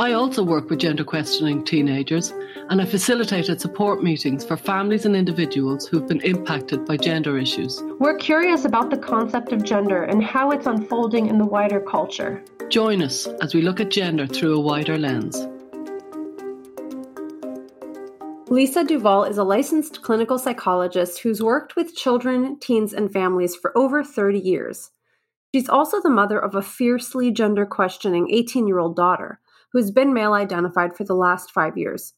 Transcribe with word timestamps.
I 0.00 0.12
also 0.12 0.42
work 0.42 0.70
with 0.70 0.78
gender 0.78 1.04
questioning 1.04 1.62
teenagers 1.62 2.32
and 2.70 2.80
I 2.80 2.86
facilitated 2.86 3.60
support 3.60 4.02
meetings 4.02 4.46
for 4.46 4.56
families 4.56 5.04
and 5.04 5.14
individuals 5.14 5.86
who've 5.86 6.08
been 6.08 6.22
impacted 6.22 6.86
by 6.86 6.96
gender 6.96 7.36
issues. 7.36 7.82
We're 7.98 8.16
curious 8.16 8.64
about 8.64 8.88
the 8.88 8.96
concept 8.96 9.52
of 9.52 9.62
gender 9.62 10.04
and 10.04 10.24
how 10.24 10.52
it's 10.52 10.64
unfolding 10.64 11.26
in 11.26 11.36
the 11.36 11.44
wider 11.44 11.80
culture. 11.80 12.42
Join 12.70 13.02
us 13.02 13.26
as 13.42 13.54
we 13.54 13.60
look 13.60 13.78
at 13.78 13.90
gender 13.90 14.26
through 14.26 14.56
a 14.56 14.60
wider 14.60 14.96
lens. 14.96 15.46
Lisa 18.48 18.84
Duval 18.84 19.24
is 19.24 19.36
a 19.36 19.44
licensed 19.44 20.00
clinical 20.00 20.38
psychologist 20.38 21.18
who's 21.18 21.42
worked 21.42 21.76
with 21.76 21.94
children, 21.94 22.58
teens, 22.58 22.94
and 22.94 23.12
families 23.12 23.54
for 23.54 23.76
over 23.76 24.02
30 24.02 24.38
years. 24.38 24.92
She's 25.54 25.68
also 25.68 26.00
the 26.00 26.08
mother 26.08 26.38
of 26.38 26.54
a 26.54 26.62
fiercely 26.62 27.30
gender 27.30 27.66
questioning 27.66 28.30
18 28.30 28.66
year 28.66 28.78
old 28.78 28.96
daughter 28.96 29.39
who's 29.72 29.90
been 29.90 30.14
male 30.14 30.32
identified 30.32 30.96
for 30.96 31.04
the 31.04 31.14
last 31.14 31.50
five 31.50 31.76
years. 31.76 32.14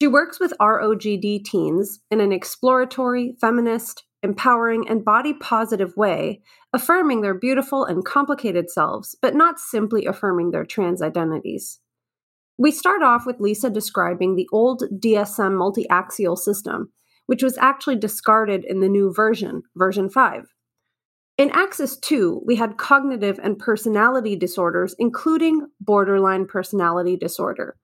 She 0.00 0.06
works 0.06 0.38
with 0.38 0.52
ROGD 0.60 1.44
teens 1.44 2.00
in 2.10 2.20
an 2.20 2.32
exploratory, 2.32 3.34
feminist, 3.40 4.04
empowering, 4.22 4.88
and 4.88 5.04
body 5.04 5.32
positive 5.32 5.96
way, 5.96 6.40
affirming 6.72 7.20
their 7.20 7.34
beautiful 7.34 7.84
and 7.84 8.04
complicated 8.04 8.70
selves, 8.70 9.16
but 9.20 9.34
not 9.34 9.58
simply 9.58 10.06
affirming 10.06 10.50
their 10.50 10.64
trans 10.64 11.02
identities. 11.02 11.80
We 12.56 12.70
start 12.72 13.02
off 13.02 13.26
with 13.26 13.40
Lisa 13.40 13.70
describing 13.70 14.34
the 14.34 14.48
old 14.52 14.82
DSM 14.92 15.56
multi 15.56 15.88
axial 15.88 16.36
system, 16.36 16.92
which 17.26 17.42
was 17.42 17.58
actually 17.58 17.96
discarded 17.96 18.64
in 18.64 18.80
the 18.80 18.88
new 18.88 19.12
version, 19.12 19.62
version 19.76 20.08
5. 20.08 20.46
In 21.38 21.52
Axis 21.52 21.96
2, 21.98 22.42
we 22.44 22.56
had 22.56 22.78
cognitive 22.78 23.38
and 23.40 23.56
personality 23.56 24.34
disorders, 24.34 24.96
including 24.98 25.68
borderline 25.80 26.46
personality 26.46 27.16
disorder. 27.16 27.76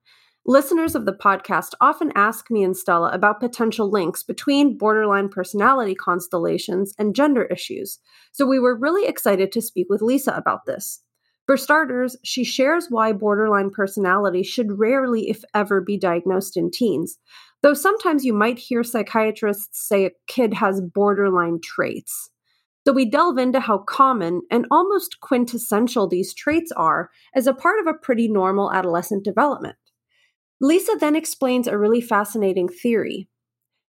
Listeners 0.44 0.96
of 0.96 1.06
the 1.06 1.12
podcast 1.12 1.68
often 1.80 2.10
ask 2.16 2.50
me 2.50 2.64
and 2.64 2.76
Stella 2.76 3.10
about 3.12 3.38
potential 3.38 3.88
links 3.88 4.24
between 4.24 4.76
borderline 4.76 5.28
personality 5.28 5.94
constellations 5.94 6.94
and 6.98 7.14
gender 7.14 7.44
issues, 7.44 8.00
so 8.32 8.44
we 8.44 8.58
were 8.58 8.76
really 8.76 9.06
excited 9.06 9.52
to 9.52 9.62
speak 9.62 9.86
with 9.88 10.02
Lisa 10.02 10.32
about 10.32 10.66
this. 10.66 11.04
For 11.46 11.56
starters, 11.56 12.16
she 12.24 12.42
shares 12.42 12.88
why 12.90 13.12
borderline 13.12 13.70
personality 13.70 14.42
should 14.42 14.80
rarely, 14.80 15.30
if 15.30 15.44
ever, 15.54 15.80
be 15.80 15.96
diagnosed 15.96 16.56
in 16.56 16.72
teens, 16.72 17.18
though 17.62 17.74
sometimes 17.74 18.24
you 18.24 18.32
might 18.32 18.58
hear 18.58 18.82
psychiatrists 18.82 19.86
say 19.86 20.06
a 20.06 20.10
kid 20.26 20.54
has 20.54 20.80
borderline 20.80 21.60
traits. 21.62 22.30
So 22.86 22.92
we 22.92 23.08
delve 23.08 23.38
into 23.38 23.60
how 23.60 23.78
common 23.78 24.42
and 24.50 24.66
almost 24.70 25.20
quintessential 25.20 26.06
these 26.06 26.34
traits 26.34 26.70
are 26.72 27.10
as 27.34 27.46
a 27.46 27.54
part 27.54 27.80
of 27.80 27.86
a 27.86 27.98
pretty 27.98 28.28
normal 28.28 28.72
adolescent 28.72 29.24
development. 29.24 29.76
Lisa 30.60 30.96
then 30.98 31.16
explains 31.16 31.66
a 31.66 31.78
really 31.78 32.00
fascinating 32.00 32.68
theory. 32.68 33.28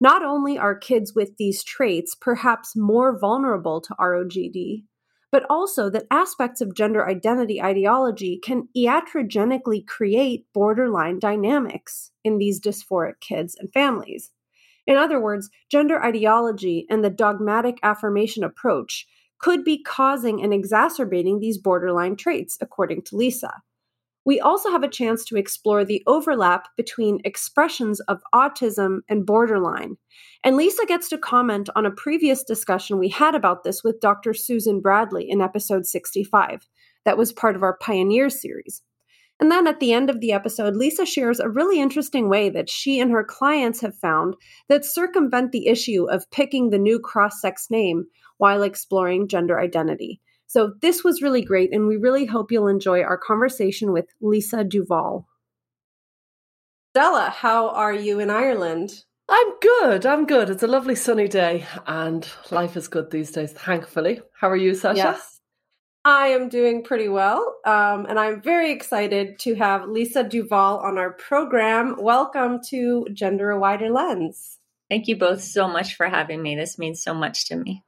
Not 0.00 0.24
only 0.24 0.58
are 0.58 0.74
kids 0.74 1.14
with 1.14 1.36
these 1.36 1.62
traits 1.62 2.16
perhaps 2.20 2.74
more 2.74 3.18
vulnerable 3.18 3.80
to 3.83 3.94
ROGD, 3.94 4.84
but 5.30 5.44
also 5.48 5.88
that 5.91 6.06
aspects 6.11 6.61
of 6.61 6.74
gender 6.74 7.08
identity 7.08 7.62
ideology 7.62 8.41
can 8.42 8.68
iatrogenically 8.77 9.86
create 9.86 10.46
borderline 10.52 11.18
dynamics 11.18 12.11
in 12.24 12.38
these 12.38 12.61
dysphoric 12.61 13.20
kids 13.20 13.55
and 13.58 13.72
families. 13.72 14.33
In 14.86 14.96
other 14.96 15.20
words, 15.20 15.51
gender 15.70 16.02
ideology 16.02 16.86
and 16.91 17.05
the 17.05 17.11
dogmatic 17.11 17.79
affirmation 17.83 18.45
approach 18.45 19.07
could 19.39 19.64
be 19.64 19.83
causing 19.83 20.42
and 20.42 20.52
exacerbating 20.52 21.41
these 21.41 21.58
borderline 21.58 22.17
traits, 22.17 22.58
according 22.61 23.02
to 23.02 23.17
Lisa. 23.17 23.52
We 24.24 24.39
also 24.39 24.70
have 24.70 24.83
a 24.83 24.89
chance 24.89 25.24
to 25.24 25.36
explore 25.36 25.85
the 25.85 26.02
overlap 26.07 26.69
between 26.77 27.20
expressions 27.24 28.01
of 28.01 28.20
autism 28.35 28.98
and 29.08 29.24
borderline. 29.24 29.96
And 30.45 30.57
Lisa 30.57 30.85
gets 30.86 31.08
to 31.08 31.19
comment 31.19 31.70
on 31.74 31.86
a 31.86 31.90
previous 31.90 32.45
discussion 32.45 32.98
we 32.98 33.08
had 33.08 33.35
about 33.35 33.64
this 33.64 33.83
with 33.83 34.01
Dr. 34.01 34.35
Susan 34.35 34.80
Bradley 34.80 35.29
in 35.29 35.40
episode 35.40 35.86
65. 35.86 36.69
That 37.07 37.17
was 37.17 37.33
part 37.33 37.57
of 37.57 37.63
our 37.63 37.79
Pioneer 37.79 38.29
series. 38.29 38.83
And 39.40 39.51
then 39.51 39.67
at 39.67 39.80
the 39.80 39.95
end 39.95 40.11
of 40.11 40.20
the 40.20 40.33
episode, 40.33 40.77
Lisa 40.77 41.06
shares 41.06 41.40
a 41.40 41.48
really 41.48 41.80
interesting 41.80 42.28
way 42.28 42.51
that 42.51 42.68
she 42.68 43.01
and 43.01 43.11
her 43.11 43.24
clients 43.24 43.80
have 43.80 43.96
found 43.96 44.34
that 44.68 44.84
circumvent 44.84 45.52
the 45.52 45.67
issue 45.67 46.08
of 46.11 46.30
picking 46.30 46.68
the 46.68 46.78
new 46.78 47.01
cross 47.01 47.40
sex 47.40 47.68
name 47.70 48.05
while 48.36 48.62
exploring 48.62 49.28
gender 49.28 49.58
identity. 49.58 50.20
So 50.46 50.74
this 50.83 51.02
was 51.02 51.23
really 51.23 51.42
great, 51.42 51.73
and 51.73 51.86
we 51.86 51.96
really 51.96 52.27
hope 52.27 52.52
you'll 52.52 52.68
enjoy 52.68 53.02
our 53.02 53.17
conversation 53.17 53.92
with 53.92 54.06
Lisa 54.20 54.62
Duval. 54.62 55.27
Stella, 56.92 57.30
how 57.30 57.68
are 57.70 57.95
you 57.95 58.20
in 58.20 58.30
Ireland? 58.30 59.05
I'm 59.28 59.58
good. 59.61 60.05
I'm 60.05 60.27
good. 60.27 60.51
It's 60.51 60.64
a 60.64 60.67
lovely 60.67 60.96
sunny 60.96 61.28
day, 61.28 61.64
and 61.86 62.28
life 62.51 62.77
is 62.77 62.89
good 62.89 63.11
these 63.11 63.30
days, 63.30 63.52
thankfully. 63.52 64.20
How 64.39 64.51
are 64.51 64.57
you, 64.57 64.74
Sasha? 64.74 64.96
Yes. 64.96 65.39
I 66.05 66.28
am 66.28 66.48
doing 66.48 66.83
pretty 66.83 67.08
well, 67.08 67.58
um, 67.66 68.06
and 68.08 68.18
I'm 68.18 68.40
very 68.40 68.70
excited 68.72 69.38
to 69.40 69.55
have 69.56 69.86
Lisa 69.86 70.24
Duval 70.24 70.78
on 70.78 70.96
our 70.96 71.12
program. 71.12 71.96
Welcome 71.98 72.61
to 72.68 73.06
Gender 73.12 73.50
a 73.50 73.58
Wider 73.58 73.90
Lens. 73.90 74.56
Thank 74.89 75.08
you 75.08 75.16
both 75.16 75.42
so 75.42 75.68
much 75.68 75.96
for 75.96 76.08
having 76.08 76.40
me. 76.40 76.56
This 76.56 76.78
means 76.78 77.02
so 77.02 77.12
much 77.12 77.48
to 77.48 77.56
me. 77.56 77.84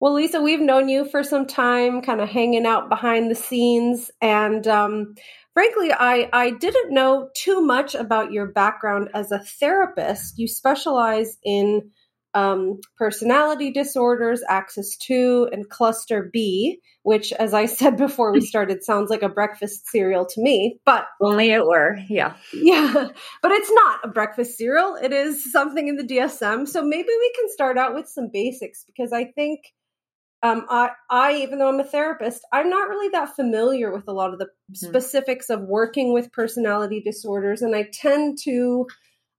Well, 0.00 0.14
Lisa, 0.14 0.42
we've 0.42 0.60
known 0.60 0.88
you 0.88 1.04
for 1.04 1.22
some 1.22 1.46
time, 1.46 2.02
kind 2.02 2.20
of 2.20 2.28
hanging 2.28 2.66
out 2.66 2.88
behind 2.88 3.30
the 3.30 3.36
scenes, 3.36 4.10
and 4.20 4.66
um, 4.66 5.14
frankly, 5.54 5.92
I, 5.92 6.28
I 6.32 6.50
didn't 6.50 6.92
know 6.92 7.30
too 7.36 7.60
much 7.60 7.94
about 7.94 8.32
your 8.32 8.46
background 8.46 9.10
as 9.14 9.30
a 9.30 9.38
therapist. 9.38 10.36
You 10.36 10.48
specialize 10.48 11.38
in 11.44 11.92
um, 12.34 12.80
personality 12.96 13.70
disorders, 13.70 14.42
axis 14.48 14.96
2, 14.96 15.50
and 15.52 15.68
cluster 15.68 16.30
B, 16.32 16.80
which, 17.02 17.32
as 17.32 17.52
I 17.52 17.66
said 17.66 17.96
before 17.98 18.32
we 18.32 18.40
started, 18.40 18.82
sounds 18.82 19.10
like 19.10 19.22
a 19.22 19.28
breakfast 19.28 19.88
cereal 19.88 20.26
to 20.26 20.40
me. 20.40 20.78
But 20.84 21.06
only 21.20 21.50
it 21.50 21.66
were, 21.66 21.98
yeah. 22.08 22.34
Yeah, 22.52 23.08
but 23.42 23.52
it's 23.52 23.70
not 23.70 24.00
a 24.04 24.08
breakfast 24.08 24.56
cereal. 24.56 24.96
It 24.96 25.12
is 25.12 25.50
something 25.52 25.88
in 25.88 25.96
the 25.96 26.04
DSM. 26.04 26.66
So 26.68 26.82
maybe 26.82 27.08
we 27.08 27.32
can 27.36 27.50
start 27.50 27.76
out 27.78 27.94
with 27.94 28.08
some 28.08 28.28
basics 28.32 28.84
because 28.84 29.12
I 29.12 29.24
think. 29.24 29.60
Um, 30.44 30.66
I, 30.68 30.90
I, 31.08 31.34
even 31.34 31.60
though 31.60 31.68
I'm 31.68 31.78
a 31.78 31.84
therapist, 31.84 32.44
I'm 32.52 32.68
not 32.68 32.88
really 32.88 33.10
that 33.10 33.36
familiar 33.36 33.92
with 33.92 34.08
a 34.08 34.12
lot 34.12 34.32
of 34.32 34.40
the 34.40 34.46
mm-hmm. 34.46 34.74
specifics 34.74 35.50
of 35.50 35.60
working 35.60 36.12
with 36.12 36.32
personality 36.32 37.00
disorders, 37.00 37.62
and 37.62 37.76
I 37.76 37.88
tend 37.92 38.38
to 38.42 38.88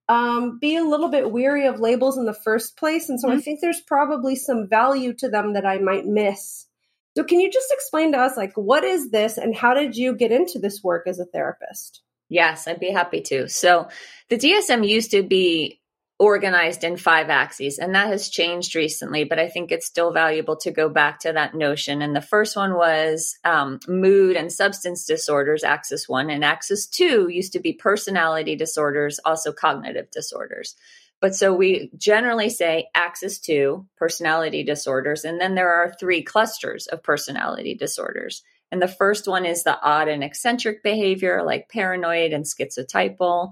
um, 0.10 0.60
be 0.60 0.76
a 0.76 0.84
little 0.84 1.10
bit 1.10 1.32
weary 1.32 1.66
of 1.66 1.80
labels 1.80 2.18
in 2.18 2.26
the 2.26 2.34
first 2.34 2.78
place. 2.78 3.10
And 3.10 3.20
so 3.20 3.30
mm-hmm. 3.30 3.38
I 3.38 3.42
think 3.42 3.60
there's 3.62 3.82
probably 3.82 4.36
some 4.36 4.68
value 4.68 5.14
to 5.16 5.30
them 5.30 5.54
that 5.54 5.66
I 5.66 5.80
might 5.80 6.06
miss. 6.06 6.68
So 7.16 7.24
can 7.24 7.40
you 7.40 7.52
just 7.52 7.72
explain 7.72 8.12
to 8.14 8.18
us, 8.18 8.36
like, 8.36 8.54
what 8.56 8.84
is 8.84 9.12
this 9.12 9.38
and 9.38 9.56
how 9.56 9.74
did 9.74 9.96
you 9.96 10.16
get 10.16 10.32
into 10.32 10.60
this 10.60 10.84
work 10.84 11.08
as 11.08 11.20
a 11.20 11.26
therapist? 11.26 12.02
Yes, 12.28 12.68
I'd 12.68 12.80
be 12.80 12.92
happy 12.92 13.22
to. 13.22 13.48
So 13.48 13.88
the 14.30 14.38
DSM 14.38 14.88
used 14.88 15.12
to 15.12 15.22
be 15.22 15.80
organized 16.24 16.86
in 16.86 16.96
five 16.96 17.30
axes. 17.30 17.78
And 17.78 17.94
that 17.96 18.08
has 18.08 18.30
changed 18.30 18.76
recently, 18.76 19.26
but 19.26 19.40
I 19.40 19.50
think 19.50 19.72
it's 19.72 19.86
still 19.86 20.14
valuable 20.14 20.56
to 20.58 20.72
go 20.72 20.88
back 20.88 21.20
to 21.20 21.34
that 21.34 21.54
notion. 21.54 22.02
And 22.02 22.16
the 22.16 22.22
first 22.22 22.56
one 22.56 22.76
was 22.76 23.38
um, 23.44 23.82
mood 23.90 24.38
and 24.38 24.50
substance 24.50 25.06
disorders, 25.06 25.66
axis 25.66 26.08
one. 26.08 26.30
And 26.30 26.46
axis 26.46 26.88
two 26.88 27.28
used 27.28 27.52
to 27.54 27.60
be 27.60 27.74
personality 27.74 28.56
disorders, 28.56 29.20
also 29.26 29.52
cognitive 29.52 30.12
disorders. 30.12 30.76
But 31.20 31.36
so 31.36 31.54
we 31.54 31.92
generally 31.98 32.50
say 32.50 32.88
axis 32.96 33.38
two, 33.40 33.86
personality 33.98 34.64
disorders. 34.64 35.26
And 35.26 35.42
then 35.42 35.56
there 35.56 35.74
are 35.74 35.94
three 36.00 36.24
clusters 36.24 36.88
of 36.88 37.04
personality 37.04 37.76
disorders. 37.76 38.44
And 38.72 38.82
the 38.82 38.88
first 38.88 39.28
one 39.28 39.46
is 39.46 39.64
the 39.64 39.78
odd 39.82 40.08
and 40.08 40.24
eccentric 40.24 40.84
behavior, 40.84 41.44
like 41.44 41.70
paranoid 41.70 42.32
and 42.32 42.46
schizotypal. 42.46 43.52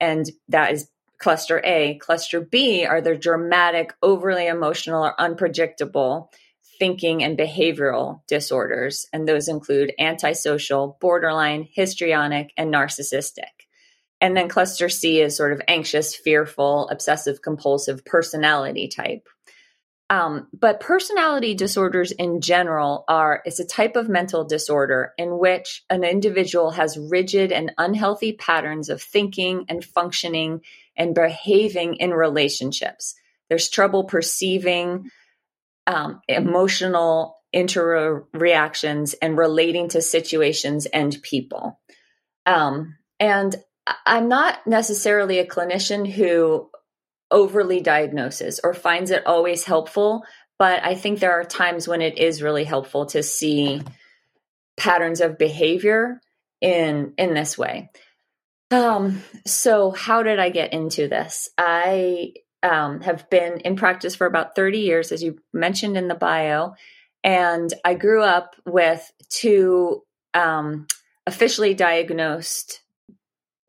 And 0.00 0.26
that 0.48 0.72
is 0.72 0.88
cluster 1.18 1.60
A. 1.64 1.98
Cluster 1.98 2.40
B 2.40 2.84
are 2.84 3.00
the 3.00 3.16
dramatic, 3.16 3.94
overly 4.02 4.46
emotional, 4.46 5.04
or 5.04 5.20
unpredictable 5.20 6.30
thinking 6.78 7.24
and 7.24 7.36
behavioral 7.36 8.20
disorders. 8.28 9.06
And 9.12 9.26
those 9.26 9.48
include 9.48 9.92
antisocial, 9.98 10.96
borderline, 11.00 11.68
histrionic, 11.70 12.52
and 12.56 12.72
narcissistic. 12.72 13.66
And 14.20 14.36
then 14.36 14.48
cluster 14.48 14.88
C 14.88 15.20
is 15.20 15.36
sort 15.36 15.52
of 15.52 15.62
anxious, 15.68 16.14
fearful, 16.14 16.88
obsessive 16.88 17.42
compulsive 17.42 18.04
personality 18.04 18.88
type. 18.88 19.28
Um, 20.10 20.48
but 20.58 20.80
personality 20.80 21.54
disorders 21.54 22.12
in 22.12 22.40
general 22.40 23.04
are 23.08 23.42
it's 23.44 23.60
a 23.60 23.66
type 23.66 23.94
of 23.94 24.08
mental 24.08 24.44
disorder 24.44 25.12
in 25.18 25.38
which 25.38 25.84
an 25.90 26.02
individual 26.02 26.70
has 26.70 26.96
rigid 26.96 27.52
and 27.52 27.72
unhealthy 27.76 28.32
patterns 28.32 28.88
of 28.88 29.02
thinking 29.02 29.66
and 29.68 29.84
functioning 29.84 30.62
and 30.98 31.14
behaving 31.14 31.94
in 31.94 32.10
relationships. 32.10 33.14
There's 33.48 33.70
trouble 33.70 34.04
perceiving 34.04 35.10
um, 35.86 36.20
emotional 36.28 37.38
interreactions 37.54 39.14
and 39.22 39.38
relating 39.38 39.88
to 39.88 40.02
situations 40.02 40.84
and 40.86 41.16
people. 41.22 41.80
Um, 42.44 42.96
and 43.18 43.56
I'm 44.04 44.28
not 44.28 44.66
necessarily 44.66 45.38
a 45.38 45.46
clinician 45.46 46.10
who 46.10 46.68
overly 47.30 47.80
diagnoses 47.80 48.60
or 48.62 48.74
finds 48.74 49.10
it 49.10 49.26
always 49.26 49.64
helpful, 49.64 50.24
but 50.58 50.84
I 50.84 50.94
think 50.94 51.20
there 51.20 51.40
are 51.40 51.44
times 51.44 51.88
when 51.88 52.02
it 52.02 52.18
is 52.18 52.42
really 52.42 52.64
helpful 52.64 53.06
to 53.06 53.22
see 53.22 53.82
patterns 54.76 55.20
of 55.20 55.38
behavior 55.38 56.20
in 56.60 57.14
in 57.16 57.34
this 57.34 57.56
way. 57.56 57.90
Um, 58.70 59.22
so 59.46 59.90
how 59.90 60.22
did 60.22 60.38
I 60.38 60.50
get 60.50 60.72
into 60.72 61.08
this? 61.08 61.48
I 61.56 62.34
um, 62.62 63.00
have 63.00 63.28
been 63.30 63.60
in 63.60 63.76
practice 63.76 64.14
for 64.14 64.26
about 64.26 64.54
30 64.54 64.78
years, 64.78 65.12
as 65.12 65.22
you 65.22 65.38
mentioned 65.52 65.96
in 65.96 66.08
the 66.08 66.14
bio, 66.14 66.74
and 67.24 67.72
I 67.84 67.94
grew 67.94 68.22
up 68.22 68.56
with 68.66 69.10
two 69.30 70.02
um, 70.34 70.86
officially 71.26 71.74
diagnosed 71.74 72.80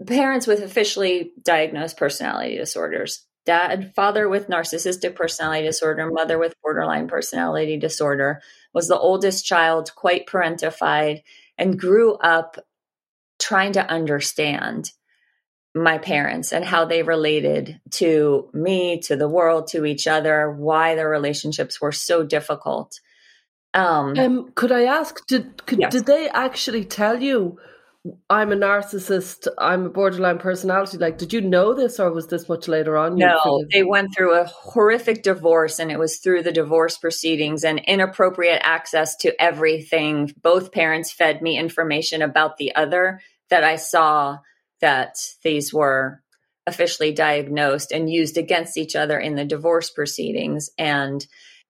parents 0.07 0.47
with 0.47 0.61
officially 0.61 1.33
diagnosed 1.43 1.97
personality 1.97 2.55
disorders 2.55 3.25
dad 3.45 3.91
father 3.95 4.29
with 4.29 4.47
narcissistic 4.47 5.13
personality 5.13 5.65
disorder 5.65 6.09
mother 6.09 6.37
with 6.37 6.55
borderline 6.61 7.07
personality 7.07 7.77
disorder 7.77 8.41
was 8.73 8.87
the 8.87 8.97
oldest 8.97 9.45
child 9.45 9.91
quite 9.95 10.25
parentified 10.25 11.21
and 11.57 11.79
grew 11.79 12.13
up 12.15 12.57
trying 13.49 13.73
to 13.73 13.91
understand 13.91 14.91
my 15.73 15.97
parents 15.97 16.53
and 16.53 16.63
how 16.63 16.85
they 16.85 17.01
related 17.01 17.81
to 17.89 18.47
me 18.53 18.99
to 18.99 19.15
the 19.15 19.27
world 19.27 19.65
to 19.65 19.85
each 19.85 20.05
other 20.05 20.51
why 20.51 20.93
their 20.93 21.09
relationships 21.09 21.81
were 21.81 21.91
so 21.91 22.23
difficult 22.23 22.99
um, 23.73 24.17
um 24.19 24.51
could 24.53 24.71
i 24.71 24.83
ask 24.83 25.25
did 25.25 25.65
could, 25.65 25.79
yes. 25.79 25.91
did 25.91 26.05
they 26.05 26.29
actually 26.29 26.85
tell 26.85 27.19
you 27.21 27.57
I'm 28.29 28.53
a 28.53 28.55
narcissist, 28.55 29.47
I'm 29.57 29.87
a 29.87 29.89
borderline 29.89 30.37
personality. 30.37 30.97
Like, 30.97 31.17
did 31.17 31.33
you 31.33 31.41
know 31.41 31.73
this 31.73 31.99
or 31.99 32.11
was 32.13 32.27
this 32.27 32.47
much 32.47 32.69
later 32.69 32.95
on? 32.95 33.15
No, 33.15 33.65
they 33.73 33.83
went 33.83 34.15
through 34.15 34.39
a 34.39 34.45
horrific 34.45 35.21
divorce 35.21 35.79
and 35.79 35.91
it 35.91 35.99
was 35.99 36.17
through 36.17 36.43
the 36.43 36.53
divorce 36.53 36.97
proceedings 36.97 37.65
and 37.65 37.79
inappropriate 37.79 38.61
access 38.63 39.17
to 39.17 39.39
everything. 39.41 40.33
Both 40.41 40.71
parents 40.71 41.11
fed 41.11 41.41
me 41.41 41.57
information 41.57 42.21
about 42.21 42.55
the 42.55 42.73
other 42.73 43.19
that 43.49 43.63
I 43.63 43.75
saw 43.75 44.39
that 44.81 45.17
these 45.43 45.73
were 45.73 46.21
officially 46.67 47.11
diagnosed 47.11 47.91
and 47.91 48.09
used 48.09 48.37
against 48.37 48.77
each 48.77 48.95
other 48.95 49.19
in 49.19 49.35
the 49.35 49.45
divorce 49.45 49.89
proceedings. 49.89 50.69
And 50.77 51.25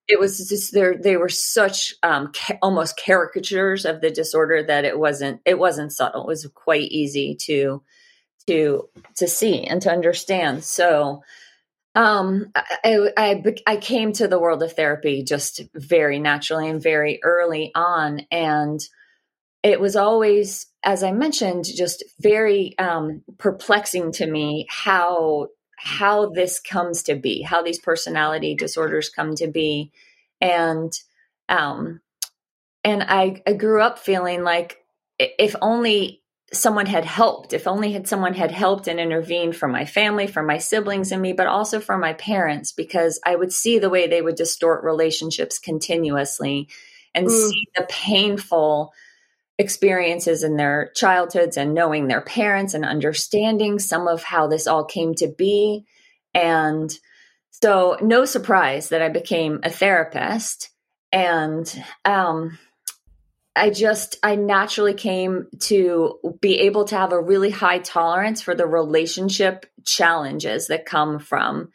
it 0.07 0.19
was 0.19 0.49
just 0.49 0.73
there 0.73 0.97
they 0.97 1.17
were 1.17 1.29
such 1.29 1.93
um, 2.03 2.31
ca- 2.33 2.57
almost 2.61 2.99
caricatures 3.03 3.85
of 3.85 4.01
the 4.01 4.09
disorder 4.09 4.63
that 4.63 4.85
it 4.85 4.97
wasn't 4.97 5.41
it 5.45 5.57
wasn't 5.57 5.93
subtle. 5.93 6.23
It 6.23 6.27
was 6.27 6.49
quite 6.53 6.91
easy 6.91 7.35
to 7.43 7.83
to 8.47 8.89
to 9.17 9.27
see 9.27 9.63
and 9.63 9.81
to 9.83 9.91
understand. 9.91 10.63
So 10.63 11.23
um 11.95 12.51
I, 12.55 13.09
I 13.17 13.43
i 13.67 13.77
came 13.77 14.13
to 14.13 14.27
the 14.27 14.39
world 14.39 14.63
of 14.63 14.73
therapy 14.73 15.23
just 15.23 15.61
very 15.73 16.19
naturally 16.19 16.69
and 16.69 16.81
very 16.81 17.19
early 17.23 17.71
on. 17.75 18.21
And 18.31 18.79
it 19.61 19.79
was 19.79 19.95
always 19.95 20.65
as 20.83 21.03
i 21.03 21.11
mentioned 21.11 21.65
just 21.65 22.03
very 22.19 22.77
um 22.79 23.21
perplexing 23.37 24.11
to 24.11 24.25
me 24.25 24.65
how 24.69 25.47
how 25.81 26.29
this 26.29 26.59
comes 26.59 27.03
to 27.03 27.15
be, 27.15 27.41
how 27.41 27.61
these 27.61 27.79
personality 27.79 28.53
disorders 28.53 29.09
come 29.09 29.33
to 29.35 29.47
be. 29.47 29.91
And 30.41 30.91
um 31.47 32.01
and 32.83 33.03
I, 33.03 33.41
I 33.47 33.53
grew 33.53 33.81
up 33.81 33.99
feeling 33.99 34.43
like 34.43 34.83
if 35.17 35.55
only 35.61 36.21
someone 36.51 36.85
had 36.85 37.05
helped, 37.05 37.53
if 37.53 37.67
only 37.67 37.93
had 37.93 38.07
someone 38.07 38.33
had 38.33 38.51
helped 38.51 38.87
and 38.87 38.99
intervened 38.99 39.55
for 39.55 39.67
my 39.67 39.85
family, 39.85 40.27
for 40.27 40.43
my 40.43 40.57
siblings 40.57 41.11
and 41.11 41.21
me, 41.21 41.31
but 41.31 41.47
also 41.47 41.79
for 41.79 41.97
my 41.97 42.13
parents, 42.13 42.71
because 42.71 43.19
I 43.25 43.35
would 43.35 43.53
see 43.53 43.79
the 43.79 43.89
way 43.89 44.07
they 44.07 44.21
would 44.21 44.35
distort 44.35 44.83
relationships 44.83 45.59
continuously 45.59 46.67
and 47.13 47.27
mm. 47.27 47.31
see 47.31 47.67
the 47.75 47.85
painful 47.89 48.93
experiences 49.59 50.41
in 50.41 50.55
their 50.55 50.91
childhoods 50.95 51.57
and 51.57 51.73
knowing 51.73 52.07
their 52.07 52.21
parents 52.21 52.73
and 52.73 52.85
understanding 52.85 53.77
some 53.77 54.07
of 54.07 54.23
how 54.23 54.47
this 54.47 54.65
all 54.65 54.85
came 54.85 55.13
to 55.15 55.27
be. 55.27 55.85
And 56.33 56.89
so, 57.51 57.97
no 58.01 58.23
surprise 58.23 58.89
that 58.89 59.01
I 59.01 59.09
became 59.09 59.59
a 59.63 59.69
therapist. 59.69 60.69
And 61.11 61.83
um, 62.05 62.57
I 63.53 63.69
just, 63.69 64.17
I 64.23 64.35
naturally 64.37 64.93
came 64.93 65.47
to 65.63 66.37
be 66.39 66.59
able 66.59 66.85
to 66.85 66.95
have 66.95 67.11
a 67.11 67.21
really 67.21 67.49
high 67.49 67.79
tolerance 67.79 68.41
for 68.41 68.55
the 68.55 68.65
relationship 68.67 69.65
challenges 69.85 70.67
that 70.67 70.85
come 70.85 71.19
from 71.19 71.71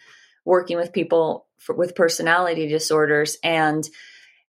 working 0.47 0.79
with 0.79 0.93
people 0.93 1.47
for, 1.59 1.75
with 1.75 1.95
personality 1.95 2.67
disorders. 2.67 3.37
And 3.45 3.87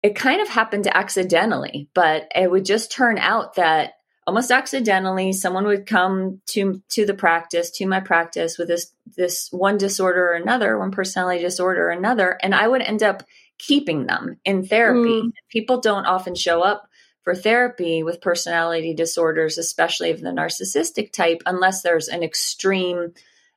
it 0.04 0.16
kind 0.16 0.42
of 0.42 0.50
happened 0.50 0.86
accidentally, 0.88 1.88
but 1.94 2.30
it 2.36 2.52
would 2.52 2.66
just 2.66 2.92
turn 2.92 3.18
out 3.18 3.56
that 3.56 3.94
almost 4.28 4.52
accidentally 4.52 5.32
someone 5.32 5.66
would 5.66 5.86
come 5.86 6.42
to 6.48 6.82
to 6.90 7.06
the 7.06 7.14
practice 7.14 7.72
to 7.72 7.88
my 7.88 8.02
practice 8.02 8.58
with 8.58 8.68
this 8.68 8.94
this 9.16 9.50
one 9.52 9.78
disorder 9.78 10.28
or 10.28 10.34
another 10.34 10.78
one 10.78 10.92
personality 10.92 11.42
disorder 11.42 11.88
or 11.88 11.92
another 11.92 12.40
and 12.42 12.56
i 12.56 12.66
would 12.66 12.82
end 12.82 13.04
up 13.04 13.24
keeping 13.58 14.06
them 14.06 14.38
in 14.46 14.66
therapy 14.66 15.24
mm. 15.24 15.32
people 15.50 15.82
don't 15.82 16.06
often 16.06 16.36
show 16.36 16.62
up 16.62 16.88
for 17.24 17.36
therapy 17.36 18.02
with 18.02 18.22
personality 18.22 18.94
disorders 18.94 19.58
especially 19.58 20.10
of 20.10 20.22
the 20.22 20.30
narcissistic 20.30 21.12
type 21.12 21.42
unless 21.46 21.82
there's 21.82 22.08
an 22.08 22.24
extreme 22.24 23.12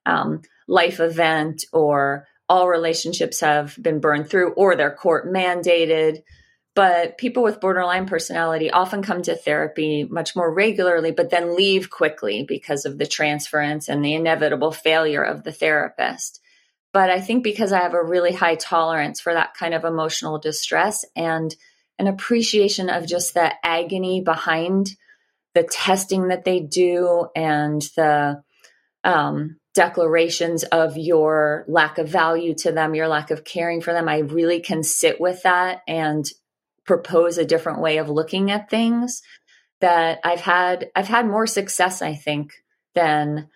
um, 0.05 0.43
life 0.67 0.99
event 0.99 1.65
or 1.73 2.27
all 2.49 2.69
relationships 2.69 3.41
have 3.41 3.77
been 3.81 4.01
burned 4.01 4.29
through 4.29 4.53
or 4.53 4.77
they're 4.77 4.95
court 4.95 5.27
mandated. 5.33 6.23
But 6.77 7.17
people 7.17 7.43
with 7.43 7.59
borderline 7.59 8.07
personality 8.07 8.71
often 8.71 9.03
come 9.03 9.23
to 9.23 9.35
therapy 9.35 10.05
much 10.05 10.37
more 10.37 10.53
regularly, 10.53 11.11
but 11.11 11.31
then 11.31 11.57
leave 11.57 11.89
quickly 11.89 12.45
because 12.47 12.85
of 12.85 12.99
the 12.99 13.07
transference 13.07 13.89
and 13.89 14.05
the 14.05 14.13
inevitable 14.13 14.73
failure 14.73 15.23
of 15.23 15.43
the 15.43 15.53
therapist. 15.53 16.39
But 16.93 17.09
I 17.09 17.23
think 17.23 17.43
because 17.43 17.73
I 17.73 17.81
have 17.81 17.95
a 17.95 18.05
really 18.05 18.33
high 18.33 18.57
tolerance 18.57 19.21
for 19.21 19.33
that 19.33 19.55
kind 19.55 19.73
of 19.73 19.85
emotional 19.87 20.39
distress 20.39 21.07
and 21.17 21.57
an 21.99 22.09
appreciation 22.09 22.91
of 22.91 23.07
just 23.07 23.33
the 23.33 23.55
agony 23.65 24.21
behind 24.21 24.91
the 25.55 25.63
testing 25.63 26.29
that 26.29 26.45
they 26.45 26.61
do 26.61 27.29
and 27.35 27.81
the 27.97 28.43
um, 29.03 29.57
declarations 29.75 30.63
of 30.65 30.99
your 30.99 31.65
lack 31.69 31.97
of 31.97 32.09
value 32.09 32.55
to 32.57 32.73
them, 32.73 32.95
your 32.95 33.09
lack 33.09 33.31
of 33.31 33.45
caring 33.45 33.81
for 33.81 33.95
them. 33.95 34.11
I 34.11 34.19
really 34.19 34.61
can 34.61 34.83
sit 34.83 35.19
with 35.19 35.43
that 35.45 35.81
and 35.89 36.27
propose 36.87 37.39
a 37.39 37.45
different 37.45 37.81
way 37.81 37.99
of 37.99 38.09
looking 38.09 38.51
at 38.51 38.71
things 38.71 39.23
that 39.81 40.21
I've 40.25 40.41
had 40.41 40.91
I've 40.95 41.09
had 41.09 41.27
more 41.27 41.47
success 41.47 42.01
I 42.03 42.15
think 42.15 42.53
than 42.95 43.49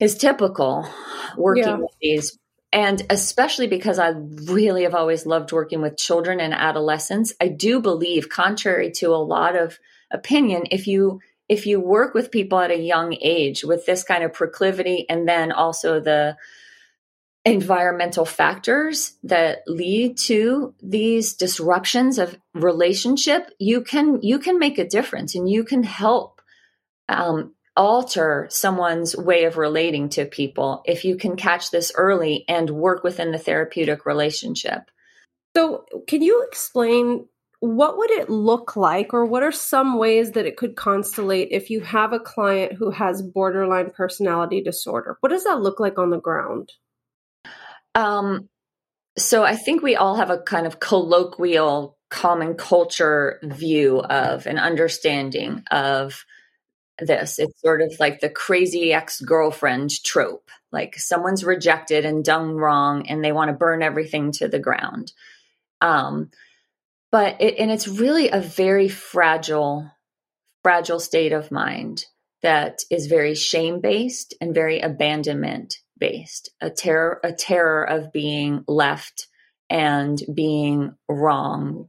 is 0.00 0.16
typical 0.16 0.88
working 1.36 1.64
yeah. 1.64 1.76
with 1.76 1.94
these 2.02 2.38
and 2.72 3.02
especially 3.08 3.68
because 3.68 3.98
I 3.98 4.08
really 4.08 4.82
have 4.82 4.94
always 4.94 5.24
loved 5.24 5.52
working 5.52 5.80
with 5.80 5.96
children 5.96 6.40
and 6.40 6.52
adolescents 6.52 7.32
I 7.40 7.48
do 7.48 7.80
believe 7.80 8.28
contrary 8.28 8.90
to 8.96 9.14
a 9.14 9.16
lot 9.16 9.56
of 9.56 9.78
opinion 10.10 10.64
if 10.70 10.86
you 10.86 11.20
if 11.48 11.66
you 11.66 11.78
work 11.78 12.14
with 12.14 12.30
people 12.30 12.58
at 12.58 12.70
a 12.70 12.78
young 12.78 13.16
age 13.20 13.64
with 13.64 13.86
this 13.86 14.02
kind 14.02 14.24
of 14.24 14.32
proclivity 14.32 15.06
and 15.08 15.28
then 15.28 15.52
also 15.52 16.00
the 16.00 16.36
environmental 17.44 18.24
factors 18.24 19.18
that 19.22 19.58
lead 19.66 20.16
to 20.16 20.74
these 20.82 21.34
disruptions 21.34 22.18
of 22.18 22.38
relationship 22.54 23.50
you 23.58 23.82
can 23.82 24.18
you 24.22 24.38
can 24.38 24.58
make 24.58 24.78
a 24.78 24.88
difference 24.88 25.34
and 25.34 25.48
you 25.48 25.62
can 25.62 25.82
help 25.82 26.40
um, 27.08 27.52
alter 27.76 28.46
someone's 28.50 29.16
way 29.16 29.44
of 29.44 29.56
relating 29.56 30.08
to 30.08 30.24
people 30.24 30.82
if 30.84 31.04
you 31.04 31.16
can 31.16 31.36
catch 31.36 31.70
this 31.70 31.92
early 31.96 32.44
and 32.48 32.70
work 32.70 33.02
within 33.02 33.32
the 33.32 33.38
therapeutic 33.38 34.06
relationship. 34.06 34.90
So 35.56 35.84
can 36.06 36.22
you 36.22 36.44
explain 36.46 37.26
what 37.60 37.96
would 37.96 38.10
it 38.10 38.28
look 38.28 38.76
like 38.76 39.14
or 39.14 39.24
what 39.24 39.42
are 39.42 39.52
some 39.52 39.98
ways 39.98 40.32
that 40.32 40.46
it 40.46 40.56
could 40.56 40.76
constellate 40.76 41.48
if 41.50 41.70
you 41.70 41.80
have 41.80 42.12
a 42.12 42.20
client 42.20 42.74
who 42.74 42.90
has 42.90 43.22
borderline 43.22 43.90
personality 43.90 44.62
disorder? 44.62 45.16
What 45.20 45.30
does 45.30 45.44
that 45.44 45.62
look 45.62 45.80
like 45.80 45.98
on 45.98 46.10
the 46.10 46.20
ground 46.20 46.72
um 47.94 48.48
so 49.16 49.44
I 49.44 49.56
think 49.56 49.82
we 49.82 49.96
all 49.96 50.16
have 50.16 50.30
a 50.30 50.38
kind 50.38 50.66
of 50.66 50.80
colloquial 50.80 51.96
common 52.10 52.54
culture 52.54 53.38
view 53.42 54.00
of 54.00 54.46
an 54.46 54.58
understanding 54.58 55.62
of 55.70 56.24
this. 56.98 57.38
It's 57.38 57.60
sort 57.60 57.82
of 57.82 57.92
like 57.98 58.20
the 58.20 58.28
crazy 58.28 58.92
ex 58.92 59.20
girlfriend 59.20 59.90
trope. 60.04 60.50
Like 60.72 60.96
someone's 60.96 61.44
rejected 61.44 62.04
and 62.04 62.24
done 62.24 62.54
wrong 62.54 63.06
and 63.08 63.24
they 63.24 63.32
want 63.32 63.50
to 63.50 63.56
burn 63.56 63.82
everything 63.82 64.32
to 64.32 64.48
the 64.48 64.58
ground. 64.58 65.12
Um, 65.80 66.30
but 67.12 67.40
it, 67.40 67.58
and 67.58 67.70
it's 67.70 67.86
really 67.86 68.30
a 68.30 68.40
very 68.40 68.88
fragile, 68.88 69.88
fragile 70.62 70.98
state 70.98 71.32
of 71.32 71.52
mind 71.52 72.06
that 72.42 72.82
is 72.90 73.06
very 73.06 73.34
shame 73.34 73.80
based 73.80 74.34
and 74.40 74.54
very 74.54 74.80
abandonment 74.80 75.76
based. 75.98 76.50
A 76.60 76.70
terror, 76.70 77.20
a 77.22 77.32
terror 77.32 77.84
of 77.84 78.12
being 78.12 78.64
left 78.66 79.28
and 79.70 80.20
being 80.32 80.94
wrong. 81.08 81.88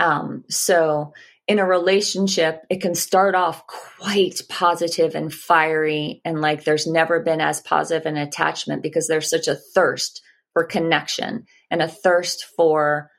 Um, 0.00 0.44
so 0.48 1.12
in 1.46 1.58
a 1.58 1.66
relationship, 1.66 2.64
it 2.70 2.80
can 2.80 2.94
start 2.94 3.34
off 3.34 3.66
quite 3.66 4.40
positive 4.48 5.14
and 5.14 5.32
fiery, 5.32 6.20
and 6.24 6.40
like 6.40 6.64
there's 6.64 6.86
never 6.86 7.20
been 7.20 7.40
as 7.40 7.60
positive 7.60 8.06
an 8.06 8.16
attachment 8.16 8.82
because 8.82 9.06
there's 9.06 9.28
such 9.28 9.46
a 9.46 9.54
thirst 9.54 10.22
for 10.52 10.64
connection 10.64 11.46
and 11.70 11.82
a 11.82 11.88
thirst 11.88 12.46
for 12.56 13.10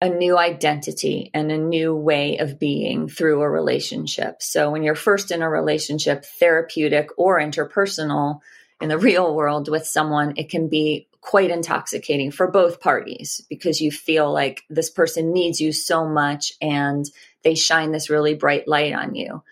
a 0.00 0.08
new 0.08 0.36
identity 0.36 1.30
and 1.32 1.50
a 1.50 1.56
new 1.56 1.94
way 1.94 2.36
of 2.36 2.58
being 2.58 3.08
through 3.08 3.40
a 3.40 3.48
relationship. 3.48 4.42
So 4.42 4.70
when 4.70 4.82
you're 4.82 4.94
first 4.94 5.30
in 5.30 5.40
a 5.40 5.48
relationship, 5.48 6.26
therapeutic 6.38 7.08
or 7.16 7.40
interpersonal 7.40 8.40
in 8.84 8.90
the 8.90 8.98
real 8.98 9.34
world 9.34 9.70
with 9.70 9.86
someone, 9.86 10.34
it 10.36 10.50
can 10.50 10.68
be 10.68 11.08
quite 11.22 11.50
intoxicating 11.50 12.30
for 12.30 12.50
both 12.50 12.82
parties 12.82 13.40
because 13.48 13.80
you 13.80 13.90
feel 13.90 14.30
like 14.30 14.62
this 14.68 14.90
person 14.90 15.32
needs 15.32 15.58
you 15.58 15.72
so 15.72 16.06
much 16.06 16.52
and 16.60 17.06
they 17.44 17.54
shine 17.54 17.92
this 17.92 18.10
really 18.10 18.34
bright 18.34 18.68
light 18.68 18.92
on 18.92 19.14
you. 19.14 19.42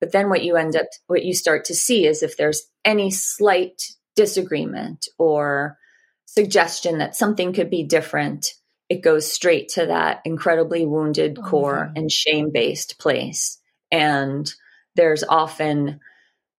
But 0.00 0.12
then 0.12 0.30
what 0.30 0.42
you 0.42 0.56
end 0.56 0.74
up, 0.74 0.86
what 1.06 1.22
you 1.22 1.34
start 1.34 1.66
to 1.66 1.74
see 1.74 2.06
is 2.06 2.22
if 2.22 2.38
there's 2.38 2.62
any 2.82 3.10
slight 3.10 3.92
disagreement 4.16 5.06
or 5.18 5.76
suggestion 6.24 6.96
that 6.96 7.14
something 7.14 7.52
could 7.52 7.68
be 7.68 7.82
different, 7.82 8.54
it 8.88 9.02
goes 9.02 9.30
straight 9.30 9.68
to 9.74 9.84
that 9.84 10.22
incredibly 10.24 10.86
wounded 10.86 11.36
oh, 11.38 11.42
core 11.42 11.92
and 11.94 12.10
shame 12.10 12.52
based 12.52 12.98
place. 12.98 13.58
And 13.92 14.50
there's 14.96 15.24
often 15.24 16.00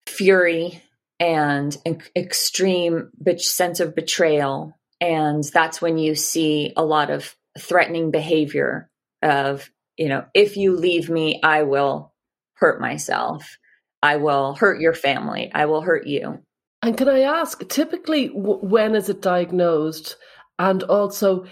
fury 0.06 0.84
and 1.20 1.76
an 1.86 2.02
extreme 2.16 3.12
sense 3.38 3.80
of 3.80 3.96
betrayal. 3.96 4.74
And 5.02 5.44
that's 5.44 5.82
when 5.82 5.98
you 5.98 6.16
see 6.16 6.74
a 6.76 6.84
lot 6.84 7.10
of 7.10 7.36
threatening 7.58 8.12
behavior 8.12 8.90
of, 9.22 9.70
you 9.98 10.08
know, 10.08 10.26
if 10.34 10.58
you 10.58 10.76
leave 10.76 11.10
me, 11.10 11.40
I 11.44 11.64
will 11.64 12.14
hurt 12.56 12.80
myself. 12.80 13.58
I 14.02 14.18
will 14.18 14.56
hurt 14.56 14.80
your 14.80 14.94
family. 14.94 15.52
I 15.54 15.66
will 15.66 15.82
hurt 15.82 16.08
you. 16.08 16.40
And 16.82 16.98
can 16.98 17.10
I 17.10 17.22
ask, 17.22 17.68
typically, 17.68 18.30
w- 18.30 18.60
when 18.62 18.96
is 18.96 19.10
it 19.10 19.22
diagnosed? 19.22 20.16
And 20.58 20.84
also, 20.84 21.46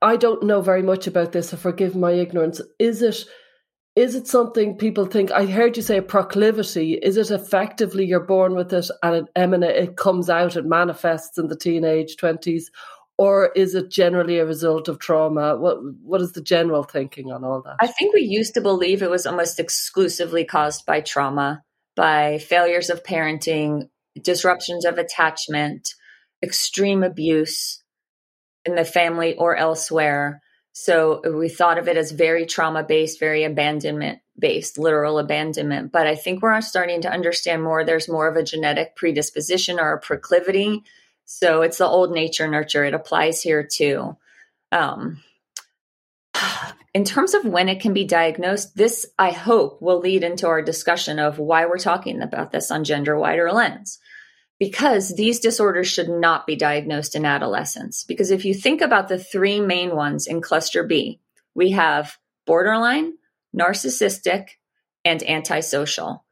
I 0.00 0.16
don't 0.16 0.44
know 0.44 0.62
very 0.62 0.82
much 0.82 1.06
about 1.06 1.32
this, 1.32 1.50
so 1.50 1.58
forgive 1.58 1.94
my 1.94 2.12
ignorance. 2.12 2.60
Is 2.78 3.02
it 3.02 3.26
is 3.96 4.14
it 4.14 4.28
something 4.28 4.76
people 4.76 5.06
think? 5.06 5.32
I 5.32 5.46
heard 5.46 5.76
you 5.76 5.82
say 5.82 6.02
proclivity. 6.02 6.94
Is 6.94 7.16
it 7.16 7.30
effectively 7.30 8.04
you're 8.04 8.20
born 8.20 8.54
with 8.54 8.72
it 8.74 8.90
and 9.02 9.16
it 9.16 9.24
emanate, 9.34 9.76
it 9.76 9.96
comes 9.96 10.28
out, 10.28 10.54
it 10.54 10.66
manifests 10.66 11.38
in 11.38 11.48
the 11.48 11.56
teenage 11.56 12.18
twenties, 12.18 12.70
or 13.16 13.52
is 13.56 13.74
it 13.74 13.90
generally 13.90 14.38
a 14.38 14.44
result 14.44 14.88
of 14.88 14.98
trauma? 14.98 15.56
What 15.56 15.78
what 16.02 16.20
is 16.20 16.32
the 16.32 16.42
general 16.42 16.82
thinking 16.82 17.32
on 17.32 17.42
all 17.42 17.62
that? 17.62 17.76
I 17.80 17.86
think 17.86 18.12
we 18.12 18.20
used 18.20 18.52
to 18.54 18.60
believe 18.60 19.02
it 19.02 19.10
was 19.10 19.26
almost 19.26 19.58
exclusively 19.58 20.44
caused 20.44 20.84
by 20.84 21.00
trauma, 21.00 21.62
by 21.96 22.36
failures 22.36 22.90
of 22.90 23.02
parenting, 23.02 23.88
disruptions 24.22 24.84
of 24.84 24.98
attachment, 24.98 25.88
extreme 26.42 27.02
abuse 27.02 27.82
in 28.66 28.74
the 28.74 28.84
family 28.84 29.34
or 29.36 29.56
elsewhere 29.56 30.42
so 30.78 31.22
we 31.32 31.48
thought 31.48 31.78
of 31.78 31.88
it 31.88 31.96
as 31.96 32.12
very 32.12 32.44
trauma 32.44 32.84
based, 32.84 33.18
very 33.18 33.44
abandonment 33.44 34.18
based, 34.38 34.76
literal 34.76 35.18
abandonment. 35.18 35.90
But 35.90 36.06
I 36.06 36.16
think 36.16 36.42
we're 36.42 36.60
starting 36.60 37.00
to 37.00 37.10
understand 37.10 37.62
more. 37.62 37.82
There's 37.82 38.10
more 38.10 38.28
of 38.28 38.36
a 38.36 38.42
genetic 38.42 38.94
predisposition 38.94 39.80
or 39.80 39.94
a 39.94 39.98
proclivity. 39.98 40.84
So 41.24 41.62
it's 41.62 41.78
the 41.78 41.86
old 41.86 42.12
nature 42.12 42.46
nurture. 42.46 42.84
It 42.84 42.92
applies 42.92 43.40
here 43.40 43.66
too. 43.66 44.18
Um, 44.70 45.22
in 46.94 47.04
terms 47.04 47.32
of 47.32 47.46
when 47.46 47.70
it 47.70 47.80
can 47.80 47.94
be 47.94 48.04
diagnosed, 48.04 48.76
this 48.76 49.06
I 49.18 49.30
hope 49.30 49.80
will 49.80 50.00
lead 50.00 50.24
into 50.24 50.46
our 50.46 50.60
discussion 50.60 51.18
of 51.18 51.38
why 51.38 51.64
we're 51.64 51.78
talking 51.78 52.20
about 52.20 52.52
this 52.52 52.70
on 52.70 52.84
Gender 52.84 53.18
Wider 53.18 53.50
Lens 53.50 53.98
because 54.58 55.14
these 55.14 55.40
disorders 55.40 55.88
should 55.88 56.08
not 56.08 56.46
be 56.46 56.56
diagnosed 56.56 57.14
in 57.14 57.24
adolescence. 57.24 58.04
Because 58.04 58.30
if 58.30 58.44
you 58.44 58.54
think 58.54 58.80
about 58.80 59.08
the 59.08 59.18
three 59.18 59.60
main 59.60 59.94
ones 59.94 60.26
in 60.26 60.40
cluster 60.40 60.82
B, 60.84 61.20
we 61.54 61.72
have 61.72 62.16
borderline, 62.46 63.14
narcissistic, 63.54 64.48
and 65.04 65.22
antisocial. 65.22 66.24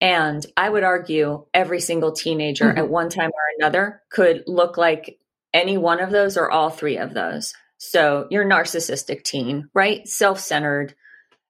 And 0.00 0.44
I 0.56 0.68
would 0.68 0.84
argue 0.84 1.46
every 1.52 1.80
single 1.80 2.12
teenager 2.12 2.66
mm-hmm. 2.66 2.78
at 2.78 2.88
one 2.88 3.08
time 3.08 3.30
or 3.30 3.42
another 3.58 4.02
could 4.10 4.44
look 4.46 4.76
like 4.76 5.18
any 5.52 5.76
one 5.76 6.00
of 6.00 6.10
those 6.10 6.36
or 6.36 6.50
all 6.50 6.70
three 6.70 6.96
of 6.96 7.12
those. 7.12 7.54
So 7.78 8.26
you're 8.30 8.44
narcissistic 8.44 9.24
teen, 9.24 9.68
right? 9.74 10.06
Self 10.06 10.38
centered. 10.38 10.94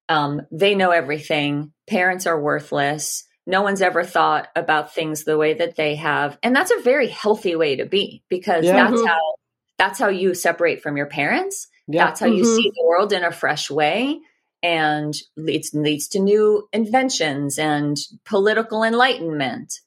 Um, 0.08 0.42
they 0.50 0.74
know 0.74 0.90
everything. 0.90 1.72
Parents 1.88 2.26
are 2.26 2.40
worthless 2.40 3.24
no 3.50 3.62
one's 3.62 3.82
ever 3.82 4.04
thought 4.04 4.48
about 4.56 4.94
things 4.94 5.24
the 5.24 5.36
way 5.36 5.54
that 5.54 5.76
they 5.76 5.96
have 5.96 6.38
and 6.42 6.54
that's 6.54 6.70
a 6.70 6.80
very 6.82 7.08
healthy 7.08 7.56
way 7.56 7.76
to 7.76 7.84
be 7.84 8.22
because 8.28 8.64
yeah. 8.64 8.72
that's 8.72 8.96
mm-hmm. 8.96 9.06
how 9.06 9.34
that's 9.76 9.98
how 9.98 10.08
you 10.08 10.34
separate 10.34 10.82
from 10.82 10.96
your 10.96 11.06
parents 11.06 11.68
yeah. 11.88 12.06
that's 12.06 12.20
how 12.20 12.26
mm-hmm. 12.26 12.36
you 12.36 12.44
see 12.44 12.70
the 12.70 12.84
world 12.86 13.12
in 13.12 13.24
a 13.24 13.32
fresh 13.32 13.70
way 13.70 14.20
and 14.62 15.14
leads 15.36 15.74
leads 15.74 16.08
to 16.08 16.20
new 16.20 16.68
inventions 16.72 17.58
and 17.58 17.98
political 18.24 18.82
enlightenment 18.82 19.80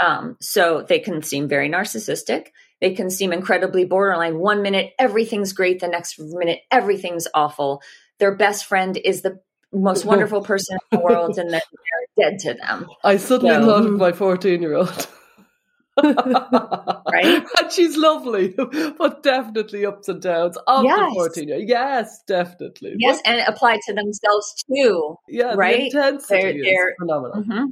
um, 0.00 0.36
so 0.40 0.84
they 0.88 0.98
can 0.98 1.22
seem 1.22 1.48
very 1.48 1.68
narcissistic 1.68 2.48
they 2.80 2.94
can 2.94 3.10
seem 3.10 3.32
incredibly 3.32 3.84
borderline 3.84 4.38
one 4.38 4.62
minute 4.62 4.92
everything's 4.98 5.52
great 5.52 5.80
the 5.80 5.88
next 5.88 6.18
minute 6.18 6.60
everything's 6.70 7.28
awful 7.34 7.82
their 8.18 8.34
best 8.34 8.64
friend 8.64 8.96
is 8.96 9.22
the 9.22 9.40
most 9.74 10.04
wonderful 10.04 10.42
person 10.42 10.78
in 10.92 10.98
the 10.98 11.04
world 11.04 11.38
and 11.38 11.50
then 11.50 11.60
they're 12.16 12.30
dead 12.30 12.38
to 12.40 12.54
them. 12.54 12.88
I 13.02 13.16
suddenly 13.16 13.54
so, 13.54 13.66
thought 13.66 13.86
of 13.86 13.92
my 13.92 14.12
14 14.12 14.62
year 14.62 14.74
old. 14.74 15.08
right? 16.02 17.44
And 17.58 17.70
she's 17.70 17.96
lovely, 17.96 18.48
but 18.98 19.22
definitely 19.22 19.86
ups 19.86 20.08
and 20.08 20.20
downs 20.20 20.56
of 20.66 20.84
yes. 20.84 20.98
the 20.98 21.14
14 21.14 21.48
year 21.48 21.58
Yes, 21.58 22.18
definitely. 22.26 22.96
Yes, 22.98 23.20
and 23.24 23.38
it 23.38 23.44
applied 23.46 23.78
to 23.86 23.94
themselves 23.94 24.64
too. 24.68 25.16
Yeah, 25.28 25.54
right? 25.54 25.92
The 25.92 26.08
intensity 26.08 26.62
they're, 26.62 26.64
they're, 26.64 26.94
phenomenal. 26.98 27.44
Mm-hmm. 27.44 27.64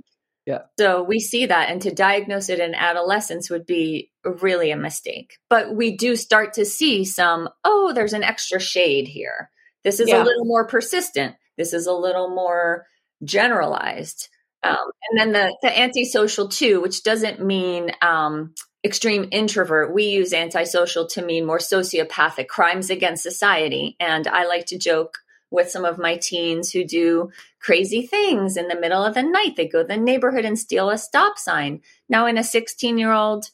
Yeah. 0.46 0.58
So 0.78 1.02
we 1.02 1.20
see 1.20 1.46
that, 1.46 1.70
and 1.70 1.82
to 1.82 1.92
diagnose 1.92 2.48
it 2.48 2.60
in 2.60 2.74
adolescence 2.74 3.50
would 3.50 3.66
be 3.66 4.10
really 4.24 4.70
a 4.70 4.76
mistake. 4.76 5.38
But 5.48 5.74
we 5.74 5.96
do 5.96 6.16
start 6.16 6.54
to 6.54 6.64
see 6.64 7.04
some, 7.04 7.48
oh, 7.64 7.92
there's 7.92 8.12
an 8.12 8.24
extra 8.24 8.60
shade 8.60 9.08
here. 9.08 9.50
This 9.84 10.00
is 10.00 10.08
yeah. 10.08 10.22
a 10.22 10.24
little 10.24 10.44
more 10.44 10.66
persistent. 10.66 11.36
This 11.56 11.72
is 11.72 11.86
a 11.86 11.92
little 11.92 12.28
more 12.28 12.86
generalized. 13.24 14.28
Um, 14.62 14.76
and 15.10 15.18
then 15.18 15.32
the, 15.32 15.56
the 15.62 15.78
antisocial 15.78 16.48
too, 16.48 16.80
which 16.80 17.02
doesn't 17.02 17.44
mean 17.44 17.90
um, 18.00 18.54
extreme 18.84 19.28
introvert. 19.30 19.92
We 19.92 20.04
use 20.04 20.32
antisocial 20.32 21.06
to 21.08 21.24
mean 21.24 21.46
more 21.46 21.58
sociopathic 21.58 22.48
crimes 22.48 22.90
against 22.90 23.22
society. 23.22 23.96
And 23.98 24.26
I 24.26 24.46
like 24.46 24.66
to 24.66 24.78
joke 24.78 25.18
with 25.50 25.70
some 25.70 25.84
of 25.84 25.98
my 25.98 26.16
teens 26.16 26.72
who 26.72 26.84
do 26.84 27.30
crazy 27.60 28.06
things 28.06 28.56
in 28.56 28.68
the 28.68 28.78
middle 28.78 29.04
of 29.04 29.14
the 29.14 29.22
night. 29.22 29.54
They 29.56 29.68
go 29.68 29.82
to 29.82 29.88
the 29.88 29.96
neighborhood 29.96 30.44
and 30.44 30.58
steal 30.58 30.90
a 30.90 30.98
stop 30.98 31.38
sign. 31.38 31.82
Now, 32.08 32.26
in 32.26 32.38
a 32.38 32.44
16 32.44 32.98
year 32.98 33.12
old 33.12 33.50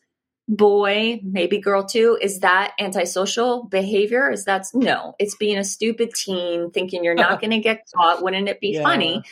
boy, 0.49 1.21
maybe 1.23 1.59
girl 1.59 1.85
too, 1.85 2.19
is 2.21 2.41
that 2.41 2.73
antisocial 2.81 3.65
behavior? 3.65 4.31
Is 4.31 4.47
that 4.47 4.67
no? 4.75 5.15
It's 5.19 5.37
being 5.37 5.59
a 5.59 5.65
stupid 5.65 6.15
teen, 6.15 6.71
thinking 6.71 7.05
you're 7.05 7.15
not 7.15 7.41
going 7.41 7.51
to 7.51 7.61
get 7.61 7.87
caught. 7.95 8.23
Wouldn't 8.23 8.49
it 8.49 8.61
be 8.61 8.71
yeah. 8.71 8.83
funny? 8.83 9.23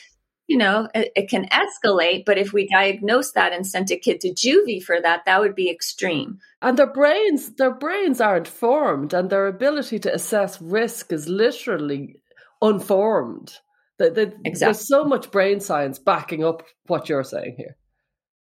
You 0.47 0.59
know, 0.59 0.89
it, 0.95 1.11
it, 1.17 1.29
can 1.29 1.49
escalate, 1.49 2.25
but 2.25 2.39
if 2.39 2.53
we 2.53 2.69
diagnose 2.69 3.33
that 3.33 3.53
and 3.53 3.67
sent 3.67 3.91
a 3.91 3.97
kid 3.97 4.21
to 4.21 4.29
juvie 4.33 4.81
for 4.81 5.01
that, 5.01 5.25
that 5.27 5.41
would 5.41 5.57
be 5.57 5.69
extreme. 5.69 6.39
And 6.63 6.79
their 6.79 6.93
brains, 6.93 7.55
their 7.57 7.75
brains 7.75 8.21
aren't 8.21 8.47
formed, 8.47 9.13
and 9.13 9.29
their 9.29 9.49
ability 9.49 9.99
to 10.01 10.15
assess 10.15 10.63
risk 10.63 11.13
is 11.13 11.29
literally 11.29 12.21
unformed. 12.63 13.59
Exactly. 13.99 14.53
There's 14.53 14.87
so 14.87 15.05
much 15.05 15.33
brain 15.33 15.59
science 15.59 15.99
backing 15.99 16.45
up 16.45 16.63
what 16.87 17.09
you're 17.09 17.25
saying 17.25 17.57
here. 17.57 17.77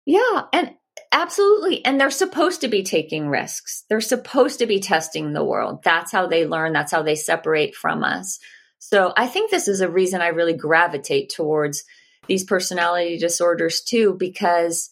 Yeah, 0.07 0.43
and 0.53 0.75
absolutely. 1.13 1.85
And 1.85 2.01
they're 2.01 2.11
supposed 2.11 2.61
to 2.63 2.69
be 2.69 2.83
taking 2.83 3.29
risks. 3.29 3.85
They're 3.89 4.01
supposed 4.01 4.59
to 4.61 4.67
be 4.67 4.81
testing 4.81 5.33
the 5.33 5.45
world. 5.45 5.83
That's 5.83 6.13
how 6.13 6.27
they 6.27 6.47
learn. 6.47 6.73
That's 6.73 6.93
how 6.93 7.03
they 7.03 7.15
separate 7.15 7.75
from 7.75 8.05
us. 8.05 8.39
So 8.79 9.13
I 9.17 9.27
think 9.27 9.51
this 9.51 9.69
is 9.69 9.81
a 9.81 9.91
reason 9.91 10.21
I 10.21 10.29
really 10.29 10.55
gravitate 10.55 11.31
towards 11.31 11.85
these 12.27 12.45
personality 12.45 13.19
disorders 13.19 13.81
too, 13.81 14.15
because 14.19 14.91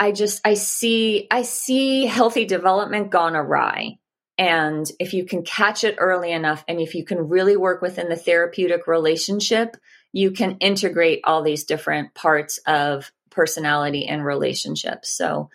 I 0.00 0.12
just 0.12 0.40
I 0.44 0.54
see 0.54 1.26
I 1.30 1.42
see 1.42 2.06
healthy 2.06 2.44
development 2.44 3.10
gone 3.10 3.36
awry. 3.36 3.98
And 4.36 4.90
if 4.98 5.14
you 5.14 5.24
can 5.24 5.44
catch 5.44 5.84
it 5.84 5.94
early 5.98 6.32
enough 6.32 6.64
and 6.66 6.80
if 6.80 6.94
you 6.94 7.04
can 7.04 7.28
really 7.28 7.56
work 7.56 7.82
within 7.82 8.08
the 8.08 8.16
therapeutic 8.16 8.88
relationship, 8.88 9.76
you 10.12 10.32
can 10.32 10.56
integrate 10.58 11.20
all 11.24 11.42
these 11.42 11.64
different 11.64 12.14
parts 12.14 12.58
of 12.66 13.12
personality 13.34 14.06
and 14.06 14.24
relationships. 14.24 15.10
So 15.10 15.50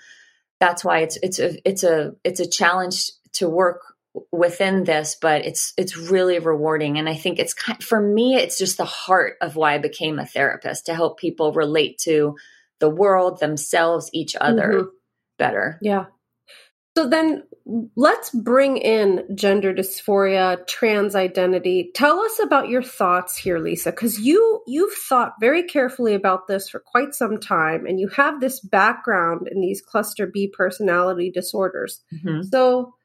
that's 0.59 0.83
why 0.83 0.99
it's 0.99 1.17
it's 1.21 1.39
a 1.39 1.57
it's 1.67 1.83
a 1.83 2.13
it's 2.23 2.39
a 2.39 2.49
challenge 2.49 3.11
to 3.33 3.49
work 3.49 3.81
within 4.31 4.83
this 4.83 5.15
but 5.21 5.45
it's 5.45 5.73
it's 5.77 5.95
really 5.95 6.39
rewarding 6.39 6.97
and 6.97 7.07
i 7.07 7.13
think 7.13 7.37
it's 7.37 7.53
kind 7.53 7.81
for 7.83 8.01
me 8.01 8.35
it's 8.35 8.57
just 8.57 8.77
the 8.77 8.85
heart 8.85 9.35
of 9.39 9.55
why 9.55 9.75
i 9.75 9.77
became 9.77 10.17
a 10.17 10.25
therapist 10.25 10.87
to 10.87 10.95
help 10.95 11.19
people 11.19 11.53
relate 11.53 11.97
to 11.99 12.35
the 12.79 12.89
world 12.89 13.39
themselves 13.39 14.09
each 14.11 14.35
other 14.39 14.73
mm-hmm. 14.73 14.87
better 15.37 15.77
yeah 15.81 16.05
so 16.99 17.07
then 17.07 17.43
let's 17.95 18.29
bring 18.31 18.75
in 18.75 19.23
gender 19.33 19.73
dysphoria, 19.73 20.67
trans 20.67 21.15
identity. 21.15 21.91
Tell 21.95 22.19
us 22.19 22.41
about 22.43 22.67
your 22.67 22.83
thoughts 22.83 23.37
here, 23.37 23.57
Lisa, 23.57 23.91
because 23.91 24.19
you 24.19 24.61
you've 24.67 24.93
thought 25.07 25.35
very 25.39 25.63
carefully 25.63 26.13
about 26.13 26.47
this 26.47 26.67
for 26.67 26.81
quite 26.81 27.13
some 27.15 27.39
time, 27.39 27.85
and 27.85 28.01
you 28.01 28.09
have 28.09 28.41
this 28.41 28.59
background 28.59 29.47
in 29.49 29.61
these 29.61 29.81
cluster 29.81 30.27
B 30.27 30.51
personality 30.53 31.31
disorders. 31.31 32.01
Mm-hmm. 32.13 32.41
So 32.51 32.95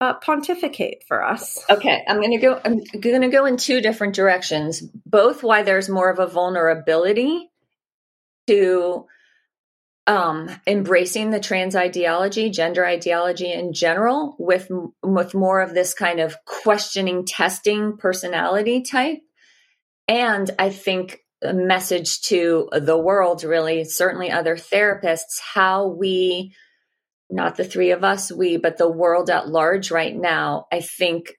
uh, 0.00 0.14
pontificate 0.14 1.02
for 1.08 1.24
us. 1.24 1.58
Okay, 1.68 2.04
I'm 2.06 2.18
going 2.18 2.30
to 2.30 2.38
go. 2.38 2.60
I'm 2.64 2.78
going 3.00 3.22
to 3.22 3.28
go 3.28 3.44
in 3.46 3.56
two 3.56 3.80
different 3.80 4.14
directions. 4.14 4.84
Both 5.04 5.42
why 5.42 5.64
there's 5.64 5.88
more 5.88 6.10
of 6.10 6.20
a 6.20 6.28
vulnerability 6.28 7.50
to 8.46 9.06
um, 10.06 10.50
embracing 10.66 11.30
the 11.30 11.40
trans 11.40 11.76
ideology, 11.76 12.50
gender 12.50 12.84
ideology 12.84 13.52
in 13.52 13.72
general, 13.72 14.36
with 14.38 14.68
with 15.02 15.34
more 15.34 15.60
of 15.60 15.74
this 15.74 15.94
kind 15.94 16.20
of 16.20 16.36
questioning, 16.44 17.24
testing 17.24 17.96
personality 17.96 18.82
type, 18.82 19.20
and 20.08 20.50
I 20.58 20.70
think 20.70 21.20
a 21.42 21.52
message 21.52 22.20
to 22.22 22.68
the 22.72 22.98
world, 22.98 23.44
really, 23.44 23.84
certainly 23.84 24.30
other 24.30 24.56
therapists, 24.56 25.40
how 25.40 25.88
we, 25.88 26.54
not 27.30 27.56
the 27.56 27.64
three 27.64 27.90
of 27.90 28.04
us, 28.04 28.30
we, 28.30 28.56
but 28.56 28.78
the 28.78 28.90
world 28.90 29.28
at 29.30 29.48
large 29.48 29.90
right 29.90 30.16
now, 30.16 30.66
I 30.72 30.80
think, 30.80 31.32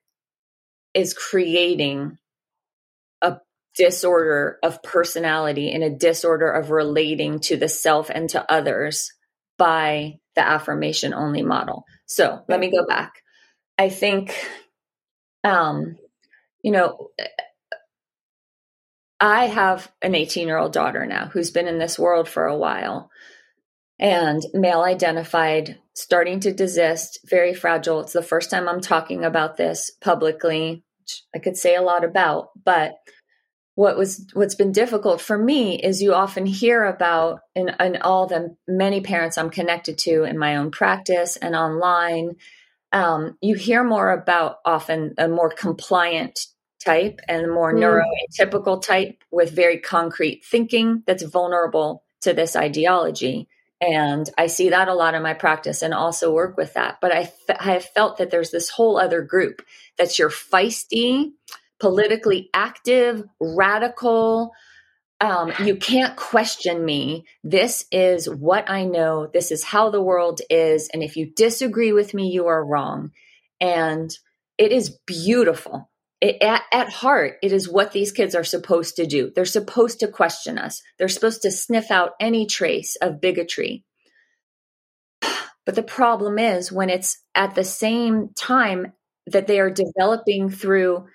is 0.93 1.13
creating 1.13 2.17
disorder 3.75 4.60
of 4.63 4.84
personality 4.84 5.72
and 5.72 5.84
a 5.84 5.89
disorder 5.89 6.51
of 6.51 6.70
relating 6.70 7.39
to 7.39 7.58
the 7.58 7.68
self 7.68 8.10
and 8.10 8.30
to 8.30 8.51
others 8.51 9.12
by 9.58 10.20
the 10.36 10.48
affirmation 10.48 11.13
only 11.13 11.42
model. 11.42 11.86
So 12.06 12.44
let 12.48 12.60
me 12.60 12.72
go 12.72 12.86
back. 12.86 13.22
I 13.77 13.89
think, 13.89 14.36
um, 15.44 15.98
you 16.62 16.72
know, 16.72 17.10
I 19.20 19.46
have 19.46 19.92
an 20.01 20.15
18 20.15 20.48
year 20.48 20.58
old 20.58 20.74
daughter 20.74 21.06
now 21.06 21.27
who's 21.27 21.51
been 21.51 21.68
in 21.68 21.80
this 21.80 21.98
world 21.98 22.27
for 22.27 22.46
a 22.46 22.58
while 22.58 23.10
and 24.00 24.42
male 24.53 24.82
identified, 24.82 25.80
starting 25.94 26.39
to 26.42 26.53
desist, 26.53 27.20
very 27.25 27.53
fragile. 27.53 28.01
It's 28.01 28.13
the 28.13 28.22
first 28.22 28.50
time 28.50 28.68
I'm 28.68 28.82
talking 28.82 29.24
about 29.24 29.56
this 29.56 29.92
publicly. 30.01 30.84
I 31.34 31.39
could 31.39 31.58
say 31.58 31.75
a 31.75 31.82
lot 31.82 32.03
about, 32.03 32.50
but 32.63 32.96
what 33.75 33.98
was 33.98 34.27
what's 34.34 34.56
been 34.56 34.72
difficult 34.72 35.20
for 35.20 35.38
me 35.38 35.80
is 35.80 36.01
you 36.01 36.13
often 36.13 36.46
hear 36.46 36.84
about 36.86 37.39
in, 37.56 37.70
in 37.80 37.98
all 37.98 38.27
the 38.27 38.56
many 38.68 39.01
parents 39.01 39.38
I'm 39.38 39.50
connected 39.50 39.98
to 40.00 40.24
in 40.24 40.38
my 40.38 40.58
own 40.58 40.69
practice 40.71 41.38
and 41.38 41.56
online. 41.56 42.36
Um, 42.91 43.38
you 43.41 43.56
hear 43.56 43.84
more 43.84 44.12
about 44.12 44.58
often 44.63 45.15
a 45.17 45.28
more 45.28 45.50
compliant 45.50 46.39
type 46.84 47.19
and 47.28 47.45
a 47.45 47.48
more 47.48 47.74
mm. 47.74 48.04
neurotypical 48.39 48.82
type 48.82 49.24
with 49.32 49.56
very 49.56 49.80
concrete 49.80 50.43
thinking 50.45 51.02
that's 51.08 51.24
vulnerable 51.24 52.04
to 52.21 52.34
this 52.34 52.56
ideology. 52.56 53.48
And 53.82 54.30
I 54.38 54.48
see 54.48 54.69
that 54.69 54.88
a 54.88 54.93
lot 54.93 55.15
in 55.15 55.24
my 55.24 55.34
practice 55.34 55.82
and 55.82 55.93
also 55.93 56.32
work 56.32 56.56
with 56.56 56.76
that. 56.76 57.00
But 57.02 57.12
I, 57.12 57.34
I 57.60 57.74
have 57.74 57.86
felt 57.86 58.17
that 58.17 58.32
there's 58.32 58.52
this 58.52 58.69
whole 58.69 58.98
other 58.98 59.21
group 59.21 59.62
that's 59.98 60.17
your 60.17 60.30
feisty, 60.30 61.32
politically 61.84 62.50
active, 62.54 63.26
radical. 63.41 64.54
Um, 65.19 65.52
you 65.65 65.76
can't 65.76 66.15
question 66.15 66.86
me. 66.86 67.26
This 67.43 67.84
is 67.91 68.30
what 68.30 68.69
I 68.69 68.86
know. 68.86 69.28
This 69.28 69.52
is 69.52 69.65
how 69.65 69.89
the 69.89 70.02
world 70.02 70.39
is. 70.50 70.88
And 70.93 71.04
if 71.04 71.17
you 71.17 71.34
disagree 71.36 71.91
with 71.91 72.13
me, 72.13 72.30
you 72.30 72.48
are 72.48 72.63
wrong. 72.63 73.12
And 73.60 74.10
it 74.58 74.72
is 74.72 74.98
beautiful. 75.06 75.89
It, 76.22 76.41
at, 76.41 76.62
at 76.72 76.89
heart, 76.89 77.36
it 77.43 77.52
is 77.52 77.67
what 77.67 77.91
these 77.91 78.13
kids 78.13 78.34
are 78.34 78.46
supposed 78.46 78.96
to 78.96 79.06
do. 79.06 79.34
They're 79.36 79.43
supposed 79.43 80.00
to 80.00 80.08
question 80.08 80.58
us, 80.58 80.82
they're 80.98 81.10
supposed 81.10 81.41
to 81.41 81.52
sniff 81.52 81.91
out 81.91 82.12
any 82.17 82.46
trace 82.46 82.96
of 83.02 83.19
bigotry. 83.19 83.84
But 85.65 85.76
the 85.76 85.84
problem 85.84 86.39
is 86.39 86.72
when 86.72 86.89
it's 86.89 87.17
at 87.36 87.56
the 87.56 87.65
same 87.65 88.30
time 88.38 88.93
that 89.28 89.48
they 89.48 89.60
are 89.60 89.69
developing 89.69 90.50
through 90.50 91.08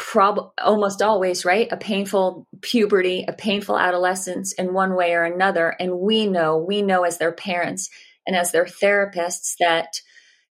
prob 0.00 0.50
almost 0.58 1.02
always 1.02 1.44
right? 1.44 1.68
A 1.70 1.76
painful 1.76 2.48
puberty 2.62 3.26
a 3.28 3.34
painful 3.34 3.78
adolescence 3.78 4.52
in 4.54 4.72
one 4.72 4.96
way 4.96 5.12
or 5.12 5.24
another. 5.24 5.76
And 5.78 6.00
we 6.00 6.26
know 6.26 6.56
we 6.56 6.80
know 6.80 7.04
as 7.04 7.18
their 7.18 7.32
parents 7.32 7.90
and 8.26 8.34
as 8.34 8.50
their 8.50 8.64
therapists 8.64 9.56
that 9.60 10.00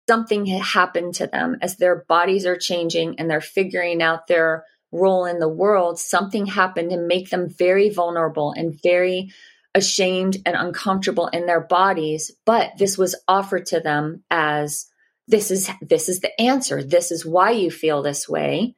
something 0.08 0.45
had 0.45 0.62
happened 0.62 1.15
to 1.15 1.27
them. 1.27 1.58
As 1.60 1.77
their 1.77 2.06
bodies 2.08 2.45
are 2.45 2.56
changing 2.56 3.19
and 3.19 3.30
they're 3.30 3.41
figuring 3.41 4.01
out 4.01 4.27
their 4.27 4.63
role 4.91 5.25
in 5.25 5.39
the 5.39 5.49
world 5.49 5.97
something 5.97 6.45
happened 6.45 6.91
to 6.91 6.97
make 6.97 7.30
them 7.30 7.49
very 7.49 7.89
vulnerable 7.89 8.54
and 8.56 8.80
very 8.84 9.32
ashamed 9.73 10.38
and 10.45 10.56
uncomfortable 10.56 11.27
in 11.27 11.47
their 11.47 11.62
bodies. 11.62 12.30
But 12.45 12.73
this 12.77 12.95
was 12.95 13.15
offered 13.27 13.65
to 13.67 13.80
them 13.80 14.23
as 14.30 14.86
this 15.27 15.49
is 15.49 15.67
this 15.82 16.10
is 16.10 16.19
the 16.19 16.39
answer. 16.39 16.84
This 16.84 17.12
is 17.12 17.25
why 17.25 17.51
you 17.51 17.71
feel 17.71 18.04
this 18.04 18.30
way 18.30 18.75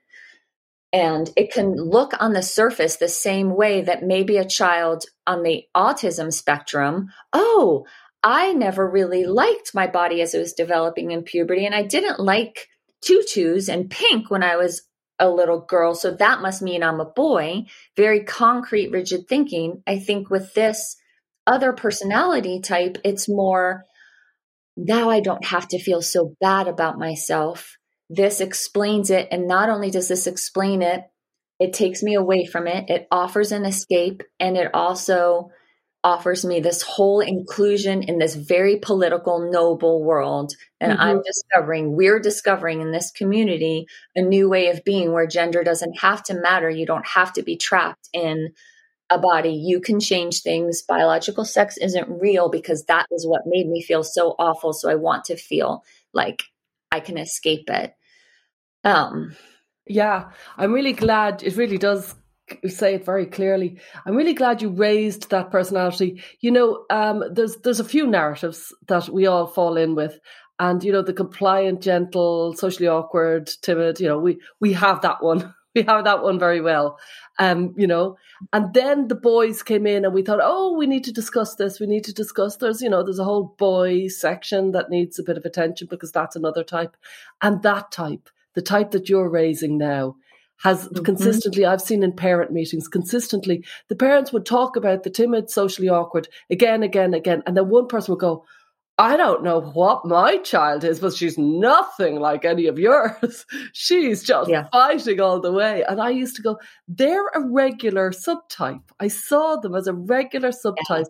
and 0.93 1.31
it 1.35 1.51
can 1.51 1.75
look 1.75 2.13
on 2.19 2.33
the 2.33 2.43
surface 2.43 2.97
the 2.97 3.09
same 3.09 3.55
way 3.55 3.81
that 3.81 4.03
maybe 4.03 4.37
a 4.37 4.45
child 4.45 5.05
on 5.25 5.41
the 5.41 5.65
autism 5.75 6.31
spectrum, 6.31 7.09
oh, 7.33 7.87
I 8.21 8.53
never 8.53 8.87
really 8.87 9.25
liked 9.25 9.73
my 9.73 9.87
body 9.87 10.21
as 10.21 10.35
it 10.35 10.39
was 10.39 10.53
developing 10.53 11.09
in 11.09 11.23
puberty. 11.23 11.65
And 11.65 11.73
I 11.73 11.81
didn't 11.81 12.19
like 12.19 12.69
tutus 13.01 13.69
and 13.69 13.89
pink 13.89 14.29
when 14.29 14.43
I 14.43 14.55
was 14.55 14.83
a 15.17 15.29
little 15.29 15.61
girl. 15.61 15.95
So 15.95 16.11
that 16.11 16.41
must 16.41 16.61
mean 16.61 16.83
I'm 16.83 16.99
a 16.99 17.05
boy. 17.05 17.65
Very 17.97 18.23
concrete, 18.23 18.91
rigid 18.91 19.27
thinking. 19.27 19.81
I 19.87 19.97
think 19.97 20.29
with 20.29 20.53
this 20.53 20.95
other 21.47 21.73
personality 21.73 22.61
type, 22.61 22.99
it's 23.03 23.27
more 23.27 23.83
now 24.77 25.09
I 25.09 25.21
don't 25.21 25.45
have 25.45 25.67
to 25.69 25.79
feel 25.79 26.01
so 26.01 26.35
bad 26.39 26.67
about 26.67 26.99
myself 26.99 27.77
this 28.09 28.41
explains 28.41 29.09
it. 29.09 29.27
And 29.31 29.47
not 29.47 29.69
only 29.69 29.89
does 29.89 30.07
this 30.07 30.27
explain 30.27 30.81
it, 30.81 31.01
it 31.59 31.73
takes 31.73 32.03
me 32.03 32.15
away 32.15 32.45
from 32.45 32.67
it, 32.67 32.89
it 32.89 33.07
offers 33.11 33.51
an 33.51 33.65
escape, 33.65 34.23
and 34.39 34.57
it 34.57 34.71
also 34.73 35.49
offers 36.03 36.43
me 36.43 36.59
this 36.59 36.81
whole 36.81 37.21
inclusion 37.21 38.03
in 38.03 38.17
this 38.17 38.35
very 38.35 38.77
political, 38.77 39.49
noble 39.49 40.03
world. 40.03 40.53
And 40.81 40.91
mm-hmm. 40.91 41.01
I'm 41.01 41.21
discovering, 41.21 41.95
we're 41.95 42.19
discovering 42.19 42.81
in 42.81 42.91
this 42.91 43.11
community 43.11 43.85
a 44.15 44.21
new 44.21 44.49
way 44.49 44.67
of 44.67 44.83
being 44.83 45.13
where 45.13 45.27
gender 45.27 45.63
doesn't 45.63 45.99
have 45.99 46.21
to 46.23 46.33
matter. 46.33 46.69
You 46.69 46.85
don't 46.85 47.07
have 47.07 47.31
to 47.33 47.43
be 47.43 47.55
trapped 47.55 48.09
in 48.11 48.51
a 49.09 49.17
body. 49.17 49.53
You 49.53 49.79
can 49.79 50.01
change 50.01 50.41
things. 50.41 50.81
Biological 50.81 51.45
sex 51.45 51.77
isn't 51.77 52.09
real 52.09 52.49
because 52.49 52.83
that 52.85 53.05
is 53.11 53.25
what 53.25 53.43
made 53.45 53.67
me 53.67 53.81
feel 53.81 54.03
so 54.03 54.35
awful. 54.37 54.73
So 54.73 54.89
I 54.89 54.95
want 54.95 55.25
to 55.25 55.37
feel 55.37 55.83
like 56.13 56.43
I 56.93 56.99
can 56.99 57.17
escape 57.17 57.69
it. 57.71 57.95
Um, 58.83 59.35
yeah, 59.87 60.29
I'm 60.57 60.71
really 60.71 60.93
glad. 60.93 61.41
It 61.41 61.57
really 61.57 61.79
does 61.79 62.13
say 62.67 62.95
it 62.95 63.05
very 63.05 63.25
clearly. 63.25 63.79
I'm 64.05 64.15
really 64.15 64.35
glad 64.35 64.61
you 64.61 64.69
raised 64.69 65.31
that 65.31 65.49
personality. 65.49 66.21
You 66.41 66.51
know, 66.51 66.85
um, 66.91 67.23
there's 67.31 67.57
there's 67.57 67.79
a 67.79 67.83
few 67.85 68.05
narratives 68.05 68.73
that 68.87 69.09
we 69.09 69.25
all 69.25 69.47
fall 69.47 69.75
in 69.75 69.95
with, 69.95 70.19
and 70.59 70.83
you 70.83 70.91
know, 70.91 71.01
the 71.01 71.13
compliant, 71.13 71.81
gentle, 71.81 72.53
socially 72.55 72.87
awkward, 72.87 73.47
timid. 73.63 73.99
You 73.99 74.09
know, 74.09 74.19
we 74.19 74.39
we 74.61 74.73
have 74.73 75.01
that 75.01 75.23
one. 75.23 75.53
we 75.75 75.83
have 75.83 76.03
that 76.05 76.23
one 76.23 76.39
very 76.39 76.61
well. 76.61 76.99
Um, 77.39 77.73
you 77.77 77.87
know, 77.87 78.17
and 78.51 78.73
then 78.73 79.07
the 79.07 79.15
boys 79.15 79.63
came 79.63 79.87
in 79.87 80.05
and 80.05 80.13
we 80.13 80.21
thought, 80.21 80.39
oh, 80.41 80.77
we 80.77 80.85
need 80.85 81.03
to 81.05 81.13
discuss 81.13 81.55
this. 81.55 81.79
We 81.79 81.87
need 81.87 82.03
to 82.03 82.13
discuss. 82.13 82.57
There's, 82.57 82.81
you 82.81 82.89
know, 82.89 83.03
there's 83.03 83.19
a 83.19 83.23
whole 83.23 83.55
boy 83.57 84.07
section 84.07 84.71
that 84.71 84.89
needs 84.89 85.17
a 85.17 85.23
bit 85.23 85.37
of 85.37 85.45
attention 85.45 85.87
because 85.89 86.11
that's 86.11 86.35
another 86.35 86.63
type. 86.63 86.95
And 87.41 87.63
that 87.63 87.91
type, 87.91 88.29
the 88.53 88.61
type 88.61 88.91
that 88.91 89.09
you're 89.09 89.29
raising 89.29 89.77
now, 89.77 90.15
has 90.63 90.87
mm-hmm. 90.87 91.03
consistently, 91.03 91.65
I've 91.65 91.81
seen 91.81 92.03
in 92.03 92.13
parent 92.13 92.51
meetings, 92.51 92.87
consistently, 92.87 93.65
the 93.89 93.95
parents 93.95 94.31
would 94.31 94.45
talk 94.45 94.75
about 94.75 95.03
the 95.03 95.09
timid, 95.09 95.49
socially 95.49 95.89
awkward 95.89 96.29
again, 96.49 96.83
again, 96.83 97.13
again. 97.13 97.43
And 97.45 97.57
then 97.57 97.69
one 97.69 97.87
person 97.87 98.13
would 98.13 98.21
go, 98.21 98.45
I 98.99 99.17
don't 99.17 99.43
know 99.43 99.59
what 99.59 100.05
my 100.05 100.37
child 100.37 100.83
is, 100.83 100.99
but 100.99 101.15
she's 101.15 101.35
nothing 101.35 102.19
like 102.19 102.45
any 102.45 102.67
of 102.67 102.77
yours. 102.77 103.43
she's 103.73 104.21
just 104.21 104.51
yeah. 104.51 104.67
fighting 104.71 105.19
all 105.19 105.41
the 105.41 105.51
way. 105.51 105.83
And 105.87 105.99
I 105.99 106.09
used 106.09 106.35
to 106.35 106.43
go, 106.43 106.59
they're 106.87 107.25
a 107.33 107.41
regular 107.41 108.11
subtype. 108.11 108.83
I 108.99 109.07
saw 109.07 109.55
them 109.55 109.73
as 109.73 109.87
a 109.87 109.93
regular 109.93 110.51
subtype. 110.51 111.07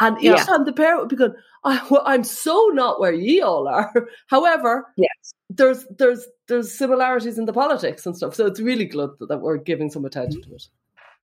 And 0.00 0.16
each 0.18 0.24
yeah. 0.24 0.44
time 0.44 0.64
the 0.64 0.72
parent 0.72 1.00
would 1.00 1.08
be 1.10 1.16
going, 1.16 1.34
I, 1.62 2.14
am 2.14 2.24
so 2.24 2.70
not 2.72 3.00
where 3.00 3.12
ye 3.12 3.42
all 3.42 3.68
are. 3.68 3.92
However, 4.28 4.86
yes. 4.96 5.34
there's 5.50 5.86
there's 5.98 6.26
there's 6.48 6.76
similarities 6.76 7.38
in 7.38 7.44
the 7.44 7.52
politics 7.52 8.06
and 8.06 8.16
stuff. 8.16 8.34
So 8.34 8.46
it's 8.46 8.60
really 8.60 8.86
good 8.86 9.10
that 9.28 9.42
we're 9.42 9.58
giving 9.58 9.90
some 9.90 10.06
attention 10.06 10.40
mm-hmm. 10.40 10.50
to 10.50 10.56
it. 10.56 10.68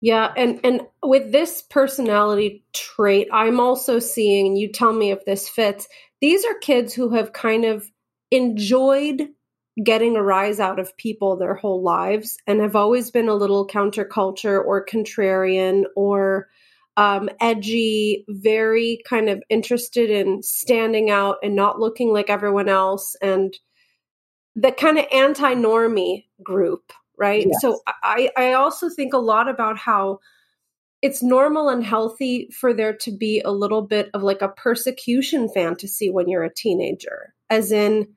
Yeah, 0.03 0.33
and 0.37 0.59
and 0.65 0.83
with 1.01 1.31
this 1.31 1.63
personality 1.63 2.65
trait, 2.75 3.29
I'm 3.33 3.61
also 3.61 4.01
seeing, 4.01 4.57
you 4.57 4.71
tell 4.71 4.93
me 4.93 5.13
if 5.13 5.25
this 5.25 5.49
fits. 5.49 5.87
These 6.21 6.45
are 6.45 6.59
kids 6.59 6.93
who 6.93 7.11
have 7.11 7.33
kind 7.33 7.65
of 7.65 7.89
enjoyed 8.33 9.29
getting 9.83 10.17
a 10.17 10.23
rise 10.23 10.59
out 10.59 10.81
of 10.81 10.97
people 10.97 11.37
their 11.37 11.55
whole 11.55 11.83
lives 11.83 12.37
and 12.49 12.61
have 12.61 12.75
always 12.75 13.13
been 13.13 13.29
a 13.29 13.35
little 13.35 13.67
counterculture 13.67 14.63
or 14.63 14.85
contrarian 14.85 15.85
or 15.97 16.49
um, 16.97 17.31
edgy, 17.41 18.25
very 18.29 18.99
kind 19.09 19.29
of 19.31 19.43
interested 19.49 20.11
in 20.11 20.43
standing 20.43 21.11
out 21.11 21.37
and 21.45 21.55
not 21.55 21.79
looking 21.79 22.13
like 22.13 22.29
everyone 22.29 22.69
else, 22.69 23.15
and 23.23 23.57
the 24.57 24.73
kind 24.73 24.99
of 24.99 25.07
anti 25.13 25.55
normie 25.55 26.25
group 26.43 26.93
right? 27.23 27.47
Yes. 27.47 27.61
So 27.61 27.81
I, 28.03 28.31
I 28.37 28.53
also 28.55 28.89
think 28.89 29.15
a 29.15 29.19
lot 29.19 29.49
about 29.49 29.79
how 29.79 30.19
it's 31.03 31.23
normal 31.23 31.69
and 31.69 31.85
healthy 31.85 32.49
for 32.53 32.75
there 32.75 32.95
to 32.95 33.11
be 33.17 33.41
a 33.45 33.53
little 33.53 33.83
bit 33.83 34.11
of 34.13 34.23
like 34.23 34.43
a 34.43 34.49
persecution 34.49 35.49
fantasy 35.49 36.11
when 36.11 36.29
you're 36.29 36.45
a 36.45 36.55
teenager, 36.55 37.33
as 37.49 37.71
in, 37.73 38.09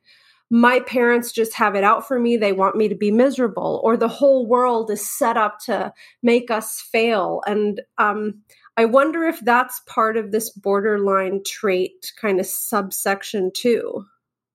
my 0.52 0.80
parents 0.82 1.32
just 1.32 1.56
have 1.56 1.76
it 1.76 1.84
out 1.84 2.08
for 2.08 2.20
me. 2.20 2.38
They 2.38 2.54
want 2.54 2.76
me 2.76 2.88
to 2.90 2.96
be 2.96 3.12
miserable, 3.12 3.82
or 3.84 3.98
the 3.98 4.08
whole 4.08 4.46
world 4.48 4.92
is 4.92 5.18
set 5.18 5.38
up 5.38 5.58
to 5.66 5.92
make 6.22 6.52
us 6.52 6.82
fail. 6.92 7.42
And 7.48 7.82
um, 7.98 8.44
I 8.78 8.86
wonder 8.86 9.24
if 9.24 9.40
that's 9.40 9.82
part 9.88 10.18
of 10.18 10.32
this 10.32 10.52
borderline 10.52 11.42
trait 11.46 12.14
kind 12.22 12.40
of 12.40 12.46
subsection 12.46 13.52
too. 13.56 14.06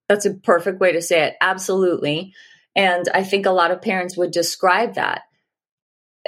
That's 0.07 0.25
a 0.25 0.33
perfect 0.33 0.79
way 0.79 0.93
to 0.93 1.01
say 1.01 1.27
it. 1.27 1.35
Absolutely. 1.41 2.33
And 2.75 3.05
I 3.13 3.23
think 3.23 3.45
a 3.45 3.51
lot 3.51 3.71
of 3.71 3.81
parents 3.81 4.17
would 4.17 4.31
describe 4.31 4.95
that 4.95 5.23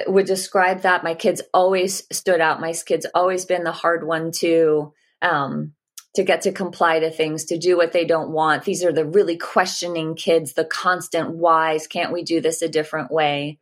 would 0.07 0.25
describe 0.25 0.81
that. 0.81 1.03
My 1.03 1.13
kids 1.13 1.43
always 1.53 2.03
stood 2.11 2.41
out. 2.41 2.59
My 2.59 2.73
kids 2.73 3.05
always 3.13 3.45
been 3.45 3.63
the 3.63 3.71
hard 3.71 4.05
one 4.05 4.31
to 4.39 4.91
um 5.21 5.73
to 6.15 6.23
get 6.23 6.41
to 6.41 6.51
comply 6.51 6.99
to 6.99 7.11
things 7.11 7.45
to 7.45 7.57
do 7.57 7.77
what 7.77 7.91
they 7.91 8.05
don't 8.05 8.31
want. 8.31 8.63
These 8.63 8.83
are 8.83 8.91
the 8.91 9.05
really 9.05 9.37
questioning 9.37 10.15
kids 10.15 10.53
the 10.53 10.65
constant 10.65 11.31
whys 11.35 11.85
can't 11.85 12.11
we 12.11 12.23
do 12.23 12.41
this 12.41 12.61
a 12.63 12.69
different 12.69 13.11
way? 13.11 13.59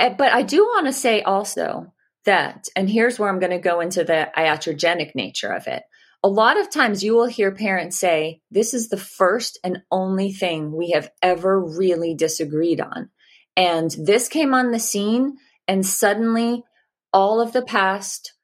Eh, 0.00 0.14
but 0.16 0.32
i 0.32 0.42
do 0.42 0.62
want 0.62 0.86
to 0.86 0.92
say 0.92 1.20
also 1.20 1.92
that 2.24 2.68
and 2.74 2.88
here's 2.88 3.18
where 3.18 3.28
i'm 3.28 3.38
going 3.38 3.50
to 3.50 3.58
go 3.58 3.80
into 3.80 4.02
the 4.02 4.30
iatrogenic 4.36 5.14
nature 5.14 5.52
of 5.52 5.66
it 5.66 5.82
a 6.22 6.28
lot 6.28 6.60
of 6.60 6.70
times 6.70 7.02
you 7.02 7.14
will 7.14 7.26
hear 7.26 7.50
parents 7.50 7.98
say, 7.98 8.42
This 8.50 8.74
is 8.74 8.88
the 8.88 8.96
first 8.96 9.58
and 9.64 9.82
only 9.90 10.32
thing 10.32 10.72
we 10.72 10.90
have 10.90 11.10
ever 11.22 11.60
really 11.60 12.14
disagreed 12.14 12.80
on. 12.80 13.10
And 13.56 13.90
this 13.98 14.28
came 14.28 14.54
on 14.54 14.70
the 14.70 14.78
scene, 14.78 15.36
and 15.66 15.84
suddenly 15.84 16.64
all 17.12 17.40
of 17.40 17.52
the 17.52 17.62
past 17.62 18.34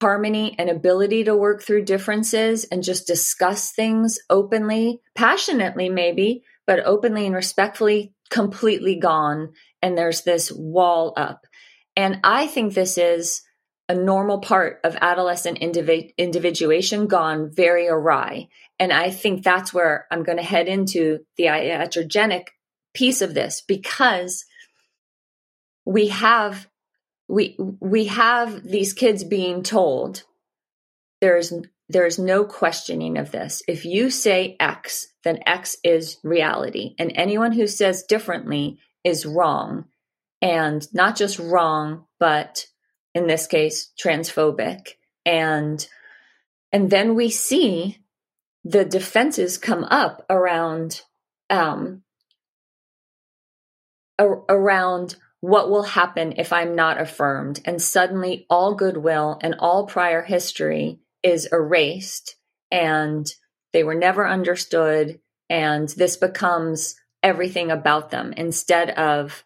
harmony 0.00 0.56
and 0.58 0.68
ability 0.68 1.22
to 1.24 1.36
work 1.36 1.62
through 1.62 1.84
differences 1.84 2.64
and 2.64 2.82
just 2.82 3.06
discuss 3.06 3.70
things 3.70 4.18
openly, 4.28 5.00
passionately, 5.14 5.88
maybe, 5.88 6.42
but 6.66 6.80
openly 6.84 7.24
and 7.26 7.34
respectfully, 7.36 8.12
completely 8.28 8.96
gone. 8.96 9.52
And 9.80 9.96
there's 9.96 10.22
this 10.22 10.50
wall 10.50 11.12
up. 11.16 11.46
And 11.96 12.18
I 12.24 12.48
think 12.48 12.74
this 12.74 12.98
is 12.98 13.42
a 13.88 13.94
normal 13.94 14.38
part 14.38 14.80
of 14.84 14.96
adolescent 15.00 15.60
individ- 15.60 16.12
individuation 16.16 17.06
gone 17.06 17.50
very 17.52 17.88
awry. 17.88 18.48
And 18.78 18.92
I 18.92 19.10
think 19.10 19.42
that's 19.42 19.74
where 19.74 20.06
I'm 20.10 20.22
going 20.22 20.38
to 20.38 20.44
head 20.44 20.68
into 20.68 21.20
the 21.36 21.44
iatrogenic 21.44 22.48
piece 22.94 23.22
of 23.22 23.34
this 23.34 23.62
because 23.66 24.44
we 25.84 26.08
have 26.08 26.68
we 27.28 27.56
we 27.80 28.06
have 28.06 28.62
these 28.62 28.92
kids 28.92 29.24
being 29.24 29.62
told 29.62 30.22
there's 31.20 31.52
there's 31.88 32.18
no 32.18 32.44
questioning 32.44 33.18
of 33.18 33.30
this. 33.30 33.62
If 33.68 33.84
you 33.84 34.10
say 34.10 34.56
X, 34.58 35.08
then 35.24 35.40
X 35.46 35.76
is 35.84 36.18
reality. 36.22 36.94
And 36.98 37.12
anyone 37.14 37.52
who 37.52 37.66
says 37.66 38.04
differently 38.04 38.78
is 39.04 39.26
wrong. 39.26 39.86
And 40.40 40.86
not 40.92 41.16
just 41.16 41.38
wrong, 41.38 42.06
but 42.18 42.66
in 43.14 43.26
this 43.26 43.46
case 43.46 43.92
transphobic. 44.02 44.94
And 45.24 45.86
and 46.72 46.90
then 46.90 47.14
we 47.14 47.30
see 47.30 47.98
the 48.64 48.84
defenses 48.84 49.58
come 49.58 49.84
up 49.84 50.24
around 50.30 51.02
um 51.50 52.02
around 54.18 55.16
what 55.40 55.68
will 55.68 55.82
happen 55.82 56.34
if 56.36 56.52
i'm 56.52 56.74
not 56.74 57.00
affirmed. 57.00 57.60
And 57.64 57.80
suddenly 57.82 58.46
all 58.48 58.74
goodwill 58.74 59.38
and 59.42 59.56
all 59.58 59.86
prior 59.86 60.22
history 60.22 61.00
is 61.22 61.48
erased 61.52 62.36
and 62.70 63.26
they 63.72 63.84
were 63.84 63.94
never 63.94 64.26
understood. 64.26 65.20
And 65.48 65.88
this 65.90 66.16
becomes 66.16 66.96
everything 67.22 67.70
about 67.70 68.10
them. 68.10 68.32
Instead 68.36 68.90
of 68.90 69.44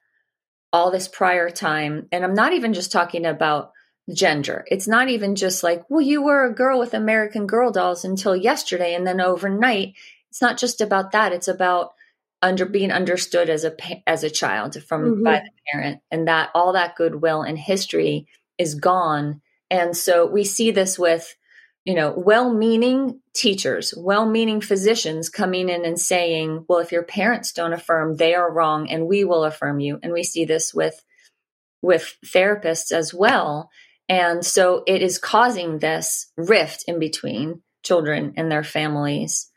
all 0.76 0.90
this 0.90 1.08
prior 1.08 1.48
time. 1.48 2.06
And 2.12 2.22
I'm 2.22 2.34
not 2.34 2.52
even 2.52 2.74
just 2.74 2.92
talking 2.92 3.24
about 3.24 3.72
gender. 4.14 4.62
It's 4.66 4.86
not 4.86 5.08
even 5.08 5.34
just 5.34 5.62
like, 5.62 5.88
well, 5.88 6.02
you 6.02 6.22
were 6.22 6.44
a 6.44 6.54
girl 6.54 6.78
with 6.78 6.92
American 6.92 7.46
Girl 7.46 7.72
dolls 7.72 8.04
until 8.04 8.36
yesterday. 8.36 8.94
And 8.94 9.06
then 9.06 9.18
overnight, 9.18 9.94
it's 10.28 10.42
not 10.42 10.58
just 10.58 10.82
about 10.82 11.12
that. 11.12 11.32
It's 11.32 11.48
about 11.48 11.92
under 12.42 12.66
being 12.66 12.92
understood 12.92 13.48
as 13.48 13.64
a 13.64 13.74
as 14.06 14.22
a 14.22 14.28
child 14.28 14.76
from 14.84 15.04
mm-hmm. 15.04 15.22
by 15.22 15.38
the 15.38 15.50
parent 15.72 16.02
and 16.10 16.28
that 16.28 16.50
all 16.54 16.74
that 16.74 16.94
goodwill 16.94 17.40
and 17.40 17.58
history 17.58 18.26
is 18.58 18.74
gone 18.74 19.40
and 19.70 19.96
so 19.96 20.26
we 20.26 20.44
see 20.44 20.70
this 20.70 20.98
with 20.98 21.34
you 21.86 21.94
know, 21.94 22.12
well 22.16 22.52
meaning 22.52 23.20
teachers, 23.32 23.94
well 23.96 24.28
meaning 24.28 24.60
physicians 24.60 25.30
coming 25.30 25.68
in 25.68 25.84
and 25.84 25.98
saying, 25.98 26.64
well, 26.68 26.80
if 26.80 26.90
your 26.90 27.04
parents 27.04 27.52
don't 27.52 27.72
affirm, 27.72 28.16
they 28.16 28.34
are 28.34 28.52
wrong 28.52 28.90
and 28.90 29.06
we 29.06 29.22
will 29.22 29.44
affirm 29.44 29.78
you. 29.78 30.00
And 30.02 30.12
we 30.12 30.24
see 30.24 30.44
this 30.44 30.74
with, 30.74 31.00
with 31.82 32.16
therapists 32.26 32.90
as 32.90 33.14
well. 33.14 33.70
And 34.08 34.44
so 34.44 34.82
it 34.84 35.00
is 35.00 35.18
causing 35.18 35.78
this 35.78 36.32
rift 36.36 36.84
in 36.88 36.98
between 36.98 37.62
children 37.84 38.34
and 38.36 38.50
their 38.50 38.64
families. 38.64 39.48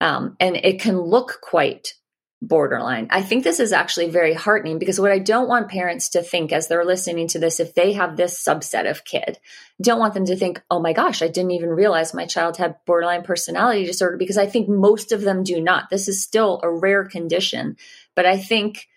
Um, 0.00 0.36
and 0.38 0.56
it 0.56 0.80
can 0.80 1.00
look 1.00 1.40
quite 1.42 1.94
borderline. 2.42 3.06
I 3.10 3.22
think 3.22 3.44
this 3.44 3.60
is 3.60 3.72
actually 3.72 4.10
very 4.10 4.34
heartening 4.34 4.80
because 4.80 5.00
what 5.00 5.12
I 5.12 5.20
don't 5.20 5.48
want 5.48 5.70
parents 5.70 6.10
to 6.10 6.22
think 6.22 6.52
as 6.52 6.66
they're 6.66 6.84
listening 6.84 7.28
to 7.28 7.38
this, 7.38 7.60
if 7.60 7.74
they 7.74 7.92
have 7.92 8.16
this 8.16 8.44
subset 8.44 8.90
of 8.90 9.04
kid, 9.04 9.38
don't 9.80 10.00
want 10.00 10.14
them 10.14 10.26
to 10.26 10.36
think, 10.36 10.60
oh 10.68 10.80
my 10.80 10.92
gosh, 10.92 11.22
I 11.22 11.28
didn't 11.28 11.52
even 11.52 11.70
realize 11.70 12.12
my 12.12 12.26
child 12.26 12.56
had 12.56 12.76
borderline 12.84 13.22
personality 13.22 13.86
disorder 13.86 14.16
because 14.16 14.38
I 14.38 14.46
think 14.46 14.68
most 14.68 15.12
of 15.12 15.22
them 15.22 15.44
do 15.44 15.60
not. 15.60 15.88
This 15.88 16.08
is 16.08 16.22
still 16.22 16.60
a 16.62 16.70
rare 16.70 17.04
condition. 17.04 17.76
But 18.16 18.26
I 18.26 18.36
think 18.36 18.88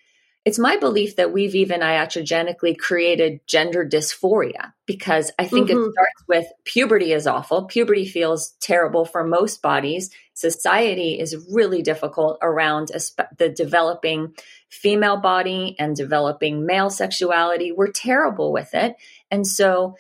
it's 0.46 0.60
my 0.60 0.78
belief 0.78 1.16
that 1.16 1.34
we've 1.34 1.56
even 1.56 1.82
iatrogenically 1.82 2.78
created 2.78 3.40
gender 3.48 3.84
dysphoria 3.84 4.74
because 4.86 5.32
I 5.40 5.48
think 5.48 5.70
mm-hmm. 5.70 5.80
it 5.80 5.92
starts 5.92 6.24
with 6.28 6.46
puberty 6.64 7.14
is 7.14 7.26
awful. 7.26 7.66
Puberty 7.66 8.06
feels 8.06 8.52
terrible 8.62 9.06
for 9.06 9.24
most 9.24 9.64
bodies. 9.64 10.12
Society 10.36 11.20
is 11.20 11.48
really 11.52 11.82
difficult 11.82 12.38
around 12.44 12.92
the 13.40 13.50
developing 13.50 14.36
female 14.70 15.18
body 15.18 15.76
and 15.80 15.96
developing 15.96 16.64
male 16.64 16.92
sexuality. 16.92 17.72
We're 17.72 17.92
terrible 17.92 18.54
with 18.54 18.76
it. 18.76 18.96
And 19.32 19.48
so 19.48 19.96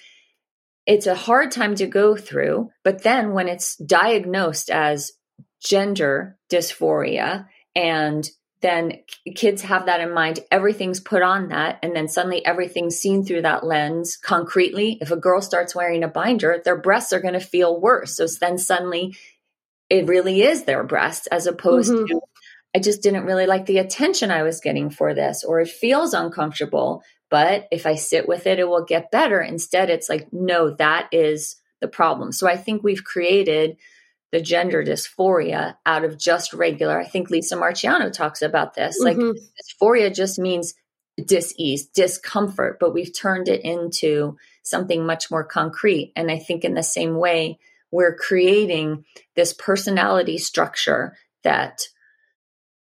it's 0.85 1.07
a 1.07 1.15
hard 1.15 1.51
time 1.51 1.73
to 1.75 1.87
go 1.87 2.15
through. 2.15 2.69
But 2.83 3.01
then 3.01 3.33
when 3.33 3.47
it's 3.47 3.77
diagnosed 3.77 4.69
as 4.69 5.13
gender 5.59 6.37
dysphoria 6.51 7.47
and 7.75 8.29
then 8.61 8.93
kids 9.35 9.61
have 9.61 9.85
that 9.85 9.99
in 9.99 10.13
mind. 10.13 10.39
Everything's 10.49 10.99
put 10.99 11.21
on 11.21 11.49
that. 11.49 11.79
And 11.83 11.95
then 11.95 12.07
suddenly 12.07 12.43
everything's 12.45 12.95
seen 12.95 13.23
through 13.23 13.43
that 13.43 13.65
lens 13.65 14.17
concretely. 14.17 14.97
If 15.01 15.11
a 15.11 15.17
girl 15.17 15.41
starts 15.41 15.75
wearing 15.75 16.03
a 16.03 16.07
binder, 16.07 16.61
their 16.63 16.77
breasts 16.77 17.13
are 17.13 17.19
going 17.19 17.33
to 17.33 17.39
feel 17.39 17.79
worse. 17.79 18.15
So 18.15 18.25
then 18.39 18.57
suddenly 18.57 19.15
it 19.89 20.07
really 20.07 20.41
is 20.41 20.63
their 20.63 20.83
breasts 20.83 21.27
as 21.27 21.45
opposed 21.45 21.91
mm-hmm. 21.91 22.05
to, 22.07 22.21
I 22.75 22.79
just 22.79 23.03
didn't 23.03 23.25
really 23.25 23.45
like 23.45 23.67
the 23.67 23.77
attention 23.77 24.31
I 24.31 24.43
was 24.43 24.61
getting 24.61 24.89
for 24.89 25.13
this, 25.13 25.43
or 25.43 25.59
it 25.59 25.69
feels 25.69 26.13
uncomfortable. 26.13 27.03
But 27.29 27.67
if 27.71 27.85
I 27.85 27.95
sit 27.95 28.27
with 28.27 28.47
it, 28.47 28.59
it 28.59 28.67
will 28.67 28.85
get 28.85 29.11
better. 29.11 29.41
Instead, 29.41 29.89
it's 29.89 30.09
like, 30.09 30.31
no, 30.31 30.71
that 30.75 31.09
is 31.11 31.57
the 31.81 31.87
problem. 31.87 32.31
So 32.31 32.47
I 32.47 32.57
think 32.57 32.83
we've 32.83 33.03
created 33.03 33.77
the 34.31 34.41
gender 34.41 34.83
dysphoria 34.83 35.75
out 35.85 36.03
of 36.03 36.17
just 36.17 36.53
regular. 36.53 36.99
I 36.99 37.05
think 37.05 37.29
Lisa 37.29 37.55
Marchiano 37.55 38.11
talks 38.11 38.41
about 38.41 38.73
this. 38.73 39.01
Mm-hmm. 39.01 39.21
Like 39.21 39.37
dysphoria 39.37 40.13
just 40.13 40.39
means 40.39 40.73
dis-ease, 41.23 41.87
discomfort, 41.87 42.77
but 42.79 42.93
we've 42.93 43.13
turned 43.15 43.47
it 43.47 43.61
into 43.63 44.37
something 44.63 45.05
much 45.05 45.31
more 45.31 45.43
concrete. 45.43 46.11
And 46.15 46.29
I 46.29 46.39
think 46.39 46.63
in 46.63 46.73
the 46.73 46.83
same 46.83 47.15
way, 47.15 47.59
we're 47.91 48.15
creating 48.15 49.05
this 49.35 49.53
personality 49.53 50.37
structure 50.37 51.15
that 51.43 51.87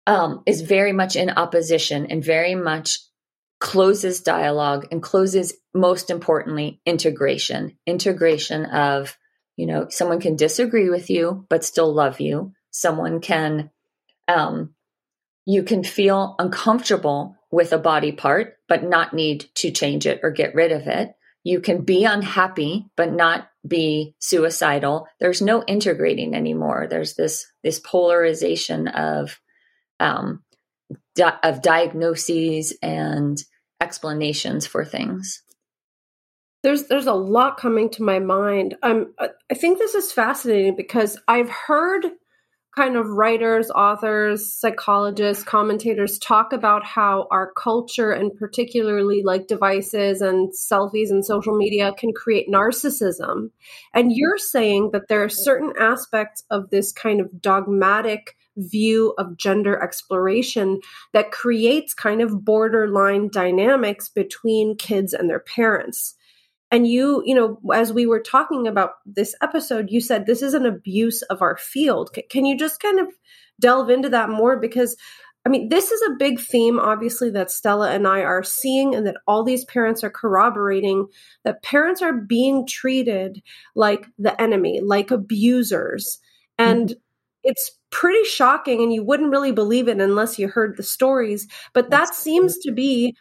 um, 0.07 0.42
is 0.46 0.62
very 0.62 0.92
much 0.92 1.14
in 1.14 1.30
opposition 1.30 2.07
and 2.07 2.24
very 2.24 2.54
much 2.54 2.98
closes 3.61 4.20
dialogue 4.20 4.88
and 4.90 5.02
closes, 5.02 5.54
most 5.72 6.11
importantly, 6.11 6.80
integration. 6.85 7.78
Integration 7.87 8.64
of 8.64 9.16
you 9.56 9.66
know, 9.66 9.86
someone 9.88 10.20
can 10.20 10.36
disagree 10.36 10.88
with 10.88 11.10
you, 11.10 11.46
but 11.48 11.64
still 11.64 11.92
love 11.92 12.20
you. 12.20 12.52
Someone 12.70 13.20
can, 13.20 13.70
um, 14.26 14.74
you 15.46 15.62
can 15.62 15.84
feel 15.84 16.34
uncomfortable 16.38 17.36
with 17.50 17.72
a 17.72 17.78
body 17.78 18.12
part, 18.12 18.56
but 18.68 18.82
not 18.82 19.14
need 19.14 19.46
to 19.54 19.70
change 19.70 20.06
it 20.06 20.20
or 20.22 20.30
get 20.30 20.54
rid 20.54 20.72
of 20.72 20.86
it. 20.86 21.14
You 21.44 21.60
can 21.60 21.82
be 21.82 22.04
unhappy, 22.04 22.86
but 22.96 23.12
not 23.12 23.48
be 23.66 24.16
suicidal. 24.18 25.06
There's 25.20 25.42
no 25.42 25.62
integrating 25.64 26.34
anymore. 26.34 26.86
There's 26.88 27.14
this, 27.14 27.46
this 27.62 27.78
polarization 27.78 28.88
of, 28.88 29.38
um, 30.00 30.42
di- 31.14 31.38
of 31.42 31.62
diagnoses 31.62 32.76
and 32.82 33.38
explanations 33.80 34.66
for 34.66 34.84
things 34.84 35.43
there's 36.64 36.85
there's 36.85 37.07
a 37.07 37.12
lot 37.12 37.59
coming 37.59 37.90
to 37.90 38.03
my 38.03 38.18
mind. 38.18 38.74
Um, 38.83 39.14
I 39.20 39.55
think 39.55 39.79
this 39.79 39.94
is 39.94 40.11
fascinating 40.11 40.74
because 40.74 41.18
I've 41.29 41.50
heard 41.50 42.07
kind 42.74 42.96
of 42.96 43.07
writers, 43.07 43.70
authors, 43.70 44.50
psychologists, 44.50 45.44
commentators 45.44 46.18
talk 46.18 46.53
about 46.53 46.85
how 46.85 47.29
our 47.31 47.53
culture 47.53 48.11
and 48.11 48.35
particularly 48.35 49.22
like 49.22 49.46
devices 49.46 50.20
and 50.20 50.53
selfies 50.53 51.11
and 51.11 51.24
social 51.24 51.55
media 51.55 51.92
can 51.96 52.12
create 52.12 52.50
narcissism. 52.50 53.50
And 53.92 54.11
you're 54.12 54.38
saying 54.38 54.90
that 54.92 55.07
there 55.09 55.22
are 55.22 55.29
certain 55.29 55.72
aspects 55.79 56.42
of 56.50 56.70
this 56.70 56.90
kind 56.90 57.20
of 57.20 57.40
dogmatic 57.40 58.37
view 58.57 59.14
of 59.18 59.37
gender 59.37 59.81
exploration 59.81 60.81
that 61.12 61.31
creates 61.31 61.92
kind 61.92 62.22
of 62.22 62.44
borderline 62.44 63.29
dynamics 63.29 64.09
between 64.09 64.77
kids 64.77 65.12
and 65.12 65.29
their 65.29 65.40
parents 65.40 66.14
and 66.74 66.88
you 66.88 67.22
you 67.24 67.37
know 67.37 67.60
as 67.72 67.92
we 67.92 68.04
were 68.04 68.20
talking 68.20 68.66
about 68.66 68.94
this 69.06 69.37
episode 69.40 69.90
you 69.90 70.00
said 70.00 70.26
this 70.26 70.42
is 70.42 70.54
an 70.54 70.66
abuse 70.66 71.22
of 71.22 71.40
our 71.40 71.56
field. 71.56 72.10
Can 72.28 72.44
you 72.44 72.58
just 72.58 72.80
kind 72.80 72.98
of 72.98 73.06
delve 73.60 73.90
into 73.90 74.08
that 74.08 74.28
more? 74.28 74.58
Because 74.58 74.96
i 75.46 75.48
mean 75.48 75.68
this 75.68 75.92
is 75.92 76.02
a 76.02 76.16
big 76.18 76.40
theme 76.40 76.80
obviously 76.80 77.28
that 77.30 77.50
stella 77.50 77.90
and 77.90 78.08
i 78.08 78.20
are 78.22 78.42
seeing 78.42 78.94
and 78.94 79.06
that 79.06 79.18
all 79.26 79.44
these 79.44 79.66
parents 79.66 80.02
are 80.02 80.08
corroborating 80.08 81.06
that 81.44 81.62
parents 81.62 82.00
are 82.00 82.14
being 82.14 82.66
treated 82.66 83.42
like 83.74 84.06
the 84.18 84.40
enemy 84.40 84.80
like 84.80 85.10
abusers. 85.10 86.18
And 86.56 86.88
mm-hmm. 86.88 86.98
it's 87.42 87.72
pretty 87.90 88.24
shocking 88.24 88.82
and 88.82 88.92
you 88.92 89.04
wouldn't 89.04 89.30
really 89.30 89.52
believe 89.52 89.87
it 89.87 90.00
unless 90.00 90.38
you 90.38 90.48
heard 90.48 90.76
the 90.76 90.82
stories 90.82 91.46
but 91.72 91.90
that 91.90 92.14
seems 92.14 92.58
to 92.58 92.72
be 92.72 93.14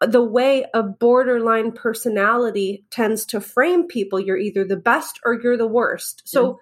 the 0.00 0.22
way 0.22 0.64
a 0.74 0.82
borderline 0.82 1.72
personality 1.72 2.84
tends 2.90 3.26
to 3.26 3.40
frame 3.40 3.86
people 3.86 4.20
you're 4.20 4.36
either 4.36 4.64
the 4.64 4.76
best 4.76 5.18
or 5.24 5.34
you're 5.34 5.56
the 5.56 5.66
worst 5.66 6.22
so 6.24 6.52
mm. 6.52 6.56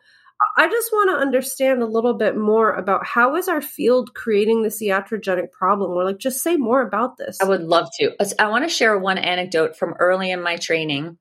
i 0.56 0.68
just 0.68 0.92
want 0.92 1.10
to 1.10 1.16
understand 1.16 1.82
a 1.82 1.86
little 1.86 2.14
bit 2.14 2.36
more 2.36 2.72
about 2.72 3.04
how 3.04 3.36
is 3.36 3.48
our 3.48 3.60
field 3.60 4.14
creating 4.14 4.62
this 4.62 4.82
iatrogenic 4.82 5.50
problem 5.50 5.90
or 5.90 6.04
like 6.04 6.18
just 6.18 6.42
say 6.42 6.56
more 6.56 6.80
about 6.80 7.16
this 7.16 7.38
i 7.40 7.44
would 7.44 7.62
love 7.62 7.88
to 7.98 8.12
i 8.38 8.48
want 8.48 8.64
to 8.64 8.70
share 8.70 8.98
one 8.98 9.18
anecdote 9.18 9.76
from 9.76 9.94
early 9.98 10.30
in 10.30 10.42
my 10.42 10.56
training 10.56 11.18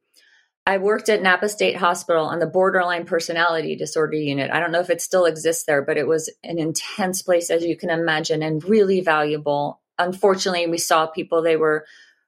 I 0.68 0.80
worked 0.80 1.10
at 1.10 1.22
Napa 1.22 1.48
State 1.48 1.78
Hospital 1.78 2.26
on 2.26 2.40
the 2.40 2.48
borderline 2.48 3.06
personality 3.06 3.76
disorder 3.76 4.16
unit. 4.16 4.50
I 4.50 4.60
don't 4.60 4.72
know 4.72 4.80
if 4.80 4.90
it 4.90 5.00
still 5.00 5.26
exists 5.26 5.66
there, 5.66 5.84
but 5.84 5.98
it 5.98 6.08
was 6.08 6.28
an 6.44 6.58
intense 6.58 7.22
place, 7.22 7.52
as 7.52 7.64
you 7.64 7.78
can 7.78 7.92
imagine, 7.92 8.42
and 8.42 8.64
really 8.64 9.02
valuable. 9.02 9.80
Unfortunately, 10.00 10.66
we 10.66 10.80
saw 10.80 11.06
people, 11.06 11.44
they 11.44 11.56
were 11.56 11.86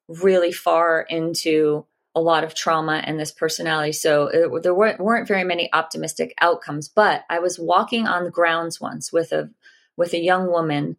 really 0.07 0.51
far 0.51 1.01
into 1.01 1.85
a 2.15 2.21
lot 2.21 2.43
of 2.43 2.55
trauma 2.55 3.01
and 3.05 3.19
this 3.19 3.31
personality. 3.31 3.91
So 3.91 4.27
it, 4.27 4.63
there 4.63 4.73
weren't, 4.73 4.99
weren't 4.99 5.27
very 5.27 5.43
many 5.43 5.71
optimistic 5.71 6.33
outcomes. 6.41 6.89
But 6.89 7.23
I 7.29 7.39
was 7.39 7.59
walking 7.59 8.07
on 8.07 8.23
the 8.23 8.31
grounds 8.31 8.81
once 8.81 9.13
with 9.13 9.31
a 9.31 9.51
with 9.95 10.13
a 10.13 10.19
young 10.19 10.47
woman. 10.47 10.97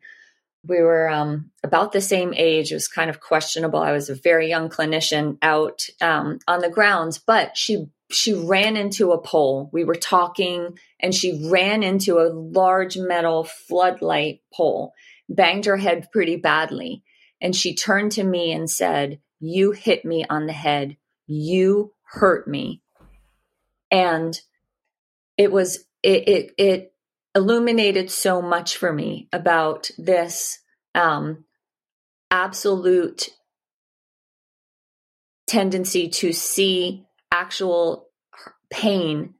We 0.67 0.81
were 0.81 1.09
um, 1.09 1.51
about 1.65 1.93
the 1.93 2.01
same 2.01 2.35
age. 2.35 2.71
It 2.71 2.75
was 2.75 2.89
kind 2.89 3.11
of 3.11 3.21
questionable. 3.21 3.81
I 3.81 3.93
was 3.93 4.11
a 4.11 4.15
very 4.15 4.49
young 4.49 4.69
clinician 4.69 5.39
out 5.43 5.87
um, 6.01 6.39
on 6.47 6.61
the 6.61 6.71
grounds, 6.71 7.19
but 7.19 7.57
she 7.57 7.87
she 8.11 8.33
ran 8.33 8.77
into 8.77 9.13
a 9.13 9.21
pole. 9.21 9.71
We 9.73 9.85
were 9.85 9.95
talking, 9.95 10.79
and 11.01 11.15
she 11.15 11.49
ran 11.51 11.83
into 11.83 12.19
a 12.19 12.33
large 12.33 12.97
metal 12.97 13.45
floodlight 13.45 14.41
pole, 14.55 14.95
banged 15.29 15.67
her 15.67 15.77
head 15.77 16.09
pretty 16.13 16.37
badly. 16.37 17.03
And 17.41 17.55
she 17.55 17.75
turned 17.75 18.13
to 18.13 18.25
me 18.25 18.53
and 18.53 18.69
said, 18.69 19.21
You 19.41 19.73
hit 19.73 20.05
me 20.05 20.25
on 20.29 20.47
the 20.47 20.53
head. 20.53 20.97
You 21.27 21.93
hurt 22.05 22.49
me. 22.49 22.83
And 23.91 24.39
it 25.37 25.53
was, 25.53 25.85
it, 26.03 26.29
it, 26.29 26.55
it 26.59 26.93
illuminated 27.35 28.11
so 28.11 28.43
much 28.43 28.77
for 28.77 28.93
me 28.93 29.29
about 29.33 29.91
this 29.99 30.59
um, 30.95 31.45
absolute 32.31 33.31
tendency 35.47 36.09
to 36.09 36.33
see 36.33 37.05
actual 37.33 38.09
pain 38.71 39.35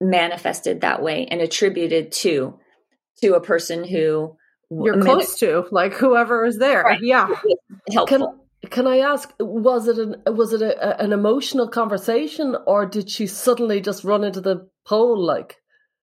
manifested 0.00 0.82
that 0.82 1.02
way 1.02 1.26
and 1.26 1.40
attributed 1.40 2.12
to 2.12 2.58
to 3.22 3.34
a 3.34 3.40
person 3.40 3.82
who 3.84 4.36
you're 4.70 5.00
close 5.00 5.38
to, 5.38 5.66
like 5.70 5.94
whoever 5.94 6.44
is 6.44 6.58
there. 6.58 6.82
Right. 6.82 7.00
Yeah. 7.00 7.28
Helpful. 7.92 8.38
Can, 8.62 8.70
can 8.70 8.86
I 8.86 8.98
ask, 8.98 9.32
was 9.38 9.88
it 9.88 9.98
an 9.98 10.22
was 10.26 10.52
it 10.52 10.62
a, 10.62 11.00
an 11.00 11.12
emotional 11.12 11.68
conversation, 11.68 12.56
or 12.66 12.86
did 12.86 13.10
she 13.10 13.26
suddenly 13.26 13.80
just 13.80 14.04
run 14.04 14.24
into 14.24 14.40
the 14.40 14.68
pole 14.86 15.22
like? 15.24 15.56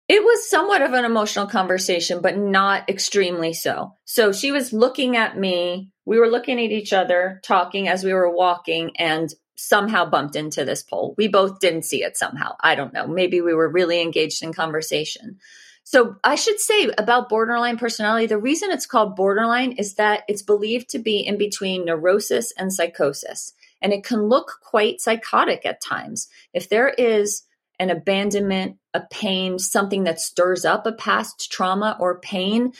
It 0.09 0.21
was 0.21 0.49
somewhat 0.49 0.81
of 0.81 0.93
an 0.93 1.05
emotional 1.05 1.47
conversation, 1.47 2.21
but 2.21 2.37
not 2.37 2.89
extremely 2.89 3.53
so. 3.53 3.95
So 4.03 4.33
she 4.33 4.51
was 4.51 4.73
looking 4.73 5.15
at 5.15 5.37
me. 5.37 5.91
We 6.05 6.19
were 6.19 6.29
looking 6.29 6.59
at 6.59 6.71
each 6.71 6.91
other, 6.91 7.39
talking 7.43 7.87
as 7.87 8.03
we 8.03 8.13
were 8.13 8.29
walking, 8.29 8.91
and 8.97 9.33
somehow 9.55 10.05
bumped 10.09 10.35
into 10.35 10.65
this 10.65 10.83
pole. 10.83 11.15
We 11.17 11.27
both 11.29 11.59
didn't 11.59 11.85
see 11.85 12.03
it 12.03 12.17
somehow. 12.17 12.55
I 12.59 12.75
don't 12.75 12.93
know. 12.93 13.07
Maybe 13.07 13.39
we 13.39 13.53
were 13.53 13.69
really 13.69 14.01
engaged 14.01 14.43
in 14.43 14.51
conversation. 14.51 15.37
So 15.83 16.15
I 16.23 16.35
should 16.35 16.59
say 16.59 16.89
about 16.97 17.29
borderline 17.29 17.77
personality, 17.77 18.25
the 18.27 18.37
reason 18.37 18.71
it's 18.71 18.85
called 18.85 19.15
borderline 19.15 19.73
is 19.73 19.95
that 19.95 20.23
it's 20.27 20.41
believed 20.41 20.89
to 20.89 20.99
be 20.99 21.19
in 21.19 21.37
between 21.37 21.85
neurosis 21.85 22.53
and 22.57 22.71
psychosis. 22.71 23.53
And 23.81 23.91
it 23.91 24.03
can 24.03 24.23
look 24.23 24.59
quite 24.61 25.01
psychotic 25.01 25.65
at 25.65 25.81
times. 25.81 26.29
If 26.53 26.69
there 26.69 26.89
is 26.89 27.43
an 27.79 27.89
abandonment, 27.89 28.77
a 28.93 29.01
pain, 29.11 29.59
something 29.59 30.05
that 30.05 30.21
stirs 30.21 30.63
up 30.63 30.85
a 30.85 30.93
past 30.93 31.51
trauma 31.51 31.97
or 31.99 32.19
pain, 32.19 32.71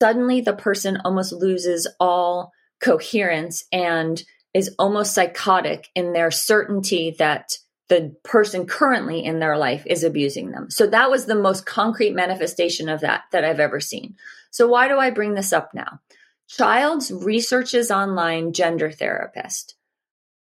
suddenly 0.00 0.40
the 0.40 0.54
person 0.54 0.98
almost 1.04 1.32
loses 1.32 1.86
all 2.00 2.52
coherence 2.80 3.64
and 3.70 4.22
is 4.54 4.74
almost 4.78 5.14
psychotic 5.14 5.88
in 5.94 6.12
their 6.12 6.30
certainty 6.30 7.14
that 7.18 7.58
the 7.90 8.14
person 8.22 8.66
currently 8.66 9.22
in 9.22 9.40
their 9.40 9.58
life 9.58 9.82
is 9.84 10.04
abusing 10.04 10.52
them. 10.52 10.70
So 10.70 10.86
that 10.86 11.10
was 11.10 11.26
the 11.26 11.34
most 11.34 11.66
concrete 11.66 12.14
manifestation 12.14 12.88
of 12.88 13.00
that 13.00 13.24
that 13.32 13.44
I've 13.44 13.60
ever 13.60 13.80
seen. 13.80 14.14
So 14.50 14.68
why 14.68 14.86
do 14.86 14.96
I 14.96 15.10
bring 15.10 15.34
this 15.34 15.52
up 15.52 15.74
now? 15.74 16.00
Child's 16.48 17.10
researches 17.10 17.90
online 17.90 18.52
gender 18.52 18.92
therapist. 18.92 19.74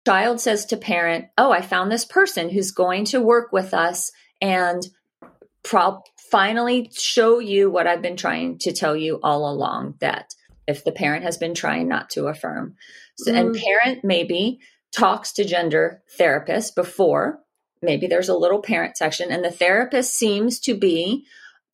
Child 0.07 0.41
says 0.41 0.65
to 0.65 0.77
parent, 0.77 1.25
"Oh, 1.37 1.51
I 1.51 1.61
found 1.61 1.91
this 1.91 2.05
person 2.05 2.49
who's 2.49 2.71
going 2.71 3.05
to 3.05 3.21
work 3.21 3.51
with 3.51 3.73
us 3.73 4.11
and 4.41 4.87
pro- 5.63 6.01
finally 6.31 6.89
show 6.93 7.39
you 7.39 7.69
what 7.69 7.85
I've 7.85 8.01
been 8.01 8.17
trying 8.17 8.57
to 8.59 8.73
tell 8.73 8.95
you 8.95 9.19
all 9.21 9.49
along 9.49 9.95
that 9.99 10.33
if 10.67 10.83
the 10.83 10.91
parent 10.91 11.23
has 11.23 11.37
been 11.37 11.53
trying 11.53 11.87
not 11.87 12.09
to 12.11 12.27
affirm. 12.27 12.75
So, 13.15 13.31
mm. 13.31 13.39
And 13.39 13.55
parent 13.55 14.03
maybe 14.03 14.59
talks 14.97 15.31
to 15.33 15.45
gender 15.45 16.01
therapists 16.19 16.73
before. 16.73 17.39
Maybe 17.81 18.07
there's 18.07 18.29
a 18.29 18.37
little 18.37 18.61
parent 18.61 18.97
section, 18.97 19.31
and 19.31 19.43
the 19.43 19.51
therapist 19.51 20.15
seems 20.15 20.59
to 20.61 20.75
be, 20.75 21.25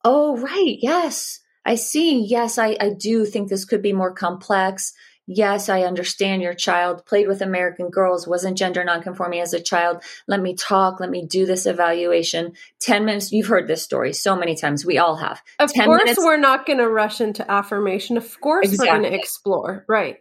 oh, 0.04 0.36
right, 0.36 0.76
yes, 0.80 1.40
I 1.64 1.76
see. 1.76 2.20
Yes, 2.20 2.58
I, 2.58 2.76
I 2.78 2.90
do 2.90 3.24
think 3.24 3.48
this 3.48 3.64
could 3.64 3.80
be 3.80 3.94
more 3.94 4.12
complex. 4.12 4.92
Yes, 5.26 5.70
I 5.70 5.84
understand 5.84 6.42
your 6.42 6.52
child 6.52 7.06
played 7.06 7.26
with 7.26 7.40
American 7.40 7.88
girls, 7.88 8.28
wasn't 8.28 8.58
gender 8.58 8.84
nonconforming 8.84 9.40
as 9.40 9.54
a 9.54 9.62
child. 9.62 10.02
Let 10.28 10.42
me 10.42 10.54
talk. 10.54 11.00
Let 11.00 11.08
me 11.08 11.24
do 11.24 11.46
this 11.46 11.64
evaluation. 11.64 12.52
10 12.80 13.06
minutes. 13.06 13.32
You've 13.32 13.46
heard 13.46 13.66
this 13.66 13.82
story 13.82 14.12
so 14.12 14.36
many 14.36 14.54
times. 14.54 14.84
We 14.84 14.98
all 14.98 15.16
have. 15.16 15.40
Of 15.58 15.72
course, 15.72 16.02
minutes. 16.04 16.20
we're 16.22 16.36
not 16.36 16.66
going 16.66 16.78
to 16.78 16.90
rush 16.90 17.22
into 17.22 17.50
affirmation. 17.50 18.18
Of 18.18 18.38
course, 18.42 18.66
exactly. 18.66 18.86
we're 18.86 19.00
going 19.00 19.12
to 19.12 19.18
explore. 19.18 19.86
Right 19.88 20.18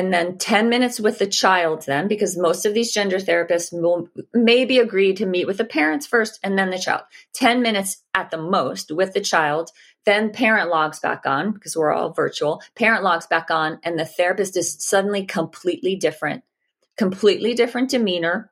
and 0.00 0.14
then 0.14 0.38
10 0.38 0.70
minutes 0.70 0.98
with 0.98 1.18
the 1.18 1.26
child 1.26 1.84
then 1.84 2.08
because 2.08 2.34
most 2.34 2.64
of 2.64 2.72
these 2.72 2.90
gender 2.90 3.18
therapists 3.18 3.70
will 3.70 4.08
maybe 4.32 4.78
agree 4.78 5.12
to 5.12 5.26
meet 5.26 5.46
with 5.46 5.58
the 5.58 5.64
parents 5.64 6.06
first 6.06 6.40
and 6.42 6.58
then 6.58 6.70
the 6.70 6.78
child. 6.78 7.02
10 7.34 7.60
minutes 7.60 8.02
at 8.14 8.30
the 8.30 8.38
most 8.38 8.90
with 8.90 9.12
the 9.12 9.20
child 9.20 9.70
then 10.06 10.32
parent 10.32 10.70
logs 10.70 11.00
back 11.00 11.26
on 11.26 11.52
because 11.52 11.76
we're 11.76 11.92
all 11.92 12.14
virtual 12.14 12.62
parent 12.74 13.04
logs 13.04 13.26
back 13.26 13.50
on 13.50 13.78
and 13.82 13.98
the 13.98 14.06
therapist 14.06 14.56
is 14.56 14.82
suddenly 14.82 15.26
completely 15.26 15.96
different 15.96 16.44
completely 16.96 17.52
different 17.52 17.90
demeanor. 17.90 18.50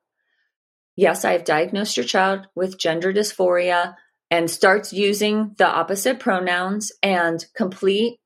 Yes 0.96 1.24
i've 1.24 1.44
diagnosed 1.44 1.96
your 1.96 2.04
child 2.04 2.46
with 2.54 2.78
gender 2.78 3.10
dysphoria 3.10 3.94
and 4.30 4.50
starts 4.50 4.92
using 4.92 5.54
the 5.56 5.66
opposite 5.66 6.20
pronouns 6.20 6.92
and 7.02 7.42
complete 7.54 8.20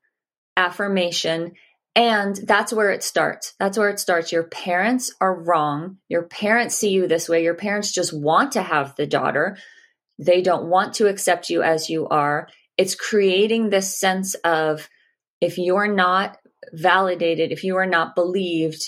affirmation 0.56 1.52
and 1.94 2.36
that's 2.36 2.72
where 2.72 2.90
it 2.90 3.02
starts. 3.02 3.54
That's 3.58 3.76
where 3.76 3.90
it 3.90 4.00
starts. 4.00 4.32
Your 4.32 4.44
parents 4.44 5.14
are 5.20 5.42
wrong. 5.42 5.98
Your 6.08 6.22
parents 6.22 6.74
see 6.74 6.90
you 6.90 7.06
this 7.06 7.28
way. 7.28 7.42
Your 7.44 7.54
parents 7.54 7.92
just 7.92 8.18
want 8.18 8.52
to 8.52 8.62
have 8.62 8.96
the 8.96 9.06
daughter. 9.06 9.58
They 10.18 10.40
don't 10.40 10.68
want 10.68 10.94
to 10.94 11.08
accept 11.08 11.50
you 11.50 11.62
as 11.62 11.90
you 11.90 12.08
are. 12.08 12.48
It's 12.78 12.94
creating 12.94 13.68
this 13.68 13.98
sense 13.98 14.34
of 14.36 14.88
if 15.40 15.58
you're 15.58 15.92
not 15.92 16.38
validated, 16.72 17.52
if 17.52 17.64
you 17.64 17.76
are 17.76 17.86
not 17.86 18.14
believed, 18.14 18.82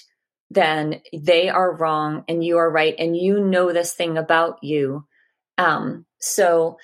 then 0.50 1.00
they 1.12 1.48
are 1.50 1.76
wrong 1.76 2.24
and 2.28 2.42
you 2.42 2.56
are 2.58 2.70
right. 2.70 2.94
And 2.98 3.16
you 3.16 3.40
know 3.40 3.72
this 3.72 3.92
thing 3.92 4.16
about 4.16 4.58
you. 4.62 5.04
Um, 5.58 6.06
so, 6.20 6.78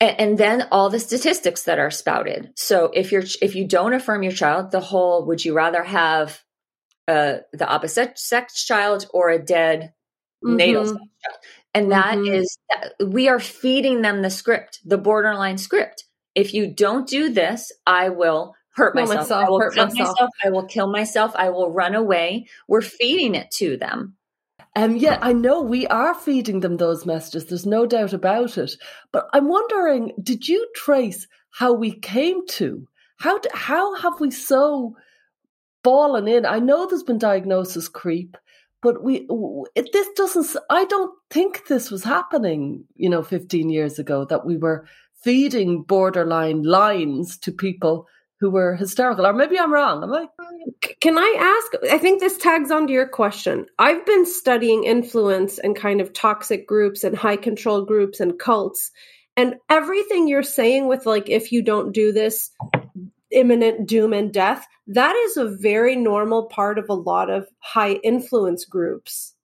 and, 0.00 0.38
then 0.38 0.66
all 0.70 0.88
the 0.88 0.98
statistics 0.98 1.64
that 1.64 1.78
are 1.78 1.90
spouted. 1.90 2.52
So 2.56 2.90
if 2.94 3.12
you're 3.12 3.24
if 3.42 3.54
you 3.54 3.66
don't 3.66 3.92
affirm 3.92 4.22
your 4.22 4.32
child, 4.32 4.70
the 4.70 4.80
whole 4.80 5.26
would 5.26 5.44
you 5.44 5.54
rather 5.54 5.82
have 5.82 6.40
uh, 7.06 7.38
the 7.52 7.68
opposite 7.68 8.18
sex 8.18 8.64
child 8.64 9.06
or 9.12 9.28
a 9.28 9.38
dead 9.38 9.92
mm-hmm. 10.44 10.56
natal 10.56 10.86
sex 10.86 10.98
child? 10.98 11.38
And 11.74 11.92
that 11.92 12.18
mm-hmm. 12.18 12.34
is 12.34 12.58
we 13.04 13.28
are 13.28 13.38
feeding 13.38 14.02
them 14.02 14.22
the 14.22 14.30
script, 14.30 14.80
the 14.84 14.98
borderline 14.98 15.58
script. 15.58 16.04
If 16.34 16.54
you 16.54 16.72
don't 16.72 17.08
do 17.08 17.32
this, 17.32 17.70
I 17.86 18.08
will 18.08 18.54
hurt 18.74 18.94
myself. 18.94 19.18
myself. 19.18 19.44
I 19.44 19.50
will 19.50 19.60
hurt 19.60 19.76
myself. 19.76 19.98
myself. 19.98 20.30
I 20.44 20.50
will 20.50 20.64
kill 20.64 20.90
myself. 20.90 21.32
I 21.34 21.50
will 21.50 21.70
run 21.70 21.94
away. 21.94 22.46
We're 22.68 22.80
feeding 22.80 23.34
it 23.34 23.50
to 23.56 23.76
them. 23.76 24.16
Um, 24.80 24.96
yeah, 24.96 25.18
I 25.20 25.34
know 25.34 25.60
we 25.60 25.86
are 25.88 26.14
feeding 26.14 26.60
them 26.60 26.78
those 26.78 27.04
messages. 27.04 27.44
There's 27.44 27.66
no 27.66 27.84
doubt 27.84 28.14
about 28.14 28.56
it. 28.56 28.76
But 29.12 29.28
I'm 29.34 29.46
wondering, 29.46 30.12
did 30.22 30.48
you 30.48 30.66
trace 30.74 31.26
how 31.50 31.74
we 31.74 31.92
came 31.92 32.46
to? 32.46 32.88
How 33.18 33.38
how 33.52 33.94
have 33.96 34.20
we 34.20 34.30
so 34.30 34.96
fallen 35.84 36.26
in? 36.26 36.46
I 36.46 36.60
know 36.60 36.86
there's 36.86 37.02
been 37.02 37.18
diagnosis 37.18 37.88
creep, 37.88 38.38
but 38.80 39.04
we 39.04 39.28
it, 39.74 39.92
this 39.92 40.08
doesn't. 40.16 40.56
I 40.70 40.86
don't 40.86 41.12
think 41.28 41.66
this 41.66 41.90
was 41.90 42.02
happening. 42.02 42.84
You 42.96 43.10
know, 43.10 43.22
15 43.22 43.68
years 43.68 43.98
ago 43.98 44.24
that 44.30 44.46
we 44.46 44.56
were 44.56 44.86
feeding 45.22 45.82
borderline 45.82 46.62
lines 46.62 47.36
to 47.40 47.52
people 47.52 48.06
who 48.40 48.50
were 48.50 48.74
hysterical. 48.74 49.26
Or 49.26 49.32
maybe 49.32 49.58
I'm 49.58 49.72
wrong. 49.72 50.02
Am 50.02 50.12
I? 50.12 50.26
Can 51.00 51.18
I 51.18 51.34
ask? 51.38 51.92
I 51.92 51.98
think 51.98 52.20
this 52.20 52.38
tags 52.38 52.70
onto 52.70 52.92
your 52.92 53.06
question. 53.06 53.66
I've 53.78 54.04
been 54.06 54.24
studying 54.24 54.84
influence 54.84 55.58
and 55.58 55.76
kind 55.76 56.00
of 56.00 56.12
toxic 56.12 56.66
groups 56.66 57.04
and 57.04 57.16
high 57.16 57.36
control 57.36 57.84
groups 57.84 58.18
and 58.18 58.38
cults. 58.38 58.90
And 59.36 59.56
everything 59.68 60.26
you're 60.26 60.42
saying 60.42 60.88
with 60.88 61.06
like, 61.06 61.28
if 61.28 61.52
you 61.52 61.62
don't 61.62 61.92
do 61.92 62.12
this, 62.12 62.50
imminent 63.30 63.86
doom 63.86 64.12
and 64.12 64.32
death, 64.32 64.66
that 64.88 65.14
is 65.14 65.36
a 65.36 65.56
very 65.60 65.94
normal 65.94 66.46
part 66.46 66.78
of 66.78 66.86
a 66.88 66.94
lot 66.94 67.30
of 67.30 67.46
high 67.60 67.94
influence 68.02 68.64
groups. 68.64 69.34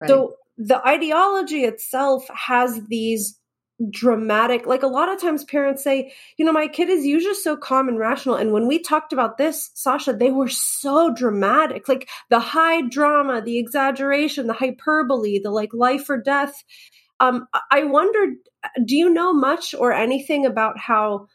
Right. 0.00 0.08
So 0.08 0.34
the 0.58 0.86
ideology 0.86 1.64
itself 1.64 2.26
has 2.34 2.80
these 2.88 3.38
dramatic. 3.90 4.66
Like 4.66 4.82
a 4.82 4.88
lot 4.88 5.12
of 5.12 5.20
times 5.20 5.44
parents 5.44 5.82
say 5.82 6.12
you 6.36 6.44
know 6.44 6.52
my 6.52 6.68
kid 6.68 6.88
is 6.88 7.04
usually 7.04 7.34
so 7.34 7.56
calm 7.56 7.88
and 7.88 7.98
rational. 7.98 8.36
And 8.36 8.52
when 8.52 8.66
we 8.66 8.78
talked 8.78 9.12
about 9.12 9.38
this 9.38 9.70
sasha 9.74 10.12
they 10.12 10.30
were 10.30 10.48
so 10.48 11.12
dramatic. 11.12 11.88
Like 11.88 12.08
the 12.30 12.40
high 12.40 12.82
drama 12.82 13.42
the 13.42 13.58
exaggeration 13.58 14.46
the 14.46 14.52
hyperbole 14.52 15.40
the 15.42 15.50
like 15.50 15.74
life 15.74 16.08
or 16.08 16.18
death. 16.20 16.62
Um 17.20 17.46
i 17.70 17.84
wondered 17.84 18.34
do 18.84 18.96
you 18.96 19.10
know 19.10 19.32
much 19.32 19.74
or 19.74 19.92
anything 19.92 20.46
about 20.46 20.78
how 20.78 21.26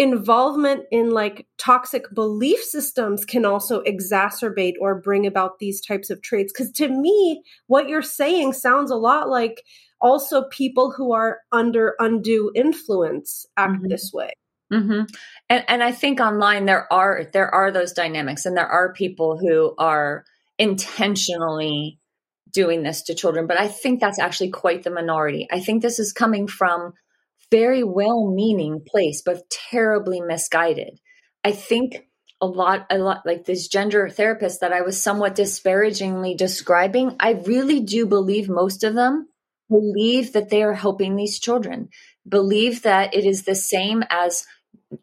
involvement 0.00 0.84
in 0.90 1.10
like 1.10 1.46
toxic 1.58 2.04
belief 2.14 2.62
systems 2.62 3.26
can 3.26 3.44
also 3.44 3.82
exacerbate 3.82 4.72
or 4.80 4.98
bring 4.98 5.26
about 5.26 5.58
these 5.58 5.78
types 5.78 6.08
of 6.08 6.22
traits? 6.22 6.52
Because 6.52 6.72
to 6.72 6.88
me 6.88 7.42
what 7.66 7.86
you're 7.86 8.00
saying 8.00 8.54
sounds 8.54 8.90
a 8.90 8.96
lot 8.96 9.28
like 9.28 9.62
also 10.00 10.44
people 10.44 10.92
who 10.96 11.12
are 11.12 11.38
under 11.52 11.94
undue 11.98 12.50
influence 12.54 13.46
act 13.56 13.74
mm-hmm. 13.74 13.88
this 13.88 14.10
way. 14.12 14.30
Mm-hmm. 14.72 15.02
And 15.48 15.64
and 15.68 15.82
I 15.82 15.92
think 15.92 16.20
online 16.20 16.64
there 16.64 16.90
are 16.92 17.24
there 17.32 17.52
are 17.52 17.72
those 17.72 17.92
dynamics, 17.92 18.46
and 18.46 18.56
there 18.56 18.66
are 18.68 18.92
people 18.92 19.36
who 19.38 19.74
are 19.78 20.24
intentionally 20.58 21.98
doing 22.52 22.82
this 22.82 23.02
to 23.02 23.14
children. 23.14 23.46
But 23.46 23.60
I 23.60 23.68
think 23.68 24.00
that's 24.00 24.18
actually 24.18 24.50
quite 24.50 24.82
the 24.82 24.90
minority. 24.90 25.48
I 25.50 25.60
think 25.60 25.82
this 25.82 25.98
is 25.98 26.12
coming 26.12 26.46
from 26.46 26.92
very 27.50 27.82
well-meaning 27.82 28.82
place, 28.86 29.22
but 29.24 29.50
terribly 29.50 30.20
misguided. 30.20 31.00
I 31.42 31.50
think 31.50 32.06
a 32.40 32.46
lot 32.46 32.86
a 32.90 32.98
lot 32.98 33.26
like 33.26 33.44
this 33.44 33.66
gender 33.66 34.08
therapist 34.08 34.60
that 34.60 34.72
I 34.72 34.82
was 34.82 35.02
somewhat 35.02 35.34
disparagingly 35.34 36.34
describing, 36.34 37.16
I 37.18 37.32
really 37.32 37.80
do 37.80 38.06
believe 38.06 38.48
most 38.48 38.84
of 38.84 38.94
them 38.94 39.28
believe 39.70 40.32
that 40.34 40.50
they 40.50 40.62
are 40.62 40.74
helping 40.74 41.16
these 41.16 41.38
children, 41.38 41.88
believe 42.28 42.82
that 42.82 43.14
it 43.14 43.24
is 43.24 43.44
the 43.44 43.54
same 43.54 44.04
as 44.10 44.44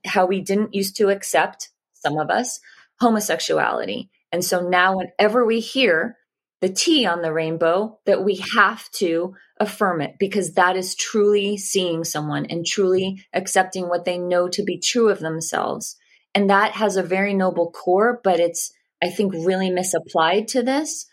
how 0.06 0.25
we 0.25 0.41
didn't 0.41 0.75
used 0.75 0.97
to 0.97 1.10
accept, 1.10 1.69
some 1.93 2.19
of 2.19 2.30
us, 2.30 2.60
homosexuality. 2.99 4.10
And 4.32 4.43
so 4.43 4.67
now, 4.67 4.97
whenever 4.97 5.45
we 5.45 5.60
hear 5.60 6.17
the 6.62 6.69
T 6.69 7.06
on 7.06 7.21
the 7.21 7.34
rainbow, 7.34 7.99
that 8.06 8.23
we 8.23 8.43
have 8.56 8.89
to 8.91 9.36
affirm 9.60 10.01
it 10.01 10.15
because 10.19 10.53
that 10.53 10.75
is 10.75 10.95
truly 10.95 11.58
seeing 11.58 12.03
someone 12.03 12.45
and 12.47 12.65
truly 12.65 13.23
accepting 13.34 13.88
what 13.88 14.06
they 14.06 14.17
know 14.17 14.47
to 14.49 14.63
be 14.63 14.80
true 14.80 15.10
of 15.10 15.19
themselves. 15.19 15.95
And 16.36 16.49
that 16.49 16.73
has 16.73 16.97
a 16.97 17.03
very 17.03 17.34
noble 17.34 17.71
core, 17.71 18.19
but 18.23 18.39
it's, 18.39 18.71
I 19.01 19.10
think, 19.10 19.34
really 19.34 19.69
misapplied 19.69 20.49
to 20.49 20.63
this. 20.63 21.08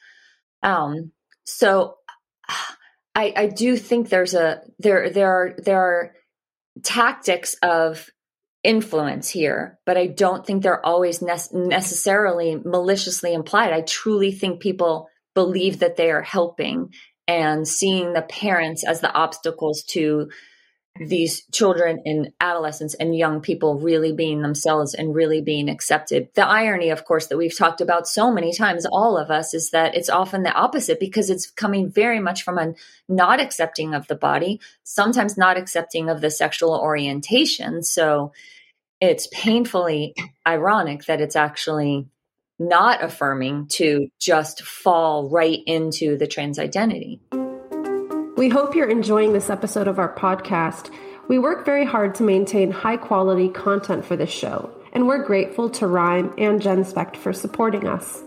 Um, 0.62 1.12
so 1.44 1.96
I, 3.14 3.32
I 3.36 3.46
do 3.46 3.76
think 3.76 4.08
there's 4.08 4.34
a 4.34 4.60
there 4.78 5.10
there 5.10 5.30
are 5.30 5.54
there 5.58 5.80
are 5.80 6.12
tactics 6.82 7.54
of 7.62 8.10
influence 8.64 9.28
here, 9.28 9.78
but 9.86 9.96
I 9.96 10.06
don't 10.06 10.44
think 10.44 10.62
they're 10.62 10.84
always 10.84 11.22
ne- 11.22 11.36
necessarily 11.52 12.56
maliciously 12.56 13.32
implied. 13.32 13.72
I 13.72 13.82
truly 13.82 14.32
think 14.32 14.60
people 14.60 15.08
believe 15.34 15.80
that 15.80 15.96
they 15.96 16.10
are 16.10 16.22
helping 16.22 16.92
and 17.28 17.68
seeing 17.68 18.12
the 18.12 18.22
parents 18.22 18.84
as 18.84 19.00
the 19.00 19.12
obstacles 19.12 19.84
to 19.90 20.30
these 21.00 21.44
children 21.52 22.02
and 22.04 22.32
adolescents 22.40 22.94
and 22.94 23.16
young 23.16 23.40
people 23.40 23.80
really 23.80 24.12
being 24.12 24.42
themselves 24.42 24.94
and 24.94 25.14
really 25.14 25.40
being 25.40 25.68
accepted. 25.68 26.28
The 26.34 26.46
irony, 26.46 26.90
of 26.90 27.04
course, 27.04 27.26
that 27.26 27.36
we've 27.36 27.56
talked 27.56 27.80
about 27.80 28.06
so 28.06 28.30
many 28.30 28.52
times, 28.52 28.86
all 28.86 29.18
of 29.18 29.30
us, 29.30 29.54
is 29.54 29.70
that 29.70 29.96
it's 29.96 30.08
often 30.08 30.44
the 30.44 30.52
opposite 30.52 31.00
because 31.00 31.30
it's 31.30 31.50
coming 31.50 31.90
very 31.90 32.20
much 32.20 32.44
from 32.44 32.58
a 32.58 32.74
not 33.08 33.40
accepting 33.40 33.92
of 33.92 34.06
the 34.06 34.14
body, 34.14 34.60
sometimes 34.84 35.36
not 35.36 35.56
accepting 35.56 36.08
of 36.08 36.20
the 36.20 36.30
sexual 36.30 36.78
orientation. 36.78 37.82
So 37.82 38.32
it's 39.00 39.26
painfully 39.32 40.14
ironic 40.46 41.06
that 41.06 41.20
it's 41.20 41.36
actually 41.36 42.06
not 42.60 43.02
affirming 43.02 43.66
to 43.66 44.08
just 44.20 44.62
fall 44.62 45.28
right 45.28 45.58
into 45.66 46.16
the 46.16 46.28
trans 46.28 46.60
identity. 46.60 47.20
We 48.36 48.48
hope 48.48 48.74
you're 48.74 48.90
enjoying 48.90 49.32
this 49.32 49.48
episode 49.48 49.86
of 49.86 50.00
our 50.00 50.12
podcast. 50.12 50.90
We 51.28 51.38
work 51.38 51.64
very 51.64 51.84
hard 51.84 52.16
to 52.16 52.24
maintain 52.24 52.72
high 52.72 52.96
quality 52.96 53.48
content 53.48 54.04
for 54.04 54.16
this 54.16 54.30
show. 54.30 54.70
and 54.92 55.06
we're 55.08 55.24
grateful 55.24 55.68
to 55.68 55.86
RIME 55.88 56.32
and 56.38 56.62
GenSpect 56.62 57.16
for 57.16 57.32
supporting 57.32 57.88
us. 57.88 58.22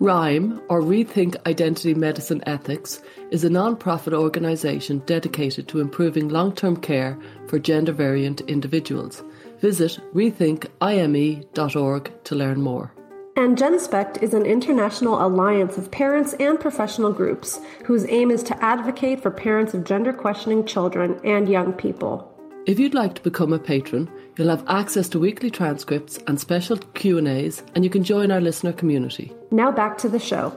RIME, 0.00 0.60
or 0.68 0.82
Rethink 0.82 1.36
Identity 1.46 1.94
Medicine 1.94 2.42
Ethics, 2.46 3.00
is 3.30 3.44
a 3.44 3.50
non 3.50 3.76
profit 3.76 4.12
organisation 4.12 4.98
dedicated 5.06 5.68
to 5.68 5.80
improving 5.80 6.28
long 6.28 6.52
term 6.54 6.76
care 6.76 7.16
for 7.46 7.58
gender 7.60 7.92
variant 7.92 8.40
individuals. 8.42 9.22
Visit 9.60 9.98
rethinkime.org 10.14 12.24
to 12.24 12.34
learn 12.34 12.60
more. 12.60 12.92
And 13.38 13.56
GenSpect 13.56 14.20
is 14.20 14.34
an 14.34 14.44
international 14.44 15.24
alliance 15.24 15.78
of 15.78 15.92
parents 15.92 16.32
and 16.40 16.58
professional 16.58 17.12
groups 17.12 17.60
whose 17.84 18.04
aim 18.08 18.32
is 18.32 18.42
to 18.42 18.64
advocate 18.64 19.22
for 19.22 19.30
parents 19.30 19.74
of 19.74 19.84
gender 19.84 20.12
questioning 20.12 20.66
children 20.66 21.20
and 21.22 21.48
young 21.48 21.72
people. 21.72 22.36
If 22.66 22.80
you'd 22.80 22.94
like 22.94 23.14
to 23.14 23.22
become 23.22 23.52
a 23.52 23.58
patron, 23.60 24.10
you'll 24.36 24.48
have 24.48 24.64
access 24.66 25.08
to 25.10 25.20
weekly 25.20 25.52
transcripts 25.52 26.18
and 26.26 26.40
special 26.40 26.78
Q&As 26.78 27.62
and 27.76 27.84
you 27.84 27.90
can 27.90 28.02
join 28.02 28.32
our 28.32 28.40
listener 28.40 28.72
community. 28.72 29.32
Now 29.52 29.70
back 29.70 29.98
to 29.98 30.08
the 30.08 30.18
show. 30.18 30.52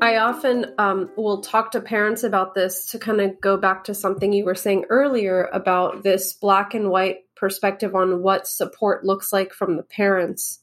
I 0.00 0.18
often 0.18 0.66
um, 0.78 1.10
will 1.16 1.40
talk 1.40 1.72
to 1.72 1.80
parents 1.80 2.22
about 2.22 2.54
this 2.54 2.86
to 2.92 3.00
kind 3.00 3.20
of 3.20 3.40
go 3.40 3.56
back 3.56 3.82
to 3.84 3.94
something 3.94 4.32
you 4.32 4.44
were 4.44 4.54
saying 4.54 4.84
earlier 4.90 5.50
about 5.52 6.04
this 6.04 6.34
black 6.34 6.72
and 6.72 6.88
white 6.88 7.25
perspective 7.36 7.94
on 7.94 8.22
what 8.22 8.48
support 8.48 9.04
looks 9.04 9.32
like 9.32 9.52
from 9.52 9.76
the 9.76 9.82
parents 9.82 10.60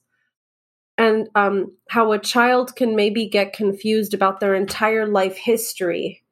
and 0.97 1.29
um, 1.35 1.75
how 1.89 2.11
a 2.11 2.19
child 2.19 2.75
can 2.75 2.95
maybe 2.95 3.27
get 3.27 3.53
confused 3.53 4.13
about 4.13 4.39
their 4.39 4.53
entire 4.53 5.07
life 5.07 5.37
history. 5.37 6.23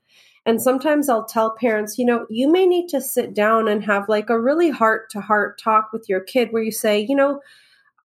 And 0.45 0.61
sometimes 0.61 1.07
I'll 1.07 1.25
tell 1.25 1.55
parents, 1.55 1.97
you 1.97 2.05
know, 2.05 2.25
you 2.29 2.51
may 2.51 2.65
need 2.65 2.87
to 2.89 3.01
sit 3.01 3.33
down 3.33 3.67
and 3.67 3.83
have 3.83 4.09
like 4.09 4.29
a 4.29 4.39
really 4.39 4.71
heart 4.71 5.09
to 5.11 5.21
heart 5.21 5.59
talk 5.59 5.91
with 5.93 6.09
your 6.09 6.19
kid 6.19 6.51
where 6.51 6.63
you 6.63 6.71
say, 6.71 7.05
you 7.07 7.15
know, 7.15 7.41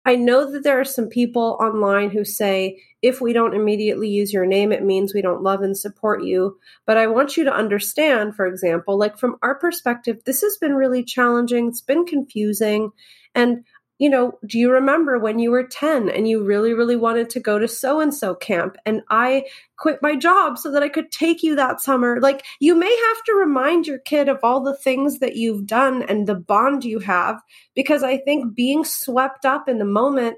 I 0.06 0.16
know 0.16 0.52
that 0.52 0.64
there 0.64 0.80
are 0.80 0.86
some 0.86 1.08
people 1.08 1.58
online 1.62 2.10
who 2.10 2.26
say, 2.26 2.82
if 3.02 3.22
we 3.22 3.34
don't 3.34 3.54
immediately 3.56 4.10
use 4.10 4.34
your 4.34 4.46
name, 4.46 4.72
it 4.72 4.84
means 4.84 5.14
we 5.14 5.22
don't 5.22 5.44
love 5.44 5.62
and 5.62 5.78
support 5.78 6.24
you. 6.24 6.58
But 6.86 6.98
I 6.98 7.08
want 7.08 7.38
you 7.38 7.46
to 7.46 7.54
understand, 7.54 8.36
for 8.36 8.46
example, 8.46 8.98
like 8.98 9.18
from 9.18 9.38
our 9.42 9.56
perspective, 9.56 10.20
this 10.26 10.42
has 10.42 10.58
been 10.58 10.74
really 10.74 11.04
challenging. 11.04 11.68
It's 11.68 11.82
been 11.82 12.06
confusing. 12.06 12.92
And 13.36 13.66
you 14.00 14.10
know, 14.10 14.40
do 14.46 14.58
you 14.58 14.72
remember 14.72 15.20
when 15.20 15.40
you 15.40 15.52
were 15.52 15.64
10 15.64 16.10
and 16.10 16.28
you 16.28 16.44
really, 16.44 16.74
really 16.74 16.96
wanted 16.96 17.30
to 17.32 17.40
go 17.40 17.60
to 17.60 17.68
so 17.68 18.00
and 18.00 18.14
so 18.14 18.34
camp 18.34 18.76
and 18.86 19.02
I 19.10 19.46
quit 19.78 20.00
my 20.02 20.16
job 20.16 20.58
so 20.58 20.72
that 20.72 20.84
I 20.84 20.90
could 20.90 21.12
take 21.12 21.44
you 21.44 21.56
that 21.56 21.80
summer? 21.80 22.20
Like, 22.20 22.44
you 22.60 22.76
may 22.76 22.90
have 22.90 23.24
to 23.26 23.34
remind 23.34 23.86
your 23.86 24.00
kid 24.00 24.30
of 24.30 24.40
all 24.42 24.62
the 24.62 24.76
things 24.76 25.20
that 25.20 25.36
you've 25.36 25.68
done 25.68 26.02
and 26.04 26.28
the 26.28 26.36
bond 26.36 26.84
you 26.84 27.00
have, 27.00 27.40
because 27.76 28.04
I 28.04 28.18
think 28.18 28.56
being 28.56 28.84
swept 28.84 29.46
up 29.46 29.70
in 29.70 29.78
the 29.78 29.86
moment, 29.86 30.38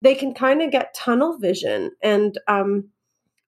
they 0.00 0.14
can 0.14 0.34
kind 0.34 0.62
of 0.62 0.70
get 0.70 0.94
tunnel 0.94 1.38
vision. 1.38 1.90
And 2.02 2.38
um, 2.48 2.88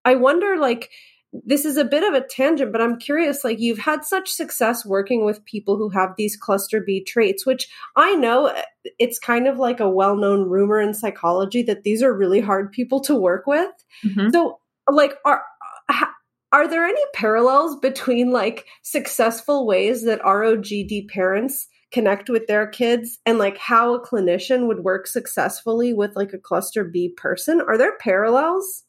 I 0.05 0.17
wonder, 0.17 0.59
like, 0.59 0.91
this 1.33 1.64
is 1.64 1.76
a 1.76 1.85
bit 1.85 2.05
of 2.05 2.14
a 2.14 2.26
tangent, 2.26 2.72
but 2.72 2.81
I'm 2.81 2.99
curious 2.99 3.45
like 3.45 3.59
you've 3.61 3.79
had 3.79 4.05
such 4.05 4.31
success 4.31 4.87
working 4.87 5.24
with 5.24 5.45
people 5.45 5.76
who 5.76 5.91
have 5.91 6.14
these 6.16 6.37
cluster 6.37 6.81
B 6.81 7.05
traits, 7.05 7.45
which 7.45 7.68
I 7.97 8.14
know 8.14 8.49
uh, 8.49 8.62
it's 8.99 9.18
kind 9.18 9.47
of 9.47 9.59
like 9.59 9.81
a 9.81 9.91
well-known 9.91 10.49
rumor 10.49 10.81
in 10.81 10.95
psychology 10.95 11.62
that 11.62 11.83
these 11.83 12.03
are 12.03 12.16
really 12.16 12.41
hard 12.41 12.72
people 12.72 13.01
to 13.03 13.14
work 13.14 13.47
with. 13.47 13.70
Mm-hmm. 14.05 14.31
So 14.31 14.59
like 14.91 15.16
are 15.24 15.43
uh, 15.91 16.07
are 16.51 16.66
there 16.66 16.87
any 16.87 17.03
parallels 17.14 17.76
between 17.76 18.31
like 18.31 18.66
successful 18.83 19.66
ways 19.66 20.05
that 20.05 20.22
ROGD 20.22 21.09
parents 21.09 21.68
connect 21.93 22.31
with 22.31 22.47
their 22.47 22.66
kids 22.66 23.18
and 23.26 23.39
like 23.39 23.59
how 23.59 23.95
a 23.95 24.01
clinician 24.07 24.66
would 24.66 24.81
work 24.81 25.07
successfully 25.07 25.93
with 25.93 26.16
like 26.16 26.33
a 26.33 26.39
cluster 26.39 26.85
B 26.85 27.12
person? 27.16 27.61
Are 27.61 27.76
there 27.76 27.99
parallels? 27.99 28.85